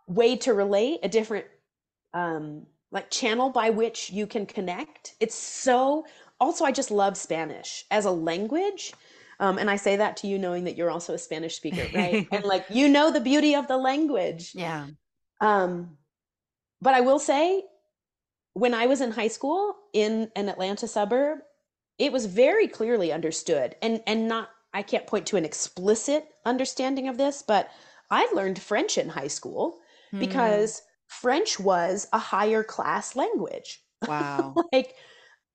way 0.07 0.37
to 0.37 0.53
relate, 0.53 1.01
a 1.03 1.09
different 1.09 1.47
um, 2.13 2.67
like 2.91 3.11
channel 3.11 3.51
by 3.51 3.71
which 3.71 4.11
you 4.11 4.27
can 4.27 4.47
connect. 4.47 5.15
It's 5.21 5.37
so 5.37 6.05
also 6.41 6.65
I 6.65 6.73
just 6.73 6.91
love 6.91 7.17
Spanish 7.17 7.85
as 7.91 8.05
a 8.05 8.11
language. 8.11 8.93
Um, 9.39 9.57
and 9.57 9.71
I 9.71 9.77
say 9.77 9.97
that 9.97 10.19
to 10.19 10.27
you 10.27 10.39
knowing 10.39 10.65
that 10.65 10.77
you're 10.77 10.91
also 10.91 11.15
a 11.15 11.19
Spanish 11.19 11.57
speaker, 11.57 11.87
right? 11.95 12.27
and 12.33 12.45
like 12.45 12.67
you 12.71 12.89
know 12.89 13.11
the 13.11 13.21
beauty 13.21 13.55
of 13.55 13.69
the 13.69 13.77
language. 13.77 14.53
Yeah. 14.55 14.89
Um, 15.41 15.97
but 16.83 16.95
I 16.95 17.01
will 17.01 17.19
say, 17.19 17.63
when 18.55 18.75
I 18.75 18.87
was 18.87 19.01
in 19.01 19.13
high 19.13 19.29
school 19.29 19.75
in 19.93 20.31
an 20.37 20.49
Atlanta 20.49 20.89
suburb, 20.89 21.39
it 21.99 22.13
was 22.13 22.27
very 22.27 22.67
clearly 22.67 23.13
understood, 23.13 23.77
and 23.83 24.03
and 24.07 24.29
not 24.29 24.51
I 24.73 24.83
can't 24.83 25.07
point 25.07 25.27
to 25.27 25.37
an 25.37 25.45
explicit 25.45 26.27
understanding 26.45 27.09
of 27.09 27.19
this, 27.19 27.43
but 27.43 27.71
I 28.11 28.31
learned 28.35 28.61
French 28.61 28.99
in 28.99 29.09
high 29.09 29.29
school 29.29 29.79
mm. 30.13 30.21
because 30.21 30.83
French 31.07 31.59
was 31.59 32.09
a 32.13 32.19
higher 32.19 32.63
class 32.63 33.17
language. 33.17 33.83
Wow. 34.07 34.55
like 34.73 34.95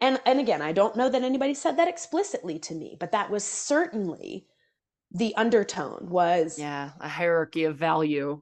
and 0.01 0.19
and 0.25 0.39
again 0.39 0.61
i 0.61 0.71
don't 0.71 0.95
know 0.95 1.09
that 1.09 1.23
anybody 1.23 1.53
said 1.53 1.77
that 1.77 1.87
explicitly 1.87 2.59
to 2.59 2.73
me 2.73 2.95
but 2.99 3.11
that 3.11 3.29
was 3.29 3.43
certainly 3.43 4.45
the 5.11 5.35
undertone 5.35 6.07
was 6.09 6.59
yeah 6.59 6.91
a 6.99 7.07
hierarchy 7.07 7.63
of 7.63 7.77
value 7.77 8.41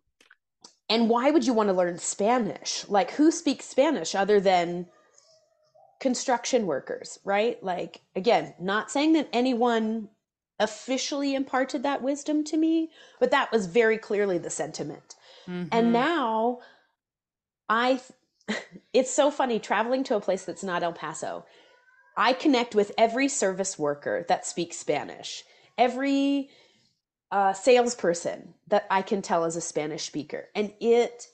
and 0.94 1.10
why 1.10 1.32
would 1.32 1.46
you 1.46 1.54
want 1.54 1.70
to 1.70 1.74
learn 1.74 1.98
spanish 1.98 2.86
like 2.88 3.12
who 3.12 3.32
speaks 3.32 3.66
spanish 3.66 4.16
other 4.16 4.40
than 4.40 4.86
construction 6.00 6.66
workers 6.66 7.20
right 7.24 7.64
like 7.64 8.02
again 8.16 8.54
not 8.60 8.92
saying 8.92 9.14
that 9.14 9.30
anyone 9.34 10.10
officially 10.60 11.34
imparted 11.34 11.84
that 11.84 12.02
wisdom 12.02 12.44
to 12.44 12.58
me 12.58 12.90
but 13.20 13.32
that 13.32 13.52
was 13.52 13.66
very 13.66 13.98
clearly 13.98 14.38
the 14.38 14.50
sentiment 14.50 15.16
mm-hmm. 15.48 15.68
and 15.72 15.92
now 15.92 16.60
i 17.70 18.00
it's 18.94 19.12
so 19.12 19.32
funny 19.32 19.60
traveling 19.60 20.04
to 20.06 20.16
a 20.16 20.22
place 20.22 20.46
that's 20.46 20.64
not 20.64 20.84
El 20.84 20.94
Paso. 20.94 21.46
I 22.16 22.34
connect 22.34 22.76
with 22.76 22.92
every 22.98 23.28
service 23.28 23.80
worker 23.80 24.26
that 24.28 24.46
speaks 24.46 24.78
Spanish, 24.78 25.44
every 25.78 26.50
uh, 27.34 27.52
salesperson 27.52 28.54
that 28.68 28.86
I 28.92 29.02
can 29.02 29.24
tell 29.24 29.44
is 29.46 29.56
a 29.56 29.62
Spanish 29.62 30.04
speaker. 30.04 30.50
And 30.54 30.72
it 30.80 31.26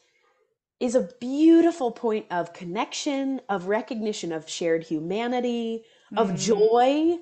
is 0.79 0.95
a 0.95 1.09
beautiful 1.19 1.91
point 1.91 2.25
of 2.31 2.53
connection, 2.53 3.41
of 3.49 3.67
recognition 3.67 4.31
of 4.31 4.49
shared 4.49 4.83
humanity, 4.83 5.83
of 6.15 6.27
mm-hmm. 6.27 6.37
joy. 6.37 7.17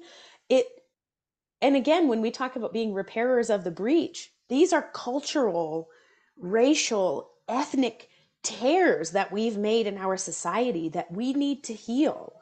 It 0.47 0.67
and 1.59 1.75
again, 1.75 2.07
when 2.07 2.21
we 2.21 2.29
talk 2.29 2.55
about 2.55 2.71
being 2.71 2.93
repairers 2.93 3.49
of 3.49 3.63
the 3.63 3.71
breach, 3.71 4.31
these 4.47 4.71
are 4.71 4.91
cultural, 4.93 5.89
racial, 6.37 7.31
ethnic 7.49 8.09
tears 8.43 9.09
that 9.09 9.31
we've 9.31 9.57
made 9.57 9.87
in 9.87 9.97
our 9.97 10.17
society 10.17 10.87
that 10.89 11.11
we 11.11 11.33
need 11.33 11.63
to 11.63 11.73
heal. 11.73 12.33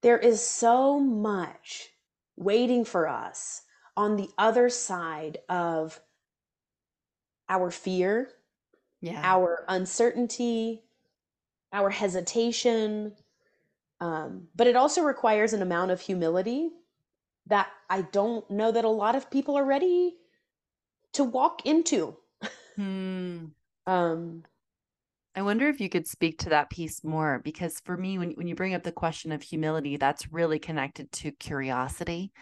There 0.00 0.18
is 0.18 0.42
so 0.42 0.98
much 0.98 1.90
waiting 2.38 2.86
for 2.86 3.06
us 3.06 3.60
on 3.96 4.16
the 4.16 4.28
other 4.38 4.68
side 4.68 5.38
of 5.48 6.00
our 7.48 7.70
fear, 7.70 8.30
yeah. 9.00 9.20
our 9.22 9.64
uncertainty, 9.68 10.82
our 11.72 11.90
hesitation. 11.90 13.12
Um, 14.00 14.48
but 14.54 14.66
it 14.66 14.76
also 14.76 15.02
requires 15.02 15.52
an 15.52 15.62
amount 15.62 15.90
of 15.90 16.00
humility 16.00 16.70
that 17.46 17.68
I 17.88 18.02
don't 18.02 18.48
know 18.50 18.70
that 18.72 18.84
a 18.84 18.88
lot 18.88 19.16
of 19.16 19.30
people 19.30 19.56
are 19.56 19.64
ready 19.64 20.16
to 21.12 21.24
walk 21.24 21.66
into. 21.66 22.16
Hmm. 22.76 23.46
um, 23.86 24.44
I 25.34 25.42
wonder 25.42 25.68
if 25.68 25.80
you 25.80 25.88
could 25.88 26.06
speak 26.06 26.38
to 26.38 26.50
that 26.50 26.70
piece 26.70 27.04
more 27.04 27.40
because 27.44 27.80
for 27.84 27.96
me, 27.96 28.18
when, 28.18 28.30
when 28.32 28.48
you 28.48 28.54
bring 28.54 28.74
up 28.74 28.82
the 28.82 28.92
question 28.92 29.32
of 29.32 29.42
humility, 29.42 29.96
that's 29.96 30.32
really 30.32 30.58
connected 30.58 31.10
to 31.12 31.30
curiosity. 31.32 32.32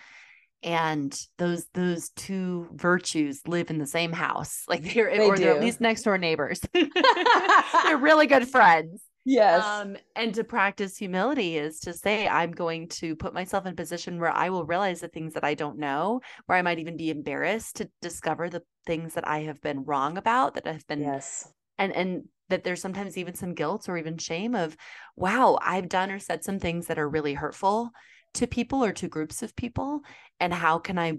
And 0.63 1.17
those 1.39 1.67
those 1.73 2.11
two 2.11 2.69
virtues 2.73 3.43
live 3.47 3.71
in 3.71 3.79
the 3.79 3.87
same 3.87 4.13
house. 4.13 4.65
Like 4.69 4.93
they're 4.93 5.11
they 5.17 5.27
or 5.27 5.37
do. 5.37 5.43
they're 5.43 5.55
at 5.55 5.61
least 5.61 5.81
next 5.81 6.03
door 6.03 6.19
neighbors. 6.19 6.61
they're 6.73 7.97
really 7.97 8.27
good 8.27 8.49
friends. 8.49 9.03
Yes. 9.25 9.63
Um, 9.63 9.97
and 10.17 10.35
to 10.35 10.45
practice 10.45 10.97
humility 10.97 11.59
is 11.59 11.81
to 11.81 11.93
say, 11.93 12.27
I'm 12.27 12.51
going 12.51 12.89
to 13.01 13.15
put 13.15 13.35
myself 13.35 13.67
in 13.67 13.73
a 13.73 13.77
position 13.77 14.19
where 14.19 14.31
I 14.31 14.49
will 14.49 14.65
realize 14.65 15.01
the 15.01 15.09
things 15.09 15.35
that 15.35 15.45
I 15.45 15.53
don't 15.53 15.79
know, 15.79 16.21
where 16.47 16.57
I 16.57 16.63
might 16.63 16.79
even 16.79 16.97
be 16.97 17.11
embarrassed 17.11 17.77
to 17.77 17.91
discover 18.01 18.49
the 18.49 18.63
things 18.87 19.15
that 19.15 19.29
I 19.29 19.41
have 19.41 19.61
been 19.61 19.85
wrong 19.85 20.17
about, 20.17 20.55
that 20.55 20.67
have 20.67 20.87
been 20.87 21.01
yes. 21.01 21.53
And 21.77 21.93
and 21.93 22.25
that 22.49 22.65
there's 22.65 22.81
sometimes 22.81 23.19
even 23.19 23.35
some 23.35 23.55
guilt 23.55 23.89
or 23.89 23.99
even 23.99 24.17
shame 24.17 24.55
of, 24.55 24.77
wow, 25.15 25.59
I've 25.61 25.89
done 25.89 26.11
or 26.11 26.19
said 26.19 26.43
some 26.43 26.59
things 26.59 26.87
that 26.87 26.99
are 26.99 27.09
really 27.09 27.35
hurtful 27.35 27.91
to 28.35 28.47
people 28.47 28.85
or 28.85 28.93
to 28.93 29.09
groups 29.09 29.43
of 29.43 29.57
people. 29.57 30.01
And 30.41 30.53
how 30.53 30.79
can 30.79 30.99
I 30.99 31.19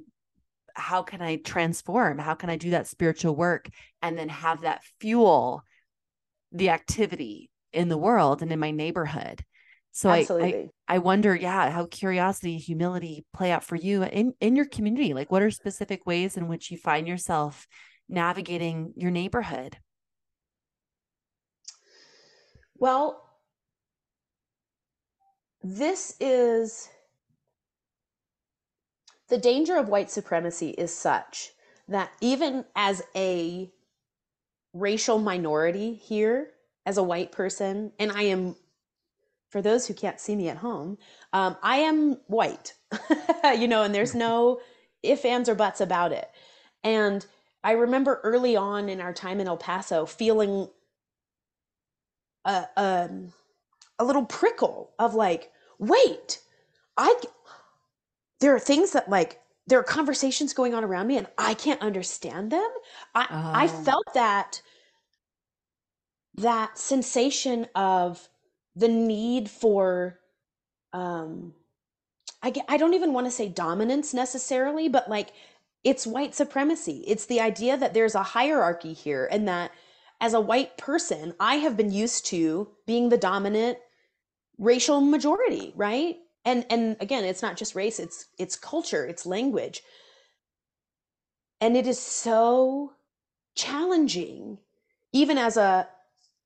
how 0.75 1.03
can 1.03 1.21
I 1.21 1.37
transform? 1.37 2.19
How 2.19 2.35
can 2.35 2.49
I 2.49 2.55
do 2.55 2.71
that 2.71 2.87
spiritual 2.87 3.35
work 3.35 3.69
and 4.01 4.17
then 4.17 4.29
have 4.29 4.61
that 4.61 4.83
fuel 4.99 5.63
the 6.51 6.69
activity 6.69 7.49
in 7.73 7.89
the 7.89 7.97
world 7.97 8.41
and 8.41 8.51
in 8.51 8.59
my 8.59 8.71
neighborhood? 8.71 9.43
So 9.91 10.09
I, 10.09 10.25
I, 10.29 10.69
I 10.87 10.97
wonder, 10.99 11.35
yeah, 11.35 11.71
how 11.71 11.85
curiosity, 11.87 12.57
humility 12.57 13.25
play 13.33 13.51
out 13.51 13.63
for 13.63 13.75
you 13.75 14.03
in 14.03 14.33
in 14.39 14.55
your 14.55 14.65
community. 14.65 15.13
Like, 15.13 15.31
what 15.31 15.41
are 15.41 15.51
specific 15.51 16.05
ways 16.05 16.37
in 16.37 16.47
which 16.47 16.71
you 16.71 16.77
find 16.77 17.07
yourself 17.07 17.67
navigating 18.07 18.93
your 18.95 19.11
neighborhood? 19.11 19.77
Well, 22.77 23.21
this 25.61 26.15
is 26.19 26.87
the 29.29 29.37
danger 29.37 29.77
of 29.77 29.89
white 29.89 30.11
supremacy 30.11 30.69
is 30.71 30.93
such 30.93 31.51
that 31.87 32.11
even 32.21 32.65
as 32.75 33.01
a 33.15 33.71
racial 34.73 35.19
minority 35.19 35.93
here, 35.93 36.51
as 36.85 36.97
a 36.97 37.03
white 37.03 37.31
person, 37.31 37.91
and 37.99 38.11
I 38.11 38.23
am, 38.23 38.55
for 39.49 39.61
those 39.61 39.87
who 39.87 39.93
can't 39.93 40.19
see 40.19 40.35
me 40.35 40.49
at 40.49 40.57
home, 40.57 40.97
um, 41.33 41.57
I 41.63 41.77
am 41.77 42.17
white, 42.27 42.73
you 43.57 43.67
know, 43.67 43.83
and 43.83 43.93
there's 43.93 44.15
no 44.15 44.59
if, 45.01 45.25
ands, 45.25 45.49
or 45.49 45.55
buts 45.55 45.81
about 45.81 46.11
it. 46.11 46.29
And 46.83 47.25
I 47.63 47.71
remember 47.71 48.19
early 48.23 48.55
on 48.55 48.89
in 48.89 49.01
our 49.01 49.13
time 49.13 49.39
in 49.39 49.47
El 49.47 49.57
Paso 49.57 50.05
feeling 50.05 50.69
a, 52.45 52.65
um, 52.77 53.33
a 53.97 54.05
little 54.05 54.25
prickle 54.25 54.91
of 54.99 55.15
like, 55.15 55.51
wait, 55.77 56.39
I, 56.97 57.13
there 58.39 58.55
are 58.55 58.59
things 58.59 58.91
that 58.91 59.09
like, 59.09 59.39
there 59.67 59.79
are 59.79 59.83
conversations 59.83 60.53
going 60.53 60.73
on 60.73 60.83
around 60.83 61.07
me 61.07 61.17
and 61.17 61.27
I 61.37 61.53
can't 61.53 61.81
understand 61.81 62.51
them. 62.51 62.69
I, 63.13 63.27
oh. 63.29 63.51
I 63.53 63.67
felt 63.67 64.13
that, 64.13 64.61
that 66.35 66.77
sensation 66.77 67.67
of 67.75 68.29
the 68.75 68.87
need 68.87 69.49
for, 69.49 70.19
um, 70.93 71.53
I, 72.41 72.53
I 72.67 72.77
don't 72.77 72.93
even 72.93 73.13
want 73.13 73.27
to 73.27 73.31
say 73.31 73.49
dominance 73.49 74.13
necessarily, 74.13 74.87
but 74.87 75.09
like 75.09 75.33
it's 75.83 76.07
white 76.07 76.33
supremacy. 76.33 77.03
It's 77.07 77.25
the 77.25 77.41
idea 77.41 77.77
that 77.77 77.93
there's 77.93 78.15
a 78.15 78.23
hierarchy 78.23 78.93
here 78.93 79.27
and 79.31 79.47
that 79.47 79.71
as 80.21 80.33
a 80.33 80.41
white 80.41 80.77
person, 80.77 81.33
I 81.39 81.55
have 81.55 81.77
been 81.77 81.91
used 81.91 82.25
to 82.27 82.69
being 82.85 83.09
the 83.09 83.17
dominant 83.17 83.77
racial 84.57 84.99
majority, 84.99 85.73
right? 85.75 86.17
And 86.49 86.65
and 86.69 86.97
again 86.99 87.23
it's 87.23 87.41
not 87.41 87.57
just 87.57 87.75
race 87.75 87.99
it's 87.99 88.27
it's 88.37 88.55
culture 88.55 89.05
it's 89.05 89.25
language. 89.25 89.81
And 91.61 91.75
it 91.75 91.87
is 91.87 91.99
so 91.99 92.93
challenging 93.55 94.59
even 95.11 95.37
as 95.37 95.57
a 95.57 95.87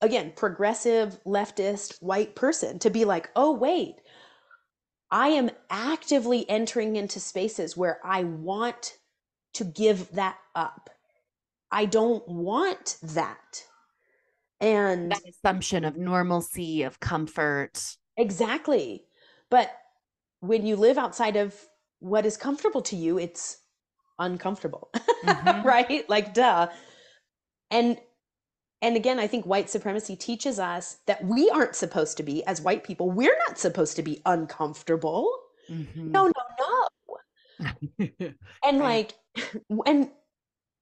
again 0.02 0.34
progressive 0.36 1.24
leftist 1.24 2.02
white 2.02 2.36
person 2.36 2.80
to 2.80 2.89
be 2.89 3.06
like 3.06 3.30
oh 3.36 3.52
wait 3.52 4.02
i 5.12 5.28
am 5.28 5.52
actively 5.70 6.50
entering 6.50 6.96
into 6.96 7.20
spaces 7.20 7.78
where 7.78 8.00
i 8.04 8.24
want 8.24 8.98
to 9.54 9.63
give 9.63 10.12
that 10.12 10.38
up. 10.56 10.89
I 11.72 11.86
don't 11.86 12.28
want 12.28 12.98
that. 13.04 13.63
And 14.60 15.12
that 15.12 15.22
assumption 15.28 15.86
of 15.86 15.98
normalcy 15.98 16.84
of 16.84 17.00
comfort. 17.00 17.96
Exactly. 18.18 19.06
But 19.50 19.72
when 20.44 20.66
you 20.66 20.76
live 20.76 20.98
outside 20.98 21.38
of 21.38 21.56
what 22.00 22.26
is 22.26 22.36
comfortable 22.36 22.82
to 22.82 22.98
you 22.98 23.18
it's 23.18 23.60
uncomfortable 24.20 24.90
mm-hmm. 24.94 25.66
right? 25.68 26.08
Like 26.10 26.34
duh. 26.34 26.68
And 27.72 27.98
and 28.82 28.98
again 28.98 29.20
i 29.20 29.28
think 29.28 29.46
white 29.46 29.70
supremacy 29.70 30.16
teaches 30.18 30.60
us 30.60 30.98
that 31.08 31.24
we 31.24 31.50
aren't 31.50 31.76
supposed 31.76 32.18
to 32.18 32.24
be 32.24 32.46
as 32.46 32.62
white 32.62 32.84
people 32.84 33.10
we're 33.10 33.38
not 33.48 33.58
supposed 33.58 33.96
to 33.96 34.04
be 34.04 34.22
uncomfortable. 34.26 35.32
Mm-hmm. 35.70 36.12
no 36.12 36.26
no 36.28 36.88
no. 37.60 38.10
And 38.66 38.80
like 38.90 39.14
and 39.86 40.10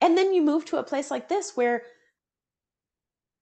and 0.01 0.17
then 0.17 0.33
you 0.33 0.41
move 0.41 0.65
to 0.65 0.77
a 0.77 0.83
place 0.83 1.11
like 1.11 1.29
this 1.29 1.55
where 1.55 1.83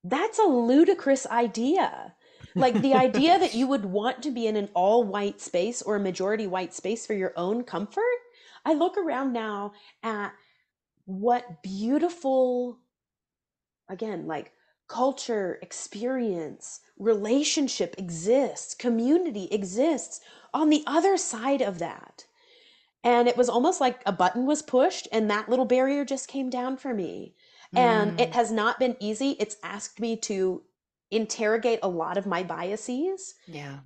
that's 0.04 0.40
a 0.40 0.44
ludicrous 0.44 1.26
idea 1.28 2.14
like 2.56 2.82
the 2.82 2.94
idea 2.94 3.40
that 3.40 3.54
you 3.54 3.68
would 3.72 3.86
want 3.86 4.24
to 4.24 4.32
be 4.32 4.48
in 4.48 4.56
an 4.56 4.70
all 4.74 5.04
white 5.04 5.42
space 5.42 5.82
or 5.82 5.96
a 5.96 6.00
majority 6.00 6.48
white 6.48 6.74
space 6.74 7.06
for 7.06 7.14
your 7.14 7.34
own 7.36 7.64
comfort? 7.64 8.04
I 8.66 8.74
look 8.74 8.98
around 8.98 9.34
now 9.34 9.74
at 10.04 10.34
what 11.06 11.64
beautiful 11.64 12.78
again 13.90 14.28
like 14.28 14.52
culture 14.88 15.58
experience 15.62 16.82
relationship 16.98 17.96
exists 17.98 18.76
community 18.76 19.48
exists 19.52 20.20
on 20.54 20.70
the 20.70 20.84
other 20.88 21.18
side 21.18 21.62
of 21.62 21.80
that. 21.80 22.26
And 23.04 23.28
it 23.28 23.38
was 23.38 23.50
almost 23.50 23.80
like 23.80 24.02
a 24.06 24.12
button 24.12 24.46
was 24.46 24.62
pushed 24.62 25.08
and 25.12 25.30
that 25.30 25.48
little 25.48 25.66
barrier 25.66 26.04
just 26.04 26.28
came 26.28 26.50
down 26.50 26.78
for 26.78 26.94
me. 26.94 27.36
And 27.76 28.18
mm. 28.18 28.22
it 28.22 28.34
has 28.34 28.52
not 28.52 28.80
been 28.80 28.98
easy. 29.00 29.32
It's 29.40 29.58
asked 29.64 30.00
me 30.00 30.18
to 30.18 30.64
interrogate 31.12 31.80
a 31.84 31.90
lot 31.90 32.18
of 32.18 32.26
my 32.26 32.44
biases 32.44 33.36
yeah 33.48 33.80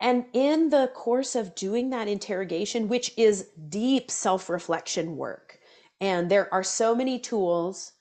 and 0.00 0.24
in 0.32 0.70
the 0.70 0.90
course 0.94 1.36
of 1.36 1.54
doing 1.54 1.90
that 1.90 2.08
interrogation 2.08 2.88
which 2.88 3.12
is 3.16 3.48
deep 3.68 4.10
self-reflection 4.10 5.16
work 5.16 5.58
and 6.00 6.30
there 6.30 6.52
are 6.52 6.64
so 6.64 6.94
many 6.94 7.18
tools 7.18 7.92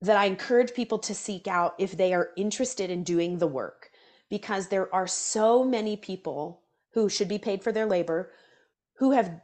that 0.00 0.16
I 0.16 0.26
encourage 0.26 0.74
people 0.74 0.98
to 1.00 1.14
seek 1.14 1.48
out 1.48 1.74
if 1.78 1.96
they 1.96 2.12
are 2.12 2.30
interested 2.36 2.90
in 2.90 3.02
doing 3.02 3.38
the 3.38 3.46
work 3.46 3.90
because 4.28 4.68
there 4.68 4.92
are 4.94 5.06
so 5.06 5.64
many 5.64 5.96
people 5.96 6.62
who 6.92 7.08
should 7.08 7.28
be 7.28 7.38
paid 7.38 7.62
for 7.62 7.72
their 7.72 7.86
labor 7.86 8.30
who 8.98 9.12
have 9.12 9.40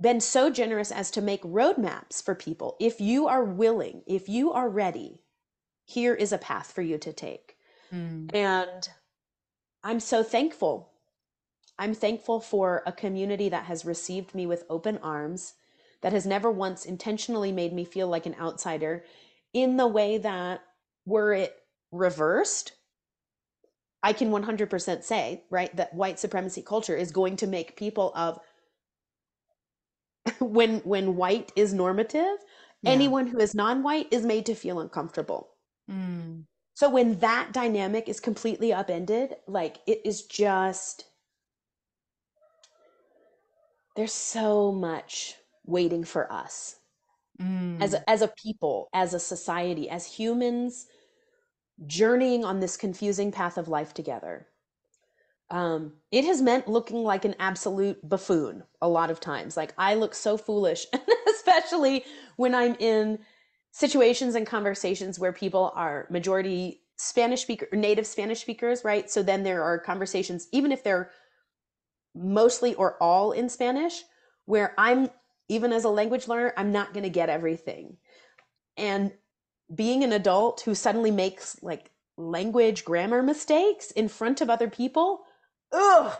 been 0.00 0.20
so 0.20 0.50
generous 0.50 0.90
as 0.90 1.10
to 1.10 1.20
make 1.20 1.42
roadmaps 1.42 2.22
for 2.22 2.34
people. 2.34 2.76
If 2.80 3.00
you 3.00 3.28
are 3.28 3.44
willing, 3.44 4.02
if 4.06 4.28
you 4.28 4.52
are 4.52 4.68
ready, 4.68 5.20
here 5.90 6.14
is 6.14 6.32
a 6.32 6.38
path 6.38 6.72
for 6.72 6.82
you 6.82 6.98
to 6.98 7.12
take. 7.12 7.56
Mm. 7.92 8.34
And 8.34 8.88
I'm 9.82 10.00
so 10.00 10.22
thankful. 10.22 10.90
I'm 11.78 11.94
thankful 11.94 12.40
for 12.40 12.82
a 12.86 12.92
community 12.92 13.48
that 13.48 13.64
has 13.64 13.84
received 13.84 14.34
me 14.34 14.46
with 14.46 14.64
open 14.68 14.98
arms, 14.98 15.54
that 16.02 16.12
has 16.12 16.26
never 16.26 16.50
once 16.50 16.84
intentionally 16.84 17.52
made 17.52 17.72
me 17.72 17.84
feel 17.84 18.06
like 18.06 18.26
an 18.26 18.36
outsider 18.38 19.04
in 19.52 19.76
the 19.76 19.86
way 19.86 20.18
that 20.18 20.62
were 21.04 21.32
it 21.32 21.56
reversed, 21.90 22.72
I 24.02 24.12
can 24.12 24.30
100% 24.30 25.02
say, 25.02 25.44
right, 25.50 25.74
that 25.76 25.94
white 25.94 26.18
supremacy 26.18 26.62
culture 26.62 26.96
is 26.96 27.10
going 27.10 27.36
to 27.36 27.46
make 27.46 27.76
people 27.76 28.12
of 28.14 28.38
when 30.38 30.78
when 30.80 31.16
white 31.16 31.52
is 31.56 31.74
normative, 31.74 32.36
yeah. 32.82 32.90
anyone 32.90 33.26
who 33.26 33.38
is 33.38 33.54
non-white 33.54 34.08
is 34.10 34.24
made 34.24 34.46
to 34.46 34.54
feel 34.54 34.80
uncomfortable. 34.80 35.49
Mm. 35.90 36.44
So 36.74 36.88
when 36.88 37.18
that 37.18 37.52
dynamic 37.52 38.08
is 38.08 38.20
completely 38.20 38.72
upended, 38.72 39.36
like 39.46 39.78
it 39.86 40.00
is 40.04 40.22
just 40.22 41.04
there's 43.96 44.12
so 44.12 44.72
much 44.72 45.34
waiting 45.66 46.04
for 46.04 46.32
us 46.32 46.76
mm. 47.40 47.82
as 47.82 47.94
a, 47.94 48.08
as 48.08 48.22
a 48.22 48.32
people, 48.42 48.88
as 48.94 49.14
a 49.14 49.20
society, 49.20 49.90
as 49.90 50.06
humans 50.06 50.86
journeying 51.86 52.44
on 52.44 52.60
this 52.60 52.76
confusing 52.76 53.32
path 53.32 53.58
of 53.58 53.68
life 53.68 53.92
together. 53.94 54.46
Um, 55.50 55.94
it 56.12 56.24
has 56.24 56.40
meant 56.40 56.68
looking 56.68 57.02
like 57.02 57.24
an 57.24 57.34
absolute 57.40 58.08
buffoon 58.08 58.62
a 58.80 58.88
lot 58.88 59.10
of 59.10 59.18
times. 59.18 59.56
Like 59.56 59.74
I 59.76 59.94
look 59.94 60.14
so 60.14 60.36
foolish, 60.36 60.86
especially 61.34 62.04
when 62.36 62.54
I'm 62.54 62.76
in 62.78 63.18
situations 63.72 64.34
and 64.34 64.46
conversations 64.46 65.18
where 65.18 65.32
people 65.32 65.72
are 65.74 66.06
majority 66.10 66.82
Spanish 66.96 67.42
speaker, 67.42 67.66
native 67.72 68.06
Spanish 68.06 68.40
speakers, 68.40 68.84
right? 68.84 69.10
So 69.10 69.22
then 69.22 69.42
there 69.42 69.62
are 69.62 69.78
conversations, 69.78 70.48
even 70.52 70.70
if 70.70 70.84
they're 70.84 71.10
mostly 72.14 72.74
or 72.74 73.02
all 73.02 73.32
in 73.32 73.48
Spanish, 73.48 74.02
where 74.44 74.74
I'm 74.76 75.08
even 75.48 75.72
as 75.72 75.84
a 75.84 75.88
language 75.88 76.28
learner, 76.28 76.52
I'm 76.56 76.72
not 76.72 76.92
going 76.92 77.02
to 77.02 77.10
get 77.10 77.28
everything. 77.28 77.96
And 78.76 79.12
being 79.74 80.04
an 80.04 80.12
adult 80.12 80.60
who 80.60 80.74
suddenly 80.74 81.10
makes 81.10 81.60
like 81.62 81.90
language 82.16 82.84
grammar 82.84 83.22
mistakes 83.22 83.90
in 83.90 84.08
front 84.08 84.40
of 84.40 84.50
other 84.50 84.68
people, 84.68 85.22
ugh. 85.72 86.16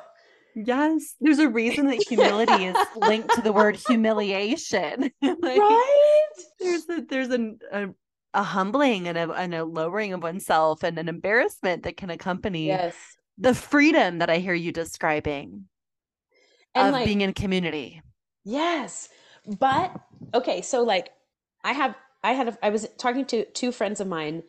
Yes, 0.55 1.15
there's 1.21 1.39
a 1.39 1.49
reason 1.49 1.87
that 1.87 2.03
humility 2.09 2.67
is 2.67 2.77
linked 2.97 3.35
to 3.35 3.43
the 3.43 3.53
word 3.53 3.77
humiliation. 3.87 5.11
like, 5.23 5.43
right? 5.43 6.27
There's 6.59 6.89
a 6.89 7.03
there's 7.09 7.31
a, 7.31 7.55
a, 7.73 7.89
a 8.35 8.43
humbling 8.43 9.09
and 9.09 9.17
a, 9.17 9.31
and 9.33 9.55
a 9.55 9.65
lowering 9.65 10.13
of 10.13 10.23
oneself 10.23 10.83
and 10.83 10.99
an 10.99 11.09
embarrassment 11.09 11.85
that 11.85 11.97
can 11.97 12.11
accompany 12.11 12.67
yes. 12.67 12.95
the 13.39 13.55
freedom 13.55 14.19
that 14.19 14.31
I 14.31 14.39
hear 14.39 14.55
you 14.55 14.73
describing 14.73 15.67
and 16.75 16.89
of 16.89 16.93
like, 16.95 17.05
being 17.07 17.21
in 17.21 17.33
community. 17.33 18.03
Yes. 18.45 19.09
But 19.59 19.95
okay, 20.35 20.63
so 20.63 20.83
like 20.83 21.11
I 21.65 21.73
have 21.73 21.95
I 22.23 22.33
had 22.33 22.49
a, 22.49 22.59
I 22.63 22.71
was 22.71 22.87
talking 22.99 23.25
to 23.27 23.45
two 23.53 23.73
friends 23.73 24.01
of 24.01 24.07
mine 24.07 24.43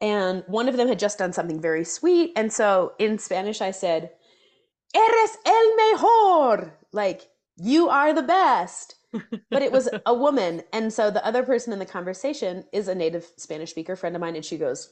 and 0.00 0.44
one 0.46 0.68
of 0.68 0.76
them 0.76 0.88
had 0.88 0.98
just 0.98 1.18
done 1.18 1.32
something 1.32 1.60
very 1.60 1.84
sweet 1.84 2.32
and 2.36 2.52
so 2.52 2.92
in 2.98 3.18
Spanish 3.18 3.60
I 3.60 3.72
said 3.72 4.10
eres 4.94 5.38
el 5.44 5.76
mejor. 5.76 6.72
Like 6.92 7.28
you 7.56 7.88
are 7.88 8.12
the 8.12 8.22
best. 8.22 8.94
But 9.50 9.62
it 9.62 9.72
was 9.72 9.88
a 10.06 10.14
woman. 10.14 10.62
And 10.72 10.92
so 10.92 11.10
the 11.10 11.24
other 11.24 11.42
person 11.42 11.72
in 11.72 11.78
the 11.78 11.86
conversation 11.86 12.64
is 12.72 12.88
a 12.88 12.94
native 12.94 13.26
Spanish 13.36 13.70
speaker 13.70 13.96
friend 13.96 14.14
of 14.14 14.20
mine 14.20 14.36
and 14.36 14.44
she 14.44 14.58
goes 14.58 14.90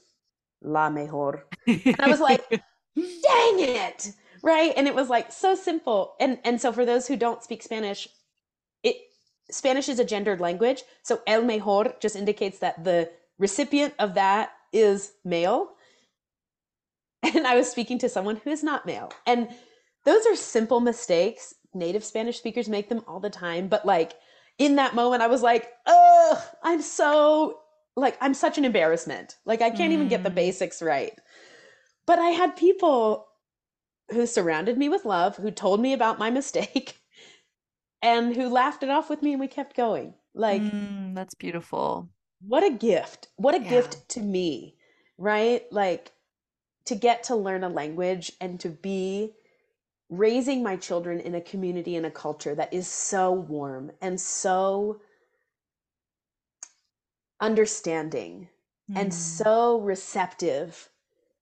la 0.62 0.90
mejor. 0.90 1.44
And 1.66 1.96
I 2.00 2.08
was 2.08 2.20
like 2.20 2.48
dang 2.96 3.60
it. 3.60 4.12
Right? 4.42 4.72
And 4.76 4.86
it 4.86 4.94
was 4.94 5.08
like 5.08 5.32
so 5.32 5.54
simple. 5.54 6.14
And 6.20 6.38
and 6.44 6.60
so 6.60 6.72
for 6.72 6.84
those 6.84 7.06
who 7.08 7.16
don't 7.16 7.42
speak 7.42 7.62
Spanish 7.62 8.08
it 8.82 8.96
Spanish 9.50 9.88
is 9.88 9.98
a 9.98 10.04
gendered 10.04 10.40
language, 10.40 10.82
so 11.02 11.20
el 11.26 11.42
mejor 11.42 11.94
just 12.00 12.16
indicates 12.16 12.58
that 12.60 12.84
the 12.84 13.10
recipient 13.38 13.94
of 13.98 14.14
that 14.14 14.52
is 14.72 15.12
male. 15.24 15.70
And 17.22 17.46
I 17.46 17.56
was 17.56 17.70
speaking 17.70 17.98
to 18.00 18.08
someone 18.08 18.36
who 18.36 18.50
is 18.50 18.62
not 18.62 18.86
male. 18.86 19.10
And 19.26 19.48
those 20.06 20.24
are 20.24 20.36
simple 20.36 20.80
mistakes. 20.80 21.54
Native 21.74 22.04
Spanish 22.04 22.38
speakers 22.38 22.68
make 22.68 22.88
them 22.88 23.02
all 23.06 23.20
the 23.20 23.28
time. 23.28 23.68
But 23.68 23.84
like 23.84 24.14
in 24.56 24.76
that 24.76 24.94
moment, 24.94 25.22
I 25.22 25.26
was 25.26 25.42
like, 25.42 25.70
ugh, 25.84 26.38
I'm 26.62 26.80
so, 26.80 27.58
like, 27.96 28.16
I'm 28.20 28.32
such 28.32 28.56
an 28.56 28.64
embarrassment. 28.64 29.36
Like, 29.44 29.60
I 29.60 29.68
can't 29.68 29.90
mm. 29.90 29.94
even 29.94 30.08
get 30.08 30.22
the 30.22 30.30
mm. 30.30 30.36
basics 30.36 30.80
right. 30.80 31.12
But 32.06 32.18
I 32.18 32.30
had 32.30 32.56
people 32.56 33.26
who 34.10 34.26
surrounded 34.26 34.78
me 34.78 34.88
with 34.88 35.04
love, 35.04 35.36
who 35.36 35.50
told 35.50 35.80
me 35.80 35.92
about 35.92 36.18
my 36.18 36.30
mistake 36.30 36.98
and 38.02 38.34
who 38.34 38.48
laughed 38.48 38.84
it 38.84 38.90
off 38.90 39.10
with 39.10 39.22
me 39.22 39.32
and 39.32 39.40
we 39.40 39.48
kept 39.48 39.76
going. 39.76 40.14
Like 40.34 40.62
mm, 40.62 41.14
that's 41.14 41.34
beautiful. 41.34 42.08
What 42.40 42.62
a 42.62 42.70
gift. 42.70 43.28
What 43.36 43.54
a 43.54 43.60
yeah. 43.60 43.70
gift 43.70 44.08
to 44.10 44.20
me, 44.20 44.76
right? 45.18 45.64
Like 45.72 46.12
to 46.84 46.94
get 46.94 47.24
to 47.24 47.34
learn 47.34 47.64
a 47.64 47.68
language 47.68 48.32
and 48.40 48.60
to 48.60 48.68
be 48.68 49.32
raising 50.08 50.62
my 50.62 50.76
children 50.76 51.20
in 51.20 51.34
a 51.34 51.40
community 51.40 51.96
and 51.96 52.06
a 52.06 52.10
culture 52.10 52.54
that 52.54 52.72
is 52.72 52.86
so 52.86 53.32
warm 53.32 53.90
and 54.00 54.20
so 54.20 55.00
understanding 57.40 58.48
mm. 58.90 58.98
and 58.98 59.12
so 59.12 59.80
receptive 59.80 60.88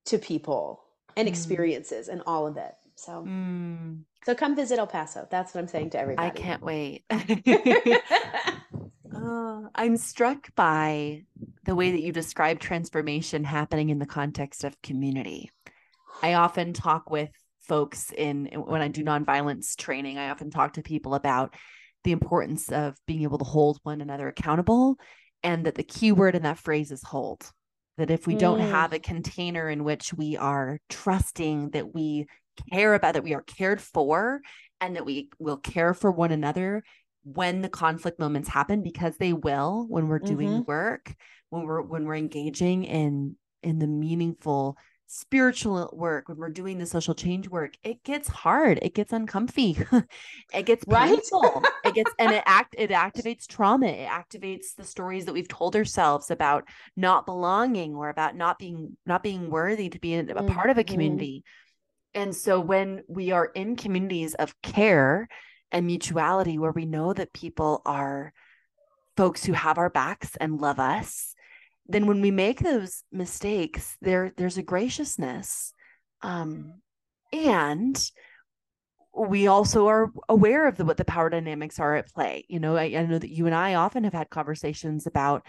to 0.06 0.18
people 0.18 0.82
and 1.16 1.26
mm. 1.26 1.30
experiences 1.30 2.08
and 2.08 2.22
all 2.26 2.46
of 2.46 2.56
it. 2.56 2.74
So, 2.96 3.24
mm. 3.26 4.00
so 4.24 4.34
come 4.34 4.56
visit 4.56 4.78
El 4.78 4.86
Paso. 4.86 5.26
That's 5.30 5.54
what 5.54 5.60
I'm 5.60 5.68
saying 5.68 5.90
to 5.90 5.98
everybody. 5.98 6.26
I 6.26 6.30
can't 6.30 6.62
wait. 6.62 7.04
uh, 7.10 7.20
I'm 9.74 9.96
struck 9.96 10.54
by 10.54 11.24
the 11.64 11.74
way 11.74 11.90
that 11.90 12.02
you 12.02 12.12
describe 12.12 12.60
transformation 12.60 13.44
happening 13.44 13.90
in 13.90 13.98
the 13.98 14.06
context 14.06 14.64
of 14.64 14.80
community. 14.82 15.50
I 16.22 16.34
often 16.34 16.72
talk 16.72 17.10
with 17.10 17.30
folks 17.66 18.12
in 18.12 18.46
when 18.46 18.80
I 18.82 18.88
do 18.88 19.04
nonviolence 19.04 19.76
training, 19.76 20.18
I 20.18 20.30
often 20.30 20.50
talk 20.50 20.74
to 20.74 20.82
people 20.82 21.14
about 21.14 21.54
the 22.04 22.12
importance 22.12 22.70
of 22.70 22.96
being 23.06 23.22
able 23.22 23.38
to 23.38 23.44
hold 23.44 23.80
one 23.82 24.00
another 24.00 24.28
accountable 24.28 24.96
and 25.42 25.66
that 25.66 25.74
the 25.74 25.82
key 25.82 26.12
word 26.12 26.34
in 26.34 26.42
that 26.42 26.58
phrase 26.58 26.90
is 26.90 27.02
hold 27.02 27.50
that 27.96 28.10
if 28.10 28.26
we 28.26 28.34
don't 28.34 28.60
mm. 28.60 28.70
have 28.70 28.92
a 28.92 28.98
container 28.98 29.68
in 29.68 29.84
which 29.84 30.12
we 30.12 30.36
are 30.36 30.78
trusting 30.88 31.70
that 31.70 31.94
we 31.94 32.26
care 32.72 32.94
about 32.94 33.14
that 33.14 33.24
we 33.24 33.34
are 33.34 33.42
cared 33.42 33.80
for 33.80 34.40
and 34.80 34.96
that 34.96 35.06
we 35.06 35.28
will 35.38 35.56
care 35.56 35.94
for 35.94 36.10
one 36.10 36.32
another 36.32 36.82
when 37.24 37.62
the 37.62 37.68
conflict 37.68 38.18
moments 38.18 38.48
happen 38.48 38.82
because 38.82 39.16
they 39.16 39.32
will 39.32 39.86
when 39.88 40.08
we're 40.08 40.18
doing 40.18 40.48
mm-hmm. 40.48 40.62
work 40.66 41.14
when 41.50 41.64
we're 41.64 41.82
when 41.82 42.04
we're 42.04 42.16
engaging 42.16 42.84
in 42.84 43.36
in 43.62 43.78
the 43.78 43.86
meaningful 43.86 44.76
spiritual 45.07 45.90
work 45.92 46.28
when 46.28 46.38
we're 46.38 46.48
doing 46.48 46.78
the 46.78 46.86
social 46.86 47.14
change 47.14 47.48
work 47.48 47.74
it 47.82 48.02
gets 48.05 48.26
hard 48.26 48.78
it 48.80 48.94
gets 48.94 49.12
uncomfy 49.12 49.76
it 50.55 50.64
gets 50.64 50.84
painful 50.84 51.42
right? 51.42 51.72
it 51.84 51.94
gets 51.94 52.11
and 52.18 52.32
it 52.32 52.42
act 52.46 52.74
it 52.78 52.90
activates 52.90 53.46
trauma 53.46 53.86
it 53.86 54.09
activates 54.09 54.74
the 54.76 54.84
stories 54.84 55.26
that 55.26 55.34
we've 55.34 55.48
told 55.48 55.76
ourselves 55.76 56.30
about 56.30 56.64
not 56.96 57.26
belonging 57.26 57.94
or 57.94 58.09
about 58.09 58.34
not 58.34 58.59
being 58.59 58.96
not 59.05 59.22
being 59.22 59.50
worthy 59.50 59.90
to 59.90 59.98
be 59.98 60.14
a, 60.14 60.24
a 60.24 60.42
part 60.44 60.70
of 60.70 60.78
a 60.78 60.80
mm-hmm. 60.82 60.92
community 60.92 61.44
and 62.14 62.34
so 62.34 62.59
when 62.59 63.02
we 63.07 63.30
are 63.30 63.46
in 63.46 63.76
communities 63.76 64.34
of 64.34 64.61
care 64.62 65.28
and 65.70 65.86
mutuality 65.86 66.59
where 66.59 66.72
we 66.72 66.86
know 66.86 67.12
that 67.12 67.32
people 67.32 67.82
are 67.84 68.32
folks 69.16 69.44
who 69.44 69.52
have 69.52 69.76
our 69.76 69.90
backs 69.90 70.36
and 70.40 70.61
love 70.61 70.78
us 70.78 71.34
then 71.87 72.07
when 72.07 72.20
we 72.20 72.30
make 72.30 72.61
those 72.61 73.03
mistakes 73.12 73.97
there 74.01 74.32
there's 74.37 74.59
a 74.59 74.62
graciousness 74.62 75.72
um, 76.22 76.74
and 77.32 78.11
we 79.16 79.47
also 79.47 79.87
are 79.87 80.11
aware 80.28 80.66
of 80.66 80.76
the, 80.76 80.85
what 80.85 80.97
the 80.97 81.05
power 81.05 81.30
dynamics 81.30 81.78
are 81.78 81.95
at 81.95 82.12
play. 82.12 82.45
You 82.49 82.59
know 82.59 82.76
I, 82.76 82.85
I 82.97 83.07
know 83.07 83.18
that 83.18 83.30
you 83.30 83.47
and 83.47 83.55
i 83.55 83.74
often 83.74 84.05
have 84.05 84.12
had 84.12 84.30
conversations 84.30 85.07
about 85.07 85.47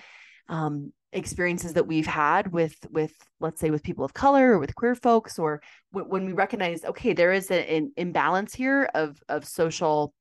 um, 0.47 0.91
experiences 1.15 1.73
that 1.73 1.87
we've 1.87 2.05
had 2.05 2.51
with 2.51 2.75
with 2.91 3.13
let's 3.39 3.61
say 3.61 3.71
with 3.71 3.83
people 3.83 4.03
of 4.03 4.13
color 4.13 4.51
or 4.51 4.59
with 4.59 4.75
queer 4.75 4.95
folks 4.95 5.39
or 5.39 5.61
w- 5.93 6.09
when 6.11 6.25
we 6.25 6.33
recognize 6.33 6.83
okay 6.83 7.13
there 7.13 7.31
is 7.31 7.49
a, 7.51 7.75
an 7.77 7.91
imbalance 7.95 8.53
here 8.53 8.89
of 8.93 9.17
of 9.29 9.45
social 9.45 10.13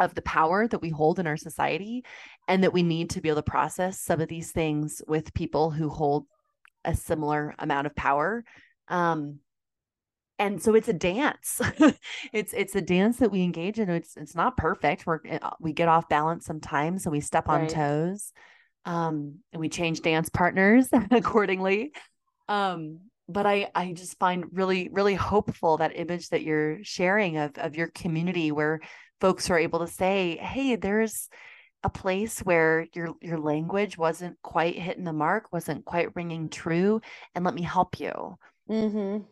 of 0.00 0.14
the 0.14 0.22
power 0.22 0.66
that 0.66 0.80
we 0.80 0.88
hold 0.88 1.18
in 1.18 1.26
our 1.26 1.36
society 1.36 2.02
and 2.50 2.64
that 2.64 2.72
we 2.72 2.82
need 2.82 3.10
to 3.10 3.20
be 3.20 3.28
able 3.28 3.36
to 3.36 3.48
process 3.48 4.00
some 4.00 4.20
of 4.20 4.28
these 4.28 4.50
things 4.50 5.00
with 5.06 5.32
people 5.34 5.70
who 5.70 5.88
hold 5.88 6.26
a 6.84 6.96
similar 6.96 7.54
amount 7.60 7.86
of 7.86 7.94
power. 7.94 8.44
Um, 8.88 9.38
and 10.36 10.60
so 10.60 10.74
it's 10.74 10.88
a 10.88 10.92
dance. 10.92 11.60
It's 12.32 12.52
it's 12.52 12.74
a 12.74 12.80
dance 12.80 13.18
that 13.18 13.30
we 13.30 13.42
engage 13.42 13.78
in. 13.78 13.88
It's 13.88 14.16
it's 14.16 14.34
not 14.34 14.56
perfect. 14.56 15.06
We're 15.06 15.20
eh, 15.24 15.38
we 15.60 15.72
get 15.72 15.88
off 15.88 16.08
balance 16.08 16.44
sometimes 16.44 17.06
and 17.06 17.12
we 17.12 17.20
step 17.20 17.48
on 17.48 17.62
right. 17.62 17.70
toes 17.70 18.32
um, 18.84 19.36
and 19.52 19.60
we 19.60 19.68
change 19.68 20.00
dance 20.00 20.28
partners 20.28 20.88
accordingly. 21.10 21.92
Um, 22.48 23.00
but 23.28 23.46
I 23.46 23.70
I 23.76 23.92
just 23.92 24.18
find 24.18 24.46
really 24.52 24.88
really 24.90 25.14
hopeful 25.14 25.76
that 25.76 25.96
image 25.96 26.30
that 26.30 26.42
you're 26.42 26.82
sharing 26.82 27.36
of 27.36 27.56
of 27.58 27.76
your 27.76 27.88
community 27.88 28.50
where 28.50 28.80
folks 29.20 29.50
are 29.50 29.58
able 29.58 29.80
to 29.80 29.86
say, 29.86 30.36
"Hey, 30.36 30.74
there's 30.76 31.28
a 31.82 31.90
place 31.90 32.40
where 32.40 32.86
your 32.92 33.14
your 33.20 33.38
language 33.38 33.96
wasn't 33.96 34.40
quite 34.42 34.76
hitting 34.76 35.04
the 35.04 35.12
mark, 35.12 35.52
wasn't 35.52 35.84
quite 35.84 36.14
ringing 36.14 36.48
true, 36.48 37.00
and 37.34 37.44
let 37.44 37.54
me 37.54 37.62
help 37.62 37.98
you." 37.98 38.38
Mm-hmm. 38.68 39.24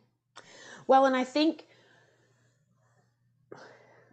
Well, 0.86 1.04
and 1.04 1.16
I 1.16 1.24
think 1.24 1.66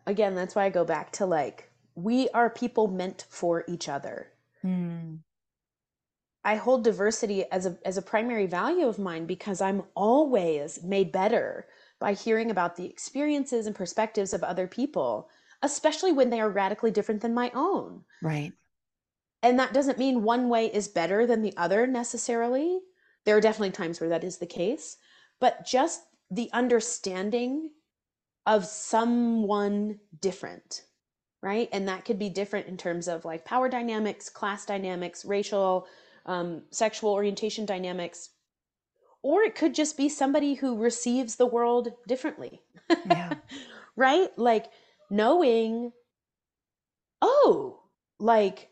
again, 0.05 0.35
that's 0.35 0.55
why 0.55 0.65
I 0.65 0.69
go 0.69 0.85
back 0.85 1.11
to 1.13 1.25
like 1.25 1.71
we 1.95 2.29
are 2.29 2.49
people 2.49 2.87
meant 2.87 3.25
for 3.29 3.63
each 3.67 3.87
other. 3.87 4.31
Mm. 4.63 5.19
I 6.43 6.55
hold 6.57 6.83
diversity 6.83 7.49
as 7.51 7.65
a 7.65 7.77
as 7.85 7.97
a 7.97 8.03
primary 8.03 8.45
value 8.45 8.87
of 8.87 8.99
mine 8.99 9.25
because 9.25 9.61
I'm 9.61 9.83
always 9.95 10.83
made 10.83 11.11
better 11.11 11.67
by 11.99 12.13
hearing 12.13 12.51
about 12.51 12.75
the 12.75 12.85
experiences 12.85 13.65
and 13.65 13.75
perspectives 13.75 14.33
of 14.33 14.43
other 14.43 14.67
people 14.67 15.29
especially 15.65 16.11
when 16.11 16.29
they 16.29 16.39
are 16.39 16.49
radically 16.49 16.91
different 16.91 17.21
than 17.21 17.33
my 17.33 17.51
own. 17.55 18.03
Right. 18.21 18.53
And 19.41 19.59
that 19.59 19.73
doesn't 19.73 19.97
mean 19.97 20.23
one 20.23 20.47
way 20.47 20.67
is 20.67 20.87
better 20.87 21.25
than 21.25 21.41
the 21.41 21.57
other 21.57 21.87
necessarily. 21.87 22.79
There 23.25 23.35
are 23.35 23.41
definitely 23.41 23.71
times 23.71 23.99
where 23.99 24.09
that 24.09 24.23
is 24.23 24.37
the 24.37 24.45
case, 24.45 24.97
but 25.41 25.65
just 25.65 26.03
the 26.29 26.49
understanding 26.53 27.71
of 28.45 28.65
someone 28.65 29.99
different, 30.21 30.83
right? 31.41 31.67
And 31.71 31.87
that 31.87 32.05
could 32.05 32.19
be 32.19 32.29
different 32.29 32.67
in 32.67 32.77
terms 32.77 33.07
of 33.07 33.25
like 33.25 33.43
power 33.43 33.67
dynamics, 33.67 34.29
class 34.29 34.67
dynamics, 34.67 35.25
racial, 35.25 35.87
um, 36.27 36.61
sexual 36.69 37.11
orientation 37.11 37.65
dynamics, 37.65 38.29
or 39.23 39.41
it 39.41 39.55
could 39.55 39.73
just 39.73 39.97
be 39.97 40.09
somebody 40.09 40.53
who 40.53 40.77
receives 40.77 41.37
the 41.37 41.47
world 41.47 41.89
differently. 42.07 42.61
Yeah. 43.07 43.33
right? 43.95 44.29
Like 44.37 44.67
knowing 45.09 45.91
oh 47.21 47.79
like 48.19 48.69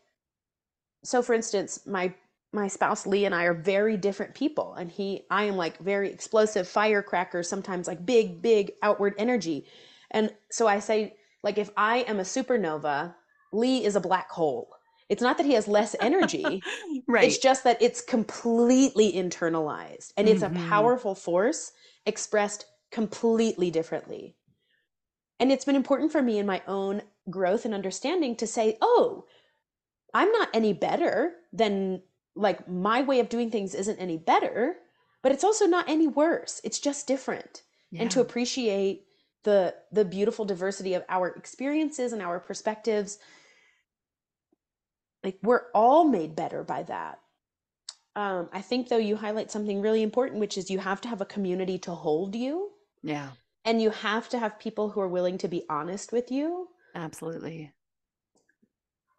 so 1.04 1.22
for 1.22 1.34
instance 1.34 1.80
my 1.86 2.14
my 2.54 2.68
spouse 2.68 3.06
lee 3.06 3.26
and 3.26 3.34
i 3.36 3.44
are 3.44 3.54
very 3.54 3.98
different 3.98 4.34
people 4.34 4.74
and 4.76 4.92
he 4.92 5.24
i 5.30 5.44
am 5.44 5.56
like 5.56 5.78
very 5.80 6.10
explosive 6.10 6.68
firecracker 6.68 7.44
sometimes 7.44 7.88
like 7.88 8.06
big 8.06 8.42
big 8.42 8.72
outward 8.82 9.14
energy. 9.18 9.66
And 10.12 10.32
so 10.52 10.68
i 10.68 10.80
say 10.80 11.16
like 11.42 11.58
if 11.58 11.72
i 11.76 11.98
am 12.00 12.20
a 12.20 12.24
supernova 12.24 13.16
lee 13.52 13.84
is 13.84 13.96
a 13.96 14.02
black 14.02 14.30
hole. 14.32 14.70
It's 15.10 15.22
not 15.22 15.38
that 15.38 15.46
he 15.46 15.54
has 15.54 15.68
less 15.68 15.96
energy 16.00 16.64
right. 17.08 17.26
it's 17.26 17.38
just 17.38 17.66
that 17.66 17.82
it's 17.82 18.02
completely 18.02 19.12
internalized 19.12 20.14
and 20.18 20.30
it's 20.30 20.44
mm-hmm. 20.44 20.56
a 20.56 20.70
powerful 20.70 21.14
force 21.14 21.72
expressed 22.06 22.66
completely 22.92 23.70
differently 23.70 24.36
and 25.44 25.52
it's 25.52 25.66
been 25.66 25.76
important 25.76 26.10
for 26.10 26.22
me 26.22 26.40
in 26.40 26.46
my 26.46 26.62
own 26.68 27.02
growth 27.30 27.66
and 27.66 27.74
understanding 27.74 28.34
to 28.38 28.48
say, 28.48 28.78
oh, 28.82 29.26
I'm 30.14 30.32
not 30.32 30.48
any 30.54 30.72
better 30.72 31.34
than 31.52 32.02
like 32.34 32.66
my 32.66 33.02
way 33.02 33.20
of 33.20 33.28
doing 33.28 33.52
things 33.52 33.76
isn't 33.76 34.00
any 34.00 34.16
better, 34.16 34.78
but 35.22 35.34
it's 35.34 35.44
also 35.44 35.66
not 35.66 35.90
any 35.90 36.08
worse. 36.08 36.62
It's 36.64 36.80
just 36.80 37.08
different. 37.08 37.64
Yeah. 37.92 38.04
And 38.04 38.12
to 38.12 38.22
appreciate 38.22 39.04
the 39.44 39.76
the 39.92 40.06
beautiful 40.06 40.46
diversity 40.46 40.94
of 40.94 41.04
our 41.10 41.28
experiences 41.28 42.14
and 42.14 42.22
our 42.22 42.40
perspectives 42.40 43.20
like 45.26 45.40
we're 45.44 45.70
all 45.76 46.06
made 46.06 46.38
better 46.38 46.64
by 46.64 46.84
that 46.84 47.20
um, 48.16 48.48
i 48.54 48.62
think 48.62 48.88
though 48.88 48.96
you 48.96 49.18
highlight 49.18 49.52
something 49.52 49.82
really 49.82 50.02
important 50.02 50.40
which 50.40 50.58
is 50.58 50.72
you 50.72 50.80
have 50.80 51.02
to 51.02 51.10
have 51.10 51.20
a 51.20 51.26
community 51.26 51.78
to 51.78 51.92
hold 51.92 52.36
you 52.36 52.70
yeah 53.02 53.32
and 53.66 53.82
you 53.82 53.90
have 53.90 54.30
to 54.30 54.40
have 54.40 54.60
people 54.60 54.90
who 54.90 55.02
are 55.02 55.08
willing 55.08 55.38
to 55.40 55.48
be 55.48 55.64
honest 55.70 56.12
with 56.12 56.32
you. 56.32 56.70
Absolutely. 56.96 57.72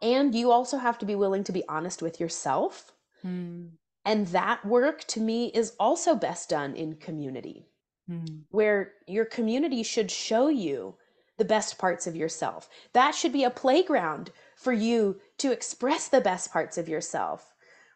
And 0.03 0.35
you 0.35 0.51
also 0.51 0.79
have 0.79 0.99
to 0.99 1.07
be 1.07 1.15
willing 1.15 1.45
to 1.45 1.53
be 1.53 1.65
honest 1.69 2.03
with 2.03 2.21
yourself. 2.21 2.93
Mm. 3.25 3.71
and 4.05 4.27
that 4.27 4.67
work 4.67 5.05
to 5.05 5.19
me 5.19 5.47
is 5.55 5.73
also 5.81 6.15
best 6.15 6.51
done 6.51 6.77
in 6.77 6.97
community 6.97 7.71
mm. 8.07 8.43
where 8.51 8.93
your 9.07 9.25
community 9.25 9.83
should 9.83 10.11
show 10.11 10.49
you 10.49 10.97
the 11.39 11.45
best 11.47 11.79
parts 11.79 12.07
of 12.07 12.15
yourself. 12.15 12.69
That 12.93 13.15
should 13.15 13.33
be 13.33 13.45
a 13.45 13.51
playground 13.51 14.31
for 14.57 14.75
you 14.75 15.21
to 15.39 15.53
express 15.53 16.09
the 16.09 16.21
best 16.21 16.53
parts 16.53 16.77
of 16.77 16.87
yourself 16.87 17.55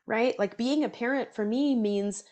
right? 0.09 0.37
Like 0.39 0.57
being 0.57 0.83
a 0.83 0.89
parent 0.89 1.33
for 1.33 1.45
me 1.45 1.77
means 1.77 2.25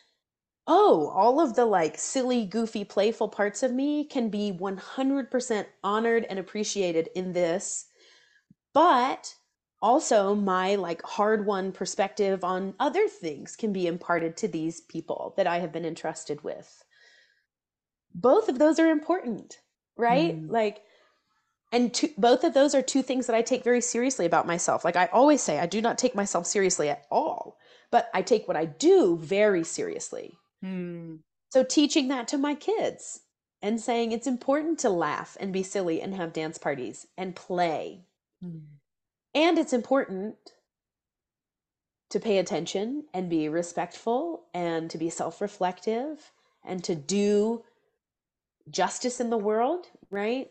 oh, 0.66 1.12
all 1.14 1.40
of 1.40 1.54
the 1.54 1.64
like 1.64 1.98
silly, 1.98 2.44
goofy, 2.44 2.84
playful 2.84 3.28
parts 3.28 3.62
of 3.62 3.72
me 3.72 4.04
can 4.04 4.28
be 4.28 4.52
100% 4.52 5.66
honored 5.84 6.26
and 6.28 6.38
appreciated 6.38 7.08
in 7.14 7.32
this. 7.32 7.86
But 8.74 9.34
also, 9.80 10.34
my 10.34 10.74
like 10.74 11.02
hard 11.02 11.46
won 11.46 11.70
perspective 11.70 12.42
on 12.42 12.74
other 12.80 13.08
things 13.08 13.54
can 13.54 13.72
be 13.72 13.86
imparted 13.86 14.36
to 14.38 14.48
these 14.48 14.80
people 14.80 15.34
that 15.36 15.46
I 15.46 15.58
have 15.58 15.72
been 15.72 15.84
entrusted 15.84 16.42
with. 16.42 16.82
Both 18.14 18.48
of 18.48 18.58
those 18.58 18.78
are 18.78 18.88
important, 18.88 19.58
right? 19.96 20.34
Mm. 20.34 20.50
Like, 20.50 20.82
and 21.70 21.92
two, 21.92 22.08
both 22.16 22.42
of 22.42 22.54
those 22.54 22.74
are 22.74 22.82
two 22.82 23.02
things 23.02 23.26
that 23.26 23.36
I 23.36 23.42
take 23.42 23.62
very 23.62 23.80
seriously 23.80 24.24
about 24.24 24.46
myself. 24.46 24.84
Like 24.84 24.96
I 24.96 25.06
always 25.12 25.42
say, 25.42 25.58
I 25.58 25.66
do 25.66 25.82
not 25.82 25.98
take 25.98 26.14
myself 26.14 26.46
seriously 26.46 26.88
at 26.88 27.04
all, 27.10 27.58
but 27.90 28.08
I 28.14 28.22
take 28.22 28.48
what 28.48 28.56
I 28.56 28.64
do 28.64 29.18
very 29.18 29.62
seriously. 29.62 30.38
Hmm. 30.62 31.16
So 31.50 31.62
teaching 31.62 32.08
that 32.08 32.28
to 32.28 32.38
my 32.38 32.54
kids, 32.54 33.20
and 33.62 33.80
saying 33.80 34.12
it's 34.12 34.26
important 34.26 34.78
to 34.80 34.90
laugh 34.90 35.36
and 35.40 35.52
be 35.52 35.62
silly 35.62 36.00
and 36.00 36.14
have 36.14 36.32
dance 36.32 36.58
parties 36.58 37.06
and 37.16 37.34
play. 37.34 38.04
Mm. 38.44 38.62
And 39.34 39.58
it's 39.58 39.72
important 39.72 40.36
to 42.10 42.20
pay 42.20 42.38
attention 42.38 43.04
and 43.12 43.28
be 43.28 43.48
respectful 43.48 44.44
and 44.54 44.88
to 44.90 44.98
be 44.98 45.10
self 45.10 45.40
reflective 45.40 46.32
and 46.64 46.82
to 46.84 46.94
do 46.94 47.64
justice 48.70 49.20
in 49.20 49.30
the 49.30 49.36
world, 49.36 49.86
right? 50.10 50.50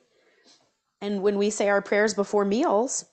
And 1.02 1.22
when 1.22 1.38
we 1.38 1.50
say 1.50 1.70
our 1.70 1.82
prayers 1.82 2.14
before 2.14 2.46
meals, 2.46 3.06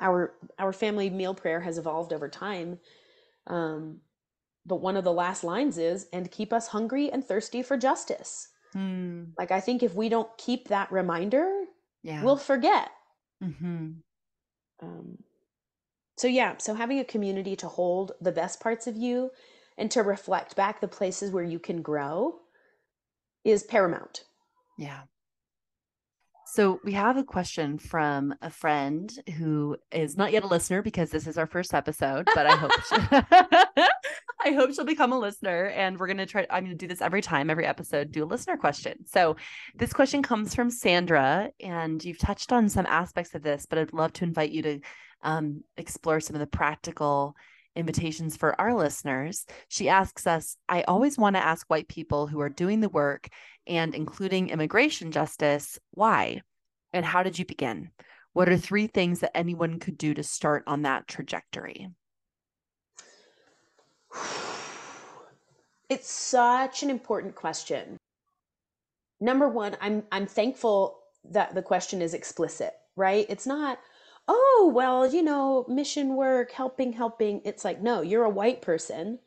our 0.00 0.34
our 0.58 0.72
family 0.72 1.10
meal 1.10 1.34
prayer 1.34 1.60
has 1.60 1.78
evolved 1.78 2.12
over 2.12 2.28
time. 2.28 2.78
Um, 3.46 4.00
but 4.70 4.80
one 4.80 4.96
of 4.96 5.02
the 5.02 5.12
last 5.12 5.42
lines 5.42 5.78
is, 5.78 6.06
and 6.12 6.30
keep 6.30 6.52
us 6.52 6.68
hungry 6.68 7.10
and 7.10 7.24
thirsty 7.24 7.60
for 7.60 7.76
justice. 7.76 8.46
Mm. 8.76 9.32
Like, 9.36 9.50
I 9.50 9.58
think 9.58 9.82
if 9.82 9.96
we 9.96 10.08
don't 10.08 10.30
keep 10.38 10.68
that 10.68 10.92
reminder, 10.92 11.64
yeah. 12.04 12.22
we'll 12.22 12.36
forget. 12.36 12.88
Mm-hmm. 13.42 13.88
Um, 14.80 15.18
so, 16.16 16.28
yeah, 16.28 16.54
so 16.58 16.74
having 16.74 17.00
a 17.00 17.04
community 17.04 17.56
to 17.56 17.66
hold 17.66 18.12
the 18.20 18.30
best 18.30 18.60
parts 18.60 18.86
of 18.86 18.96
you 18.96 19.32
and 19.76 19.90
to 19.90 20.04
reflect 20.04 20.54
back 20.54 20.80
the 20.80 20.86
places 20.86 21.32
where 21.32 21.42
you 21.42 21.58
can 21.58 21.82
grow 21.82 22.36
is 23.44 23.64
paramount. 23.64 24.22
Yeah. 24.78 25.00
So 26.46 26.78
we 26.84 26.92
have 26.92 27.16
a 27.16 27.24
question 27.24 27.78
from 27.78 28.34
a 28.40 28.50
friend 28.50 29.12
who 29.36 29.76
is 29.90 30.16
not 30.16 30.32
yet 30.32 30.44
a 30.44 30.48
listener 30.48 30.80
because 30.80 31.10
this 31.10 31.26
is 31.26 31.38
our 31.38 31.46
first 31.46 31.74
episode, 31.74 32.28
but 32.34 32.46
I 32.46 32.56
hope 32.56 32.70
I 34.42 34.52
hope 34.52 34.72
she'll 34.72 34.84
become 34.84 35.12
a 35.12 35.18
listener. 35.18 35.66
And 35.66 35.98
we're 35.98 36.06
gonna 36.06 36.26
try. 36.26 36.46
I'm 36.50 36.64
gonna 36.64 36.74
do 36.74 36.86
this 36.86 37.02
every 37.02 37.22
time, 37.22 37.50
every 37.50 37.66
episode, 37.66 38.10
do 38.10 38.24
a 38.24 38.26
listener 38.26 38.56
question. 38.56 39.04
So 39.06 39.36
this 39.74 39.92
question 39.92 40.22
comes 40.22 40.54
from 40.54 40.70
Sandra, 40.70 41.50
and 41.60 42.02
you've 42.04 42.18
touched 42.18 42.52
on 42.52 42.68
some 42.68 42.86
aspects 42.86 43.34
of 43.34 43.42
this, 43.42 43.66
but 43.66 43.78
I'd 43.78 43.92
love 43.92 44.12
to 44.14 44.24
invite 44.24 44.50
you 44.50 44.62
to 44.62 44.80
um, 45.22 45.62
explore 45.76 46.20
some 46.20 46.36
of 46.36 46.40
the 46.40 46.46
practical 46.46 47.36
invitations 47.76 48.36
for 48.36 48.60
our 48.60 48.74
listeners. 48.74 49.46
She 49.68 49.88
asks 49.88 50.26
us, 50.26 50.56
I 50.68 50.82
always 50.82 51.18
want 51.18 51.36
to 51.36 51.44
ask 51.44 51.66
white 51.68 51.88
people 51.88 52.26
who 52.26 52.40
are 52.40 52.48
doing 52.48 52.80
the 52.80 52.88
work 52.88 53.28
and 53.66 53.94
including 53.94 54.48
immigration 54.48 55.12
justice, 55.12 55.78
why? 55.92 56.42
And 56.92 57.04
how 57.04 57.22
did 57.22 57.38
you 57.38 57.44
begin? 57.44 57.90
What 58.32 58.48
are 58.48 58.56
three 58.56 58.86
things 58.86 59.20
that 59.20 59.36
anyone 59.36 59.78
could 59.78 59.98
do 59.98 60.14
to 60.14 60.22
start 60.22 60.64
on 60.66 60.82
that 60.82 61.06
trajectory? 61.06 61.88
It's 65.88 66.08
such 66.08 66.84
an 66.84 66.90
important 66.90 67.34
question. 67.34 67.96
Number 69.20 69.48
one, 69.48 69.76
I'm 69.80 70.04
I'm 70.12 70.26
thankful 70.26 71.00
that 71.24 71.54
the 71.54 71.62
question 71.62 72.00
is 72.00 72.14
explicit, 72.14 72.74
right? 72.94 73.26
It's 73.28 73.46
not, 73.46 73.80
oh, 74.28 74.70
well, 74.72 75.12
you 75.12 75.22
know, 75.22 75.64
mission 75.68 76.14
work, 76.14 76.52
helping, 76.52 76.92
helping. 76.92 77.42
It's 77.44 77.64
like, 77.64 77.82
no, 77.82 78.02
you're 78.02 78.24
a 78.24 78.30
white 78.30 78.62
person 78.62 79.18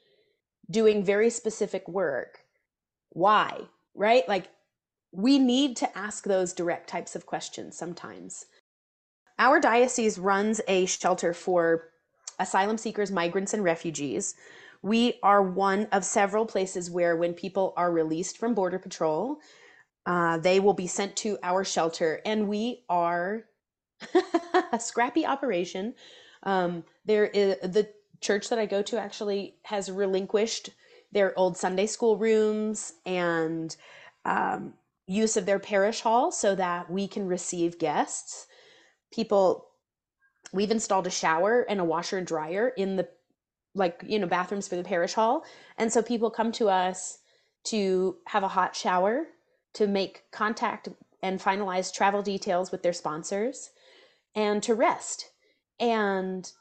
doing 0.70 1.04
very 1.04 1.30
specific 1.30 1.88
work. 1.88 2.46
Why? 3.10 3.64
Right? 3.94 4.28
Like, 4.28 4.48
we 5.12 5.38
need 5.38 5.76
to 5.78 5.98
ask 5.98 6.24
those 6.24 6.54
direct 6.54 6.90
types 6.90 7.16
of 7.16 7.26
questions 7.26 7.78
sometimes. 7.78 8.46
Our 9.38 9.60
diocese 9.60 10.18
runs 10.18 10.62
a 10.68 10.86
shelter 10.86 11.34
for 11.34 11.90
asylum 12.40 12.78
seekers, 12.78 13.12
migrants, 13.12 13.54
and 13.54 13.64
refugees. 13.64 14.36
We 14.84 15.18
are 15.24 15.42
one 15.42 15.88
of 15.94 16.04
several 16.04 16.46
places 16.46 16.92
where, 16.92 17.16
when 17.16 17.34
people 17.34 17.74
are 17.78 17.92
released 17.92 18.38
from 18.38 18.54
Border 18.54 18.80
Patrol, 18.80 19.40
uh, 20.06 20.38
they 20.38 20.60
will 20.60 20.74
be 20.74 20.88
sent 20.88 21.16
to 21.18 21.40
our 21.42 21.64
shelter, 21.64 22.22
and 22.26 22.50
we 22.50 22.84
are 22.90 23.46
a 24.74 24.80
scrappy 24.80 25.26
operation. 25.26 25.96
Um, 26.44 26.84
there 27.06 27.26
is 27.26 27.56
the 27.62 27.90
church 28.20 28.50
that 28.50 28.60
I 28.60 28.66
go 28.66 28.82
to 28.82 29.00
actually 29.00 29.56
has 29.64 29.90
relinquished 29.90 30.70
their 31.14 31.38
old 31.40 31.56
Sunday 31.56 31.86
school 31.86 32.18
rooms 32.18 32.94
and 33.06 33.76
um, 34.26 34.74
use 35.08 35.38
of 35.38 35.46
their 35.46 35.60
parish 35.60 36.02
hall 36.02 36.32
so 36.32 36.56
that 36.56 36.90
we 36.90 37.08
can 37.08 37.28
receive 37.28 37.80
guests. 37.80 38.48
People, 39.14 39.68
we've 40.52 40.72
installed 40.72 41.08
a 41.08 41.12
shower 41.12 41.62
and 41.70 41.80
a 41.80 41.86
washer 41.86 42.18
and 42.18 42.28
dryer 42.28 42.70
in 42.70 42.98
the 42.98 43.08
like 43.76 44.04
you 44.06 44.20
know 44.20 44.28
bathrooms 44.28 44.68
for 44.68 44.76
the 44.76 44.84
parish 44.84 45.14
hall 45.14 45.44
and 45.78 45.92
so 45.92 46.02
people 46.02 46.30
come 46.30 46.52
to 46.52 46.70
us 46.70 47.20
to 47.64 48.18
have 48.28 48.44
a 48.44 48.48
hot 48.48 48.76
shower 48.76 49.26
to 49.74 49.88
make 49.88 50.24
contact 50.32 50.90
and 51.22 51.40
finalize 51.40 51.94
travel 51.94 52.22
details 52.22 52.72
with 52.72 52.84
their 52.84 52.94
sponsors 52.94 53.72
and 54.36 54.62
to 54.64 54.76
rest. 54.76 55.30
And 55.80 56.52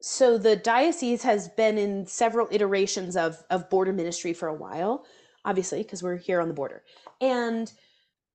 so 0.00 0.36
the 0.36 0.56
diocese 0.56 1.22
has 1.22 1.48
been 1.48 1.78
in 1.78 2.06
several 2.06 2.48
iterations 2.50 3.16
of, 3.16 3.42
of 3.48 3.70
border 3.70 3.92
ministry 3.92 4.34
for 4.34 4.48
a 4.48 4.54
while, 4.54 5.06
obviously, 5.44 5.82
because 5.82 6.02
we're 6.02 6.16
here 6.16 6.40
on 6.40 6.48
the 6.48 6.54
border. 6.54 6.82
And 7.20 7.72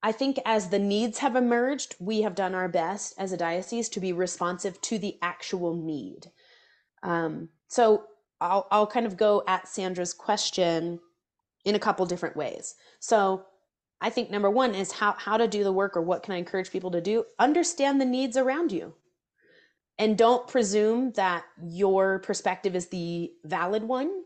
I 0.01 0.13
think 0.13 0.39
as 0.45 0.69
the 0.69 0.79
needs 0.79 1.19
have 1.19 1.35
emerged, 1.35 1.95
we 1.99 2.21
have 2.21 2.33
done 2.33 2.55
our 2.55 2.69
best 2.69 3.13
as 3.17 3.33
a 3.33 3.37
diocese 3.37 3.89
to 3.89 3.99
be 3.99 4.13
responsive 4.13 4.79
to 4.81 4.97
the 4.97 5.17
actual 5.21 5.75
need. 5.75 6.31
Um, 7.03 7.49
so 7.67 8.05
I'll, 8.41 8.67
I'll 8.71 8.87
kind 8.87 9.05
of 9.05 9.17
go 9.17 9.43
at 9.47 9.67
Sandra's 9.67 10.13
question 10.13 10.99
in 11.65 11.75
a 11.75 11.79
couple 11.79 12.05
different 12.05 12.35
ways. 12.35 12.75
So 12.99 13.45
I 14.01 14.09
think 14.09 14.31
number 14.31 14.49
one 14.49 14.75
is 14.75 14.91
how 14.91 15.15
how 15.17 15.37
to 15.37 15.47
do 15.47 15.63
the 15.63 15.73
work 15.73 15.97
or 15.97 16.01
what 16.01 16.23
can 16.23 16.33
I 16.33 16.37
encourage 16.37 16.71
people 16.71 16.91
to 16.91 17.01
do? 17.01 17.25
Understand 17.37 17.99
the 17.99 18.05
needs 18.05 18.37
around 18.37 18.71
you. 18.71 18.93
And 19.97 20.17
don't 20.17 20.47
presume 20.47 21.11
that 21.13 21.43
your 21.61 22.19
perspective 22.19 22.75
is 22.75 22.87
the 22.87 23.33
valid 23.43 23.83
one. 23.83 24.23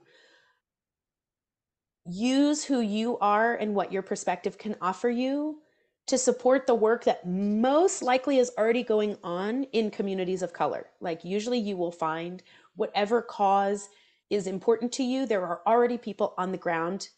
Use 2.05 2.63
who 2.63 2.81
you 2.81 3.17
are 3.17 3.55
and 3.55 3.73
what 3.73 3.91
your 3.91 4.03
perspective 4.03 4.59
can 4.59 4.75
offer 4.81 5.09
you 5.09 5.59
to 6.05 6.17
support 6.17 6.67
the 6.67 6.75
work 6.75 7.05
that 7.05 7.25
most 7.25 8.03
likely 8.03 8.37
is 8.37 8.51
already 8.57 8.83
going 8.83 9.17
on 9.23 9.63
in 9.71 9.89
communities 9.89 10.41
of 10.41 10.53
color. 10.53 10.87
Like, 10.99 11.23
usually, 11.23 11.59
you 11.59 11.77
will 11.77 11.91
find 11.91 12.43
whatever 12.75 13.21
cause 13.21 13.89
is 14.29 14.47
important 14.47 14.91
to 14.93 15.03
you, 15.03 15.25
there 15.25 15.45
are 15.45 15.61
already 15.67 15.97
people 15.97 16.33
on 16.37 16.51
the 16.51 16.57
ground 16.57 17.09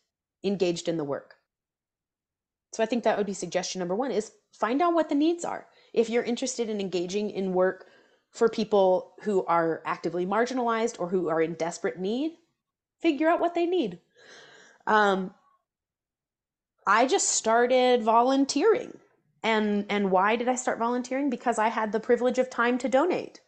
engaged 0.43 0.87
in 0.87 0.97
the 0.97 1.03
work. 1.03 1.35
So 2.73 2.83
I 2.83 2.85
think 2.85 3.03
that 3.03 3.17
would 3.17 3.25
be 3.25 3.33
suggestion 3.33 3.79
number 3.79 3.95
one 3.95 4.11
is 4.11 4.31
find 4.51 4.81
out 4.81 4.93
what 4.93 5.09
the 5.09 5.15
needs 5.15 5.45
are. 5.45 5.67
If 5.93 6.09
you're 6.09 6.23
interested 6.23 6.69
in 6.69 6.81
engaging 6.81 7.29
in 7.29 7.53
work 7.53 7.87
for 8.31 8.49
people 8.49 9.13
who 9.21 9.45
are 9.45 9.81
actively 9.85 10.25
marginalized 10.25 10.99
or 10.99 11.07
who 11.07 11.29
are 11.29 11.41
in 11.41 11.53
desperate 11.53 11.99
need, 11.99 12.33
figure 13.01 13.29
out 13.29 13.39
what 13.39 13.55
they 13.55 13.65
need. 13.65 13.99
Um, 14.87 15.33
I 16.85 17.07
just 17.07 17.29
started 17.29 18.03
volunteering. 18.03 18.97
And 19.41 19.85
and 19.89 20.11
why 20.11 20.35
did 20.35 20.49
I 20.49 20.55
start 20.55 20.79
volunteering? 20.79 21.29
Because 21.29 21.59
I 21.59 21.69
had 21.69 21.91
the 21.91 21.99
privilege 21.99 22.39
of 22.39 22.49
time 22.49 22.77
to 22.79 22.89
donate. 22.89 23.39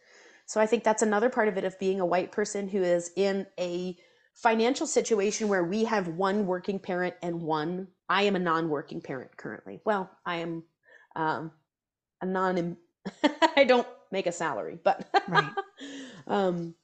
So 0.48 0.62
I 0.62 0.66
think 0.66 0.82
that's 0.82 1.02
another 1.02 1.28
part 1.28 1.48
of 1.48 1.58
it 1.58 1.64
of 1.64 1.78
being 1.78 2.00
a 2.00 2.06
white 2.06 2.32
person 2.32 2.68
who 2.68 2.82
is 2.82 3.12
in 3.16 3.46
a 3.60 3.96
financial 4.32 4.86
situation 4.86 5.48
where 5.48 5.62
we 5.62 5.84
have 5.84 6.08
one 6.08 6.46
working 6.46 6.78
parent 6.78 7.14
and 7.22 7.42
one 7.42 7.88
I 8.08 8.22
am 8.22 8.34
a 8.34 8.38
non-working 8.38 9.02
parent 9.02 9.36
currently. 9.36 9.82
Well, 9.84 10.10
I 10.24 10.36
am 10.36 10.62
um, 11.14 11.52
a 12.22 12.26
non. 12.26 12.78
I 13.56 13.64
don't 13.64 13.86
make 14.10 14.26
a 14.26 14.32
salary, 14.32 14.78
but 14.82 15.06
right. 15.28 15.52
um, 16.26 16.74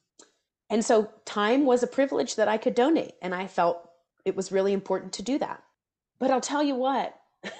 and 0.69 0.85
so 0.85 1.09
time 1.25 1.65
was 1.65 1.81
a 1.81 1.87
privilege 1.87 2.35
that 2.35 2.47
I 2.47 2.57
could 2.57 2.75
donate, 2.75 3.13
and 3.19 3.33
I 3.33 3.47
felt 3.47 3.89
it 4.25 4.35
was 4.35 4.51
really 4.51 4.73
important 4.73 5.13
to 5.13 5.23
do 5.23 5.39
that. 5.39 5.63
But 6.19 6.29
I'll 6.29 6.41
tell 6.41 6.61
you 6.61 6.75
what, 6.75 7.19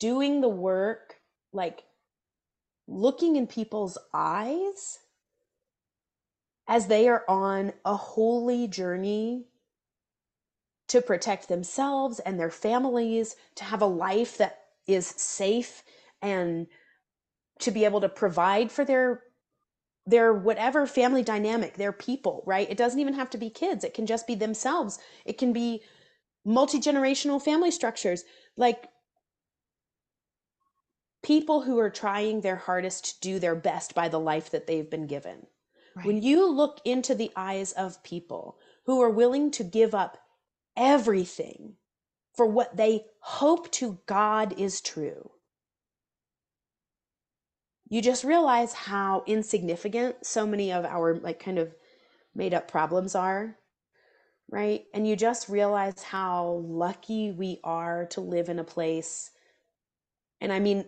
doing 0.00 0.40
the 0.40 0.48
work, 0.48 1.14
like 1.52 1.84
looking 2.86 3.36
in 3.36 3.46
people's 3.46 3.98
eyes 4.12 4.98
as 6.68 6.86
they 6.86 7.08
are 7.08 7.24
on 7.28 7.72
a 7.84 7.94
holy 7.94 8.66
journey 8.68 9.46
to 10.88 11.00
protect 11.00 11.48
themselves 11.48 12.20
and 12.20 12.38
their 12.38 12.50
families, 12.50 13.36
to 13.54 13.64
have 13.64 13.82
a 13.82 13.86
life 13.86 14.38
that 14.38 14.58
is 14.86 15.06
safe 15.06 15.82
and 16.22 16.66
to 17.58 17.70
be 17.70 17.84
able 17.84 18.00
to 18.00 18.08
provide 18.08 18.70
for 18.70 18.84
their 18.84 19.22
their 20.06 20.34
whatever 20.34 20.86
family 20.86 21.22
dynamic, 21.22 21.76
their 21.76 21.92
people, 21.92 22.42
right? 22.44 22.70
It 22.70 22.76
doesn't 22.76 23.00
even 23.00 23.14
have 23.14 23.30
to 23.30 23.38
be 23.38 23.48
kids. 23.48 23.84
It 23.84 23.94
can 23.94 24.04
just 24.04 24.26
be 24.26 24.34
themselves. 24.34 24.98
It 25.24 25.38
can 25.38 25.54
be 25.54 25.82
multi-generational 26.44 27.40
family 27.40 27.70
structures. 27.70 28.22
Like 28.54 28.88
people 31.24 31.62
who 31.62 31.78
are 31.78 31.90
trying 31.90 32.40
their 32.40 32.56
hardest 32.56 33.04
to 33.04 33.20
do 33.20 33.38
their 33.40 33.56
best 33.56 33.94
by 33.94 34.08
the 34.08 34.20
life 34.20 34.50
that 34.50 34.68
they've 34.68 34.90
been 34.90 35.06
given. 35.08 35.46
Right. 35.96 36.06
When 36.06 36.22
you 36.22 36.48
look 36.48 36.80
into 36.84 37.14
the 37.14 37.32
eyes 37.34 37.72
of 37.72 38.02
people 38.04 38.58
who 38.86 39.00
are 39.02 39.10
willing 39.10 39.50
to 39.52 39.64
give 39.64 39.94
up 39.94 40.18
everything 40.76 41.74
for 42.34 42.46
what 42.46 42.76
they 42.76 43.06
hope 43.20 43.70
to 43.72 43.98
God 44.06 44.58
is 44.58 44.80
true, 44.80 45.30
you 47.88 48.02
just 48.02 48.24
realize 48.24 48.72
how 48.72 49.22
insignificant 49.26 50.16
so 50.26 50.46
many 50.46 50.72
of 50.72 50.84
our 50.84 51.16
like 51.16 51.38
kind 51.38 51.58
of 51.58 51.74
made 52.34 52.52
up 52.54 52.68
problems 52.68 53.14
are 53.14 53.56
right 54.50 54.84
and 54.92 55.06
you 55.06 55.16
just 55.16 55.48
realize 55.48 56.02
how 56.02 56.62
lucky 56.66 57.30
we 57.30 57.60
are 57.62 58.06
to 58.06 58.20
live 58.20 58.48
in 58.48 58.58
a 58.58 58.64
place 58.64 59.30
and 60.40 60.52
i 60.52 60.58
mean 60.58 60.84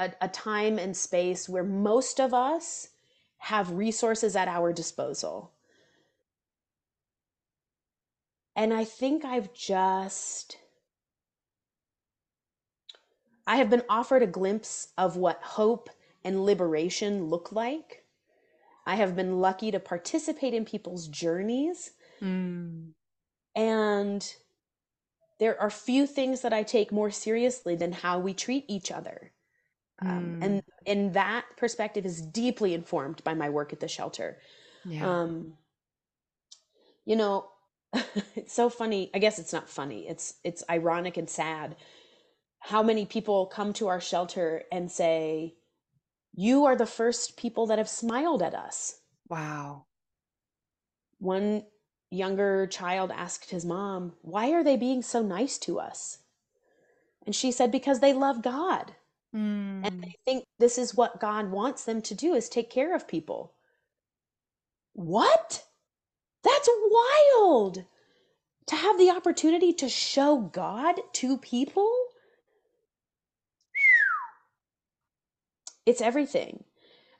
a, 0.00 0.12
a 0.22 0.28
time 0.28 0.78
and 0.78 0.96
space 0.96 1.48
where 1.48 1.62
most 1.62 2.20
of 2.20 2.34
us 2.34 2.88
have 3.38 3.70
resources 3.70 4.34
at 4.34 4.48
our 4.48 4.72
disposal 4.72 5.52
and 8.56 8.74
i 8.74 8.84
think 8.84 9.24
i've 9.24 9.52
just 9.54 10.56
I 13.50 13.56
have 13.56 13.68
been 13.68 13.82
offered 13.88 14.22
a 14.22 14.28
glimpse 14.28 14.92
of 14.96 15.16
what 15.16 15.42
hope 15.42 15.90
and 16.22 16.44
liberation 16.44 17.24
look 17.24 17.50
like. 17.50 18.04
I 18.86 18.94
have 18.94 19.16
been 19.16 19.40
lucky 19.40 19.72
to 19.72 19.80
participate 19.80 20.54
in 20.54 20.64
people's 20.64 21.08
journeys. 21.08 21.90
Mm. 22.22 22.92
And 23.56 24.34
there 25.40 25.60
are 25.60 25.68
few 25.68 26.06
things 26.06 26.42
that 26.42 26.52
I 26.52 26.62
take 26.62 26.92
more 26.92 27.10
seriously 27.10 27.74
than 27.74 27.90
how 27.90 28.20
we 28.20 28.34
treat 28.34 28.66
each 28.68 28.92
other. 28.92 29.32
Mm. 30.02 30.08
Um, 30.08 30.38
and 30.42 30.62
and 30.86 31.14
that 31.14 31.44
perspective 31.56 32.06
is 32.06 32.20
deeply 32.20 32.74
informed 32.74 33.22
by 33.24 33.34
my 33.34 33.50
work 33.50 33.72
at 33.72 33.80
the 33.80 33.88
shelter. 33.88 34.38
Yeah. 34.84 35.08
Um, 35.08 35.54
you 37.04 37.16
know, 37.16 37.48
it's 38.34 38.52
so 38.52 38.70
funny. 38.70 39.10
I 39.14 39.18
guess 39.18 39.38
it's 39.38 39.52
not 39.52 39.68
funny. 39.68 40.08
It's 40.08 40.34
it's 40.44 40.64
ironic 40.70 41.16
and 41.16 41.28
sad 41.28 41.76
how 42.60 42.82
many 42.82 43.06
people 43.06 43.46
come 43.46 43.72
to 43.72 43.88
our 43.88 44.00
shelter 44.00 44.62
and 44.70 44.90
say, 44.90 45.54
You 46.34 46.66
are 46.66 46.76
the 46.76 46.86
first 46.86 47.36
people 47.36 47.66
that 47.66 47.78
have 47.78 47.88
smiled 47.88 48.42
at 48.42 48.54
us. 48.54 49.00
Wow. 49.28 49.86
One 51.18 51.64
younger 52.10 52.66
child 52.66 53.10
asked 53.10 53.50
his 53.50 53.64
mom, 53.64 54.12
Why 54.22 54.50
are 54.52 54.62
they 54.62 54.76
being 54.76 55.02
so 55.02 55.22
nice 55.22 55.58
to 55.58 55.80
us? 55.80 56.18
And 57.26 57.34
she 57.34 57.50
said, 57.50 57.72
Because 57.72 58.00
they 58.00 58.12
love 58.12 58.42
God. 58.42 58.92
Mm. 59.34 59.86
And 59.86 60.02
they 60.02 60.16
think 60.24 60.44
this 60.58 60.78
is 60.78 60.94
what 60.94 61.20
God 61.20 61.50
wants 61.50 61.84
them 61.84 62.02
to 62.02 62.14
do 62.14 62.34
is 62.34 62.48
take 62.48 62.70
care 62.70 62.94
of 62.94 63.06
people. 63.06 63.52
What? 64.92 65.64
That's 66.42 66.68
wild. 66.90 67.84
To 68.66 68.76
have 68.76 68.98
the 68.98 69.10
opportunity 69.10 69.72
to 69.74 69.88
show 69.88 70.38
God 70.38 71.00
to 71.14 71.38
people 71.38 71.92
it's 75.86 76.00
everything. 76.00 76.62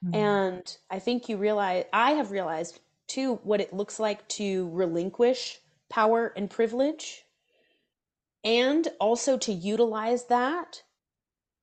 Mm-hmm. 0.05 0.15
And 0.15 0.77
I 0.91 0.99
think 0.99 1.29
you 1.29 1.37
realize, 1.37 1.85
I 1.93 2.13
have 2.13 2.31
realized 2.31 2.81
too, 3.09 3.41
what 3.43 3.61
it 3.61 3.73
looks 3.73 3.99
like 3.99 4.27
to 4.29 4.71
relinquish 4.71 5.59
power 5.89 6.33
and 6.37 6.49
privilege 6.49 7.25
and 8.45 8.87
also 9.01 9.37
to 9.39 9.53
utilize 9.53 10.27
that 10.27 10.83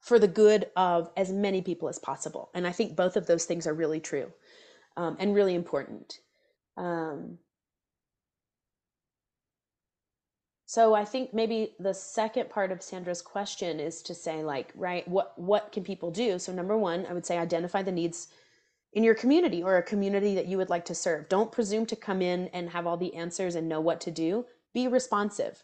for 0.08 0.20
the 0.20 0.28
good 0.28 0.70
of 0.78 1.12
as 1.18 1.32
many 1.32 1.62
people 1.62 1.90
as 1.90 2.00
possible. 2.00 2.50
And 2.54 2.66
I 2.66 2.72
think 2.72 2.96
both 2.96 3.18
of 3.18 3.28
those 3.28 3.46
things 3.46 3.68
are 3.68 3.74
really 3.74 4.00
true 4.00 4.32
um, 4.96 5.18
and 5.20 5.36
really 5.36 5.54
important. 5.54 6.20
Um, 6.78 7.40
So 10.70 10.94
I 10.94 11.06
think 11.06 11.34
maybe 11.34 11.76
the 11.80 11.94
second 11.94 12.50
part 12.50 12.74
of 12.74 12.82
Sandra's 12.82 13.22
question 13.22 13.80
is 13.80 14.02
to 14.02 14.14
say 14.14 14.44
like, 14.44 14.74
right, 14.76 15.08
what 15.08 15.32
what 15.40 15.72
can 15.72 15.86
people 15.86 16.12
do? 16.12 16.38
So 16.38 16.52
number 16.52 16.78
1, 16.78 17.06
I 17.06 17.14
would 17.14 17.26
say 17.26 17.38
identify 17.38 17.84
the 17.84 17.92
needs 17.94 18.28
in 18.92 19.02
your 19.02 19.16
community 19.16 19.64
or 19.64 19.78
a 19.78 19.82
community 19.82 20.36
that 20.36 20.48
you 20.48 20.58
would 20.58 20.70
like 20.70 20.84
to 20.86 20.94
serve. 20.94 21.30
Don't 21.30 21.54
presume 21.54 21.86
to 21.86 21.96
come 21.96 22.22
in 22.22 22.50
and 22.50 22.72
have 22.72 22.86
all 22.86 22.98
the 22.98 23.16
answers 23.16 23.56
and 23.56 23.70
know 23.70 23.80
what 23.80 24.02
to 24.02 24.12
do. 24.12 24.46
Be 24.74 24.90
responsive. 24.90 25.64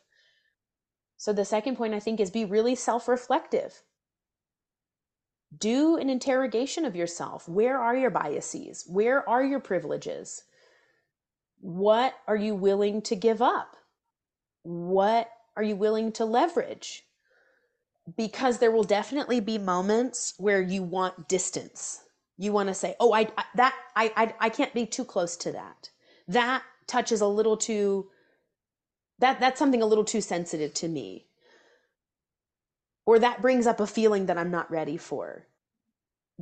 So 1.18 1.34
the 1.34 1.44
second 1.44 1.76
point 1.76 1.94
I 1.94 2.00
think 2.00 2.22
is 2.22 2.32
be 2.32 2.46
really 2.46 2.74
self-reflective. 2.74 3.84
Do 5.58 5.98
an 5.98 6.10
interrogation 6.10 6.86
of 6.86 6.96
yourself. 6.96 7.48
Where 7.50 7.80
are 7.80 7.96
your 7.96 8.12
biases? 8.12 8.86
Where 8.88 9.28
are 9.30 9.44
your 9.44 9.60
privileges? 9.60 10.44
What 11.62 12.16
are 12.28 12.36
you 12.38 12.56
willing 12.56 13.02
to 13.04 13.16
give 13.16 13.42
up? 13.42 13.76
what 14.64 15.30
are 15.56 15.64
you 15.64 15.76
willing 15.76 16.12
to 16.14 16.26
leverage? 16.26 17.04
Because 18.18 18.60
there 18.60 18.72
will 18.72 18.84
definitely 18.84 19.40
be 19.40 19.58
moments 19.58 20.34
where 20.38 20.62
you 20.62 20.84
want 20.84 21.28
distance. 21.30 22.02
You 22.38 22.52
want 22.52 22.70
to 22.70 22.74
say, 22.74 22.96
"Oh, 23.00 23.14
I, 23.14 23.30
I 23.38 23.46
that 23.56 23.76
I, 23.96 24.12
I 24.16 24.36
I 24.42 24.50
can't 24.50 24.74
be 24.74 24.86
too 24.86 25.06
close 25.06 25.38
to 25.38 25.52
that. 25.54 25.90
That 26.28 26.64
touches 26.88 27.22
a 27.22 27.28
little 27.28 27.58
too 27.58 28.10
that 29.20 29.40
that's 29.40 29.60
something 29.60 29.82
a 29.82 29.86
little 29.86 30.04
too 30.06 30.22
sensitive 30.22 30.74
to 30.76 30.88
me." 30.88 31.28
Or 33.06 33.20
that 33.20 33.42
brings 33.42 33.68
up 33.68 33.80
a 33.80 33.88
feeling 33.88 34.28
that 34.28 34.38
I'm 34.38 34.52
not 34.52 34.72
ready 34.72 34.98
for. 34.98 35.48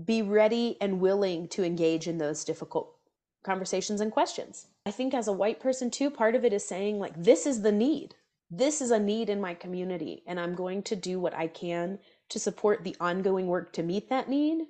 Be 0.03 0.21
ready 0.21 0.77
and 0.79 1.01
willing 1.01 1.47
to 1.49 1.63
engage 1.63 2.07
in 2.07 2.17
those 2.17 2.43
difficult 2.43 2.93
conversations 3.43 4.01
and 4.01 4.11
questions. 4.11 4.67
I 4.85 4.91
think 4.91 5.13
as 5.13 5.27
a 5.27 5.33
white 5.33 5.59
person 5.59 5.89
too, 5.89 6.09
part 6.09 6.35
of 6.35 6.45
it 6.45 6.53
is 6.53 6.65
saying 6.65 6.99
like 6.99 7.21
this 7.21 7.45
is 7.45 7.61
the 7.61 7.71
need. 7.71 8.15
This 8.49 8.81
is 8.81 8.91
a 8.91 8.99
need 8.99 9.29
in 9.29 9.41
my 9.41 9.53
community 9.53 10.23
and 10.27 10.39
I'm 10.39 10.55
going 10.55 10.83
to 10.83 10.95
do 10.95 11.19
what 11.19 11.33
I 11.33 11.47
can 11.47 11.99
to 12.29 12.39
support 12.39 12.83
the 12.83 12.95
ongoing 12.99 13.47
work 13.47 13.73
to 13.73 13.83
meet 13.83 14.09
that 14.09 14.29
need. 14.29 14.65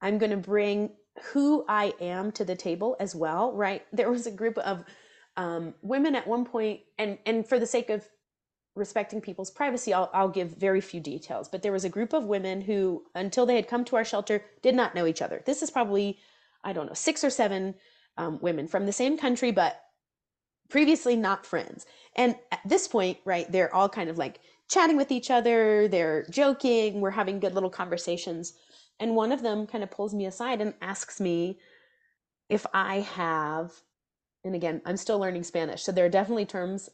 I'm 0.00 0.18
going 0.18 0.30
to 0.30 0.36
bring 0.36 0.90
who 1.32 1.64
I 1.68 1.92
am 2.00 2.32
to 2.32 2.44
the 2.44 2.56
table 2.56 2.96
as 2.98 3.14
well, 3.14 3.52
right? 3.52 3.82
There 3.92 4.10
was 4.10 4.26
a 4.26 4.30
group 4.32 4.58
of 4.58 4.84
um, 5.36 5.74
women 5.82 6.14
at 6.14 6.26
one 6.26 6.44
point, 6.44 6.80
and 6.98 7.18
and 7.26 7.46
for 7.46 7.58
the 7.58 7.66
sake 7.66 7.90
of 7.90 8.08
respecting 8.74 9.20
people's 9.20 9.50
privacy, 9.50 9.92
I'll, 9.92 10.10
I'll 10.12 10.28
give 10.28 10.56
very 10.56 10.80
few 10.80 11.00
details. 11.00 11.48
But 11.48 11.62
there 11.62 11.72
was 11.72 11.84
a 11.84 11.88
group 11.88 12.12
of 12.12 12.24
women 12.24 12.60
who, 12.60 13.04
until 13.14 13.46
they 13.46 13.56
had 13.56 13.68
come 13.68 13.84
to 13.86 13.96
our 13.96 14.04
shelter, 14.04 14.44
did 14.62 14.74
not 14.74 14.94
know 14.94 15.06
each 15.06 15.22
other. 15.22 15.42
This 15.44 15.62
is 15.62 15.70
probably 15.70 16.18
I 16.62 16.72
don't 16.72 16.86
know, 16.86 16.94
six 16.94 17.24
or 17.24 17.30
seven 17.30 17.74
um, 18.16 18.38
women 18.40 18.68
from 18.68 18.86
the 18.86 18.92
same 18.92 19.16
country, 19.16 19.50
but 19.50 19.80
previously 20.68 21.16
not 21.16 21.46
friends. 21.46 21.86
And 22.16 22.36
at 22.52 22.60
this 22.64 22.86
point, 22.86 23.18
right, 23.24 23.50
they're 23.50 23.74
all 23.74 23.88
kind 23.88 24.10
of 24.10 24.18
like 24.18 24.40
chatting 24.68 24.96
with 24.96 25.10
each 25.10 25.30
other, 25.30 25.88
they're 25.88 26.26
joking, 26.30 27.00
we're 27.00 27.10
having 27.10 27.40
good 27.40 27.54
little 27.54 27.70
conversations. 27.70 28.54
And 29.00 29.16
one 29.16 29.32
of 29.32 29.42
them 29.42 29.66
kind 29.66 29.82
of 29.82 29.90
pulls 29.90 30.14
me 30.14 30.26
aside 30.26 30.60
and 30.60 30.74
asks 30.80 31.20
me 31.20 31.58
if 32.48 32.66
I 32.74 33.00
have, 33.00 33.72
and 34.44 34.54
again, 34.54 34.82
I'm 34.84 34.96
still 34.96 35.18
learning 35.18 35.44
Spanish. 35.44 35.82
So 35.82 35.92
there 35.92 36.04
are 36.04 36.10
definitely 36.10 36.46
terms 36.46 36.88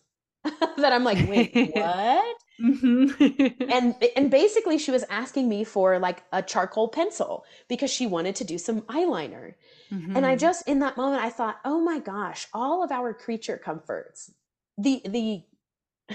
that 0.77 0.93
I'm 0.93 1.05
like, 1.05 1.29
wait, 1.29 1.53
what? 1.75 2.37
Mm-hmm. 2.61 3.71
and 3.71 3.95
and 4.17 4.31
basically 4.31 4.79
she 4.79 4.91
was 4.91 5.05
asking 5.11 5.47
me 5.47 5.63
for 5.63 5.99
like 5.99 6.23
a 6.33 6.43
charcoal 6.43 6.89
pencil 6.89 7.45
because 7.69 7.91
she 7.91 8.07
wanted 8.07 8.37
to 8.37 8.45
do 8.45 8.57
some 8.57 8.81
eyeliner. 8.83 9.55
Mm-hmm. 9.93 10.17
And 10.17 10.25
I 10.25 10.31
mm-hmm. 10.31 10.39
just 10.39 10.67
in 10.67 10.79
that 10.79 10.97
moment 10.97 11.23
I 11.23 11.31
thought, 11.31 11.59
"Oh 11.65 11.81
my 11.81 11.99
gosh, 11.99 12.47
all 12.55 12.83
of 12.83 12.91
our 12.91 13.13
creature 13.13 13.59
comforts. 13.59 14.33
The 14.79 15.03
the 15.05 15.43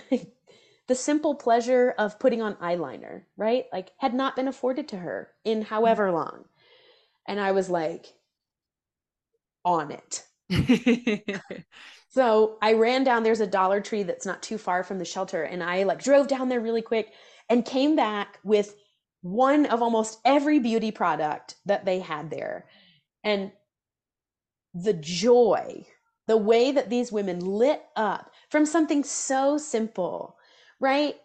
the 0.88 0.96
simple 0.96 1.36
pleasure 1.36 1.94
of 1.98 2.20
putting 2.20 2.42
on 2.42 2.56
eyeliner, 2.56 3.24
right? 3.38 3.66
Like 3.72 3.92
had 3.98 4.14
not 4.14 4.36
been 4.36 4.48
afforded 4.48 4.88
to 4.90 4.98
her 4.98 5.30
in 5.44 5.62
however 5.62 6.08
mm-hmm. 6.08 6.16
long." 6.16 6.46
And 7.28 7.40
I 7.40 7.52
was 7.52 7.70
like 7.70 8.14
on 9.64 9.92
it. 9.92 10.24
So 12.14 12.58
I 12.62 12.74
ran 12.74 13.06
down, 13.06 13.24
there's 13.24 13.40
a 13.40 13.48
Dollar 13.48 13.80
Tree 13.80 14.04
that's 14.04 14.26
not 14.26 14.44
too 14.44 14.58
far 14.58 14.84
from 14.84 15.00
the 15.00 15.06
shelter. 15.06 15.44
And 15.44 15.64
I 15.64 15.84
like 15.84 16.04
drove 16.04 16.28
down 16.28 16.50
there 16.50 16.60
really 16.60 16.82
quick 16.82 17.14
and 17.50 17.64
came 17.64 17.96
back 17.96 18.38
with 18.44 18.76
one 19.22 19.66
of 19.66 19.82
almost 19.82 20.20
every 20.26 20.60
beauty 20.60 20.92
product 20.92 21.56
that 21.66 21.86
they 21.86 22.00
had 22.00 22.30
there. 22.30 22.66
And 23.24 23.54
the 24.74 24.94
joy, 24.94 25.86
the 26.28 26.36
way 26.38 26.72
that 26.74 26.90
these 26.90 27.12
women 27.14 27.40
lit 27.40 27.82
up 27.96 28.32
from 28.50 28.66
something 28.66 29.04
so 29.06 29.58
simple, 29.58 30.36
right? 30.82 31.16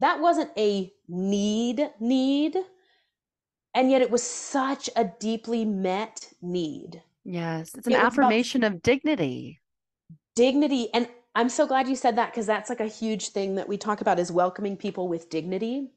That 0.00 0.18
wasn't 0.20 0.50
a 0.56 0.92
need, 1.08 1.92
need. 2.00 2.56
And 3.72 3.90
yet 3.90 4.02
it 4.02 4.10
was 4.10 4.22
such 4.22 4.90
a 4.94 5.04
deeply 5.04 5.64
met 5.64 6.32
need. 6.42 7.02
Yes, 7.30 7.74
it's 7.76 7.86
an 7.86 7.92
it 7.92 7.98
affirmation 7.98 8.64
of 8.64 8.80
dignity. 8.80 9.60
Dignity. 10.34 10.88
And 10.94 11.08
I'm 11.34 11.50
so 11.50 11.66
glad 11.66 11.86
you 11.86 11.94
said 11.94 12.16
that 12.16 12.30
because 12.30 12.46
that's 12.46 12.70
like 12.70 12.80
a 12.80 12.86
huge 12.86 13.28
thing 13.28 13.56
that 13.56 13.68
we 13.68 13.76
talk 13.76 14.00
about 14.00 14.18
is 14.18 14.32
welcoming 14.32 14.78
people 14.78 15.08
with 15.08 15.28
dignity. 15.28 15.90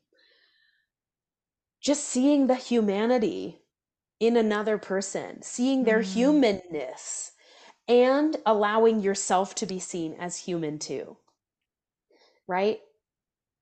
Just 1.81 2.03
seeing 2.03 2.47
the 2.47 2.55
humanity 2.55 3.61
in 4.19 4.35
another 4.35 4.77
person, 4.77 5.41
seeing 5.41 5.85
their 5.85 6.01
mm. 6.01 6.13
humanness 6.13 7.31
and 7.87 8.35
allowing 8.45 8.99
yourself 8.99 9.55
to 9.55 9.65
be 9.65 9.79
seen 9.79 10.15
as 10.19 10.37
human 10.37 10.79
too. 10.79 11.15
Right? 12.45 12.81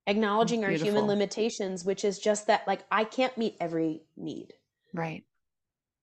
Acknowledging 0.08 0.66
our 0.66 0.72
human 0.72 1.06
limitations, 1.06 1.86
which 1.86 2.04
is 2.04 2.18
just 2.18 2.48
that, 2.48 2.68
like, 2.68 2.84
I 2.92 3.04
can't 3.04 3.38
meet 3.38 3.58
every 3.60 4.02
need. 4.18 4.54
Right. 4.92 5.24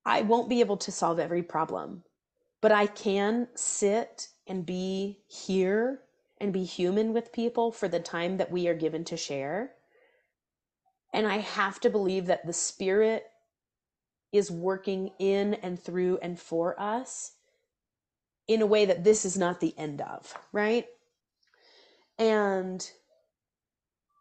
I 0.06 0.22
won't 0.22 0.48
be 0.48 0.60
able 0.60 0.76
to 0.78 0.92
solve 0.92 1.18
every 1.18 1.42
problem, 1.42 2.04
but 2.62 2.70
I 2.70 2.86
can 2.86 3.48
sit 3.56 4.28
and 4.46 4.64
be 4.64 5.18
here 5.26 6.02
and 6.40 6.52
be 6.52 6.64
human 6.64 7.12
with 7.12 7.32
people 7.32 7.72
for 7.72 7.88
the 7.88 7.98
time 7.98 8.36
that 8.36 8.52
we 8.52 8.68
are 8.68 8.74
given 8.74 9.04
to 9.06 9.16
share. 9.16 9.72
And 11.12 11.26
I 11.26 11.38
have 11.38 11.80
to 11.80 11.90
believe 11.90 12.26
that 12.26 12.46
the 12.46 12.52
Spirit 12.52 13.24
is 14.32 14.50
working 14.50 15.10
in 15.18 15.54
and 15.54 15.80
through 15.80 16.18
and 16.22 16.38
for 16.38 16.80
us 16.80 17.32
in 18.46 18.62
a 18.62 18.66
way 18.66 18.84
that 18.84 19.02
this 19.02 19.24
is 19.24 19.36
not 19.36 19.60
the 19.60 19.74
end 19.76 20.00
of, 20.00 20.36
right? 20.52 20.86
And 22.18 22.88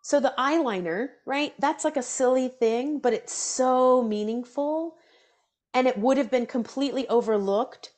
so 0.01 0.19
the 0.19 0.33
eyeliner, 0.37 1.09
right? 1.25 1.53
That's 1.59 1.83
like 1.83 1.97
a 1.97 2.03
silly 2.03 2.47
thing, 2.47 2.99
but 2.99 3.13
it's 3.13 3.33
so 3.33 4.01
meaningful. 4.01 4.95
And 5.75 5.87
it 5.87 5.97
would 5.99 6.17
have 6.17 6.31
been 6.31 6.45
completely 6.45 7.07
overlooked 7.09 7.91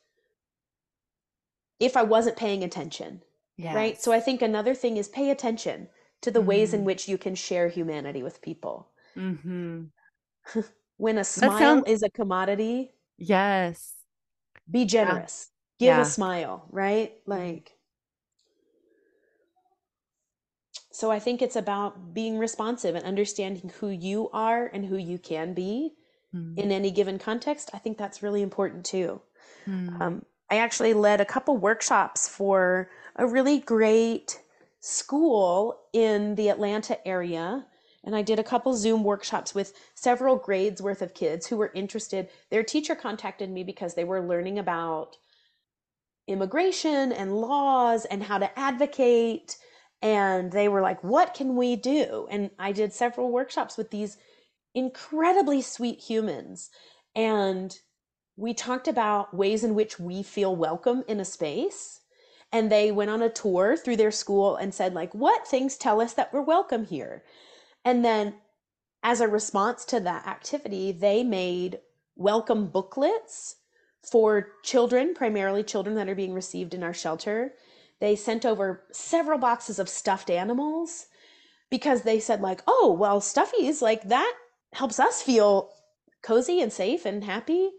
if 1.80 1.96
I 1.96 2.02
wasn't 2.02 2.36
paying 2.36 2.64
attention. 2.64 3.22
Yes. 3.56 3.76
Right. 3.76 4.02
So 4.02 4.12
I 4.12 4.20
think 4.20 4.42
another 4.42 4.74
thing 4.74 4.98
is 4.98 5.08
pay 5.08 5.30
attention 5.30 5.88
to 6.22 6.32
the 6.32 6.40
mm-hmm. 6.40 6.48
ways 6.48 6.74
in 6.74 6.80
mm-hmm. 6.80 6.88
which 6.88 7.08
you 7.08 7.20
can 7.20 7.36
share 7.36 7.70
humanity 7.70 8.24
with 8.24 8.42
people. 8.42 8.90
Mm-hmm. 9.16 9.84
when 10.98 11.18
a 11.20 11.24
smile 11.24 11.60
sounds... 11.60 11.84
is 11.88 12.04
a 12.04 12.10
commodity. 12.10 12.92
Yes. 13.18 13.94
Be 14.70 14.86
generous. 14.86 15.50
Yeah. 15.78 15.86
Give 15.86 15.98
yeah. 15.98 16.02
a 16.02 16.06
smile, 16.06 16.66
right? 16.72 17.14
Like, 17.28 17.78
so 20.92 21.12
I 21.12 21.20
think 21.20 21.44
it's 21.44 21.56
about 21.56 22.16
being 22.16 22.40
responsive 22.40 22.96
and 22.96 23.06
understanding 23.06 23.72
who 23.80 23.90
you 23.90 24.32
are 24.34 24.66
and 24.66 24.84
who 24.84 24.98
you 24.98 25.20
can 25.20 25.54
be 25.54 25.94
mm. 26.34 26.58
in 26.58 26.72
any 26.72 26.92
given 26.92 27.20
context. 27.20 27.70
I 27.74 27.78
think 27.78 27.98
that's 27.98 28.24
really 28.24 28.42
important 28.42 28.86
too. 28.86 29.22
Mm. 29.68 30.02
Um, 30.02 30.26
I 30.50 30.58
actually 30.58 30.94
led 30.94 31.22
a 31.22 31.26
couple 31.26 31.58
workshops 31.58 32.28
for 32.28 32.90
a 33.16 33.28
really 33.28 33.60
great 33.60 34.40
school 34.80 35.80
in 35.94 36.36
the 36.36 36.50
Atlanta 36.50 37.06
area. 37.08 37.66
And 38.04 38.16
I 38.16 38.22
did 38.22 38.40
a 38.40 38.44
couple 38.44 38.74
Zoom 38.74 39.04
workshops 39.04 39.54
with 39.54 39.74
several 39.94 40.38
grades 40.38 40.82
worth 40.82 41.02
of 41.02 41.14
kids 41.14 41.48
who 41.48 41.58
were 41.58 41.72
interested. 41.76 42.30
Their 42.50 42.64
teacher 42.64 42.96
contacted 42.96 43.50
me 43.50 43.64
because 43.64 43.96
they 43.96 44.06
were 44.06 44.26
learning 44.26 44.60
about 44.60 45.18
immigration 46.28 47.12
and 47.12 47.36
laws 47.36 48.06
and 48.06 48.24
how 48.24 48.38
to 48.38 48.58
advocate. 48.58 49.58
And 50.02 50.52
they 50.52 50.70
were 50.70 50.82
like, 50.82 51.04
What 51.04 51.34
can 51.34 51.56
we 51.58 51.76
do? 51.76 52.28
And 52.30 52.52
I 52.60 52.72
did 52.72 52.94
several 52.94 53.32
workshops 53.32 53.76
with 53.78 53.92
these 53.92 54.18
incredibly 54.78 55.60
sweet 55.60 56.00
humans. 56.00 56.70
And 57.16 57.76
we 58.36 58.54
talked 58.54 58.88
about 58.88 59.34
ways 59.34 59.64
in 59.64 59.74
which 59.74 60.00
we 60.00 60.22
feel 60.22 60.56
welcome 60.56 61.04
in 61.08 61.20
a 61.20 61.26
space 61.26 62.02
and 62.54 62.72
they 62.72 62.92
went 62.92 63.10
on 63.10 63.24
a 63.24 63.30
tour 63.30 63.76
through 63.76 63.96
their 63.98 64.12
school 64.12 64.56
and 64.56 64.74
said 64.74 64.94
like 64.94 65.14
what 65.14 65.48
things 65.48 65.76
tell 65.76 66.00
us 66.00 66.14
that 66.14 66.32
we're 66.32 66.42
welcome 66.42 66.86
here 66.86 67.24
and 67.84 68.06
then 68.06 68.36
as 69.04 69.20
a 69.20 69.28
response 69.28 69.84
to 69.84 70.00
that 70.00 70.26
activity 70.28 70.92
they 70.92 71.24
made 71.24 71.80
welcome 72.16 72.68
booklets 72.68 73.56
for 74.10 74.52
children 74.64 75.14
primarily 75.14 75.64
children 75.64 75.96
that 75.96 76.08
are 76.08 76.16
being 76.16 76.34
received 76.34 76.74
in 76.74 76.84
our 76.84 76.94
shelter 76.94 77.54
they 78.00 78.16
sent 78.16 78.46
over 78.46 78.84
several 78.94 79.40
boxes 79.40 79.80
of 79.80 79.90
stuffed 79.90 80.30
animals 80.30 81.08
because 81.70 82.04
they 82.04 82.20
said 82.20 82.40
like 82.40 82.62
oh 82.68 82.96
well 82.98 83.20
stuffies 83.20 83.82
like 83.82 84.04
that 84.08 84.34
helps 84.74 85.00
us 85.00 85.22
feel 85.22 85.70
cozy 86.24 86.62
and 86.62 86.72
safe 86.72 87.06
and 87.06 87.24
happy 87.24 87.72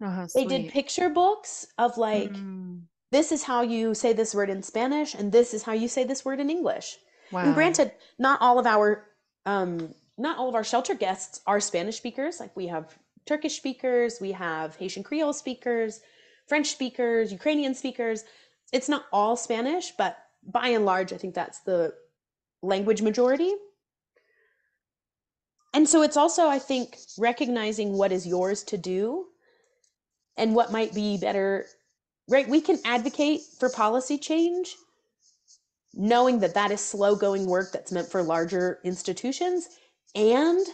Oh, 0.00 0.26
they 0.34 0.44
did 0.44 0.70
picture 0.70 1.08
books 1.08 1.66
of 1.76 1.98
like, 1.98 2.32
mm. 2.32 2.80
this 3.10 3.32
is 3.32 3.42
how 3.42 3.62
you 3.62 3.94
say 3.94 4.12
this 4.12 4.34
word 4.34 4.48
in 4.48 4.62
Spanish, 4.62 5.14
and 5.14 5.32
this 5.32 5.52
is 5.52 5.64
how 5.64 5.72
you 5.72 5.88
say 5.88 6.04
this 6.04 6.24
word 6.24 6.38
in 6.38 6.50
English. 6.50 6.98
Wow. 7.32 7.40
And 7.40 7.54
granted, 7.54 7.92
not 8.18 8.40
all 8.40 8.58
of 8.58 8.66
our 8.66 9.06
um, 9.44 9.94
not 10.16 10.38
all 10.38 10.48
of 10.48 10.54
our 10.54 10.64
shelter 10.64 10.94
guests 10.94 11.40
are 11.46 11.60
Spanish 11.60 11.96
speakers. 11.96 12.38
Like 12.38 12.54
we 12.56 12.68
have 12.68 12.96
Turkish 13.26 13.56
speakers, 13.56 14.18
we 14.20 14.32
have 14.32 14.76
Haitian 14.76 15.02
Creole 15.02 15.32
speakers, 15.32 16.00
French 16.46 16.68
speakers, 16.68 17.32
Ukrainian 17.32 17.74
speakers. 17.74 18.24
It's 18.72 18.88
not 18.88 19.04
all 19.12 19.36
Spanish, 19.36 19.92
but 19.96 20.16
by 20.44 20.68
and 20.68 20.84
large, 20.84 21.12
I 21.12 21.16
think 21.16 21.34
that's 21.34 21.60
the 21.60 21.94
language 22.62 23.02
majority. 23.02 23.52
And 25.74 25.88
so 25.88 26.02
it's 26.02 26.16
also, 26.16 26.48
I 26.48 26.58
think, 26.58 26.96
recognizing 27.18 27.92
what 27.92 28.12
is 28.12 28.26
yours 28.26 28.62
to 28.64 28.78
do 28.78 29.26
and 30.36 30.54
what 30.54 30.72
might 30.72 30.94
be 30.94 31.18
better 31.18 31.66
right? 32.28 32.48
We 32.48 32.60
can 32.60 32.78
advocate 32.84 33.40
for 33.58 33.68
policy 33.70 34.18
change 34.18 34.76
knowing 35.94 36.40
that 36.40 36.54
that 36.54 36.70
is 36.70 36.80
slow 36.80 37.16
going 37.16 37.46
work 37.46 37.72
that's 37.72 37.90
meant 37.90 38.08
for 38.08 38.22
larger 38.22 38.78
institutions 38.84 39.68
and 40.14 40.64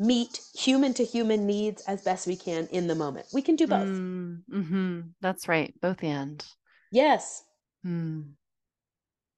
meet 0.00 0.40
human 0.54 0.92
to 0.94 1.04
human 1.04 1.46
needs 1.46 1.82
as 1.86 2.02
best 2.02 2.26
we 2.26 2.36
can 2.36 2.66
in 2.72 2.88
the 2.88 2.94
moment. 2.94 3.26
We 3.32 3.40
can 3.40 3.56
do 3.56 3.66
both. 3.66 3.88
Mm, 3.88 4.42
mm-hmm. 4.52 5.00
that's 5.20 5.48
right. 5.48 5.72
Both 5.80 6.02
and. 6.02 6.44
Yes. 6.90 7.44
Mm. 7.86 8.32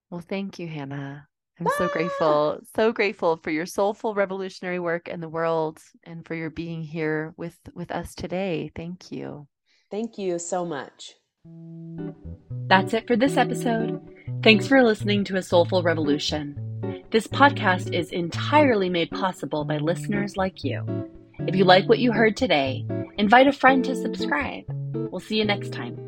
well 0.08 0.20
thank 0.20 0.60
you 0.60 0.68
hannah 0.68 1.26
i'm 1.58 1.66
ah! 1.66 1.74
so 1.78 1.88
grateful 1.88 2.58
so 2.74 2.92
grateful 2.92 3.36
for 3.42 3.50
your 3.50 3.66
soulful 3.66 4.14
revolutionary 4.14 4.78
work 4.78 5.08
in 5.08 5.20
the 5.20 5.28
world 5.28 5.78
and 6.04 6.26
for 6.26 6.34
your 6.34 6.50
being 6.50 6.82
here 6.82 7.34
with 7.36 7.58
with 7.74 7.90
us 7.90 8.14
today 8.14 8.70
thank 8.74 9.10
you 9.10 9.46
Thank 9.90 10.18
you 10.18 10.38
so 10.38 10.64
much. 10.64 11.14
That's 12.66 12.92
it 12.92 13.06
for 13.06 13.16
this 13.16 13.36
episode. 13.36 14.00
Thanks 14.42 14.66
for 14.66 14.82
listening 14.82 15.22
to 15.24 15.36
A 15.36 15.42
Soulful 15.42 15.82
Revolution. 15.82 17.04
This 17.10 17.28
podcast 17.28 17.94
is 17.94 18.10
entirely 18.10 18.90
made 18.90 19.10
possible 19.10 19.64
by 19.64 19.78
listeners 19.78 20.36
like 20.36 20.64
you. 20.64 20.84
If 21.46 21.54
you 21.54 21.64
like 21.64 21.88
what 21.88 22.00
you 22.00 22.12
heard 22.12 22.36
today, 22.36 22.84
invite 23.16 23.46
a 23.46 23.52
friend 23.52 23.84
to 23.84 23.94
subscribe. 23.94 24.64
We'll 24.92 25.20
see 25.20 25.36
you 25.36 25.44
next 25.44 25.72
time. 25.72 26.05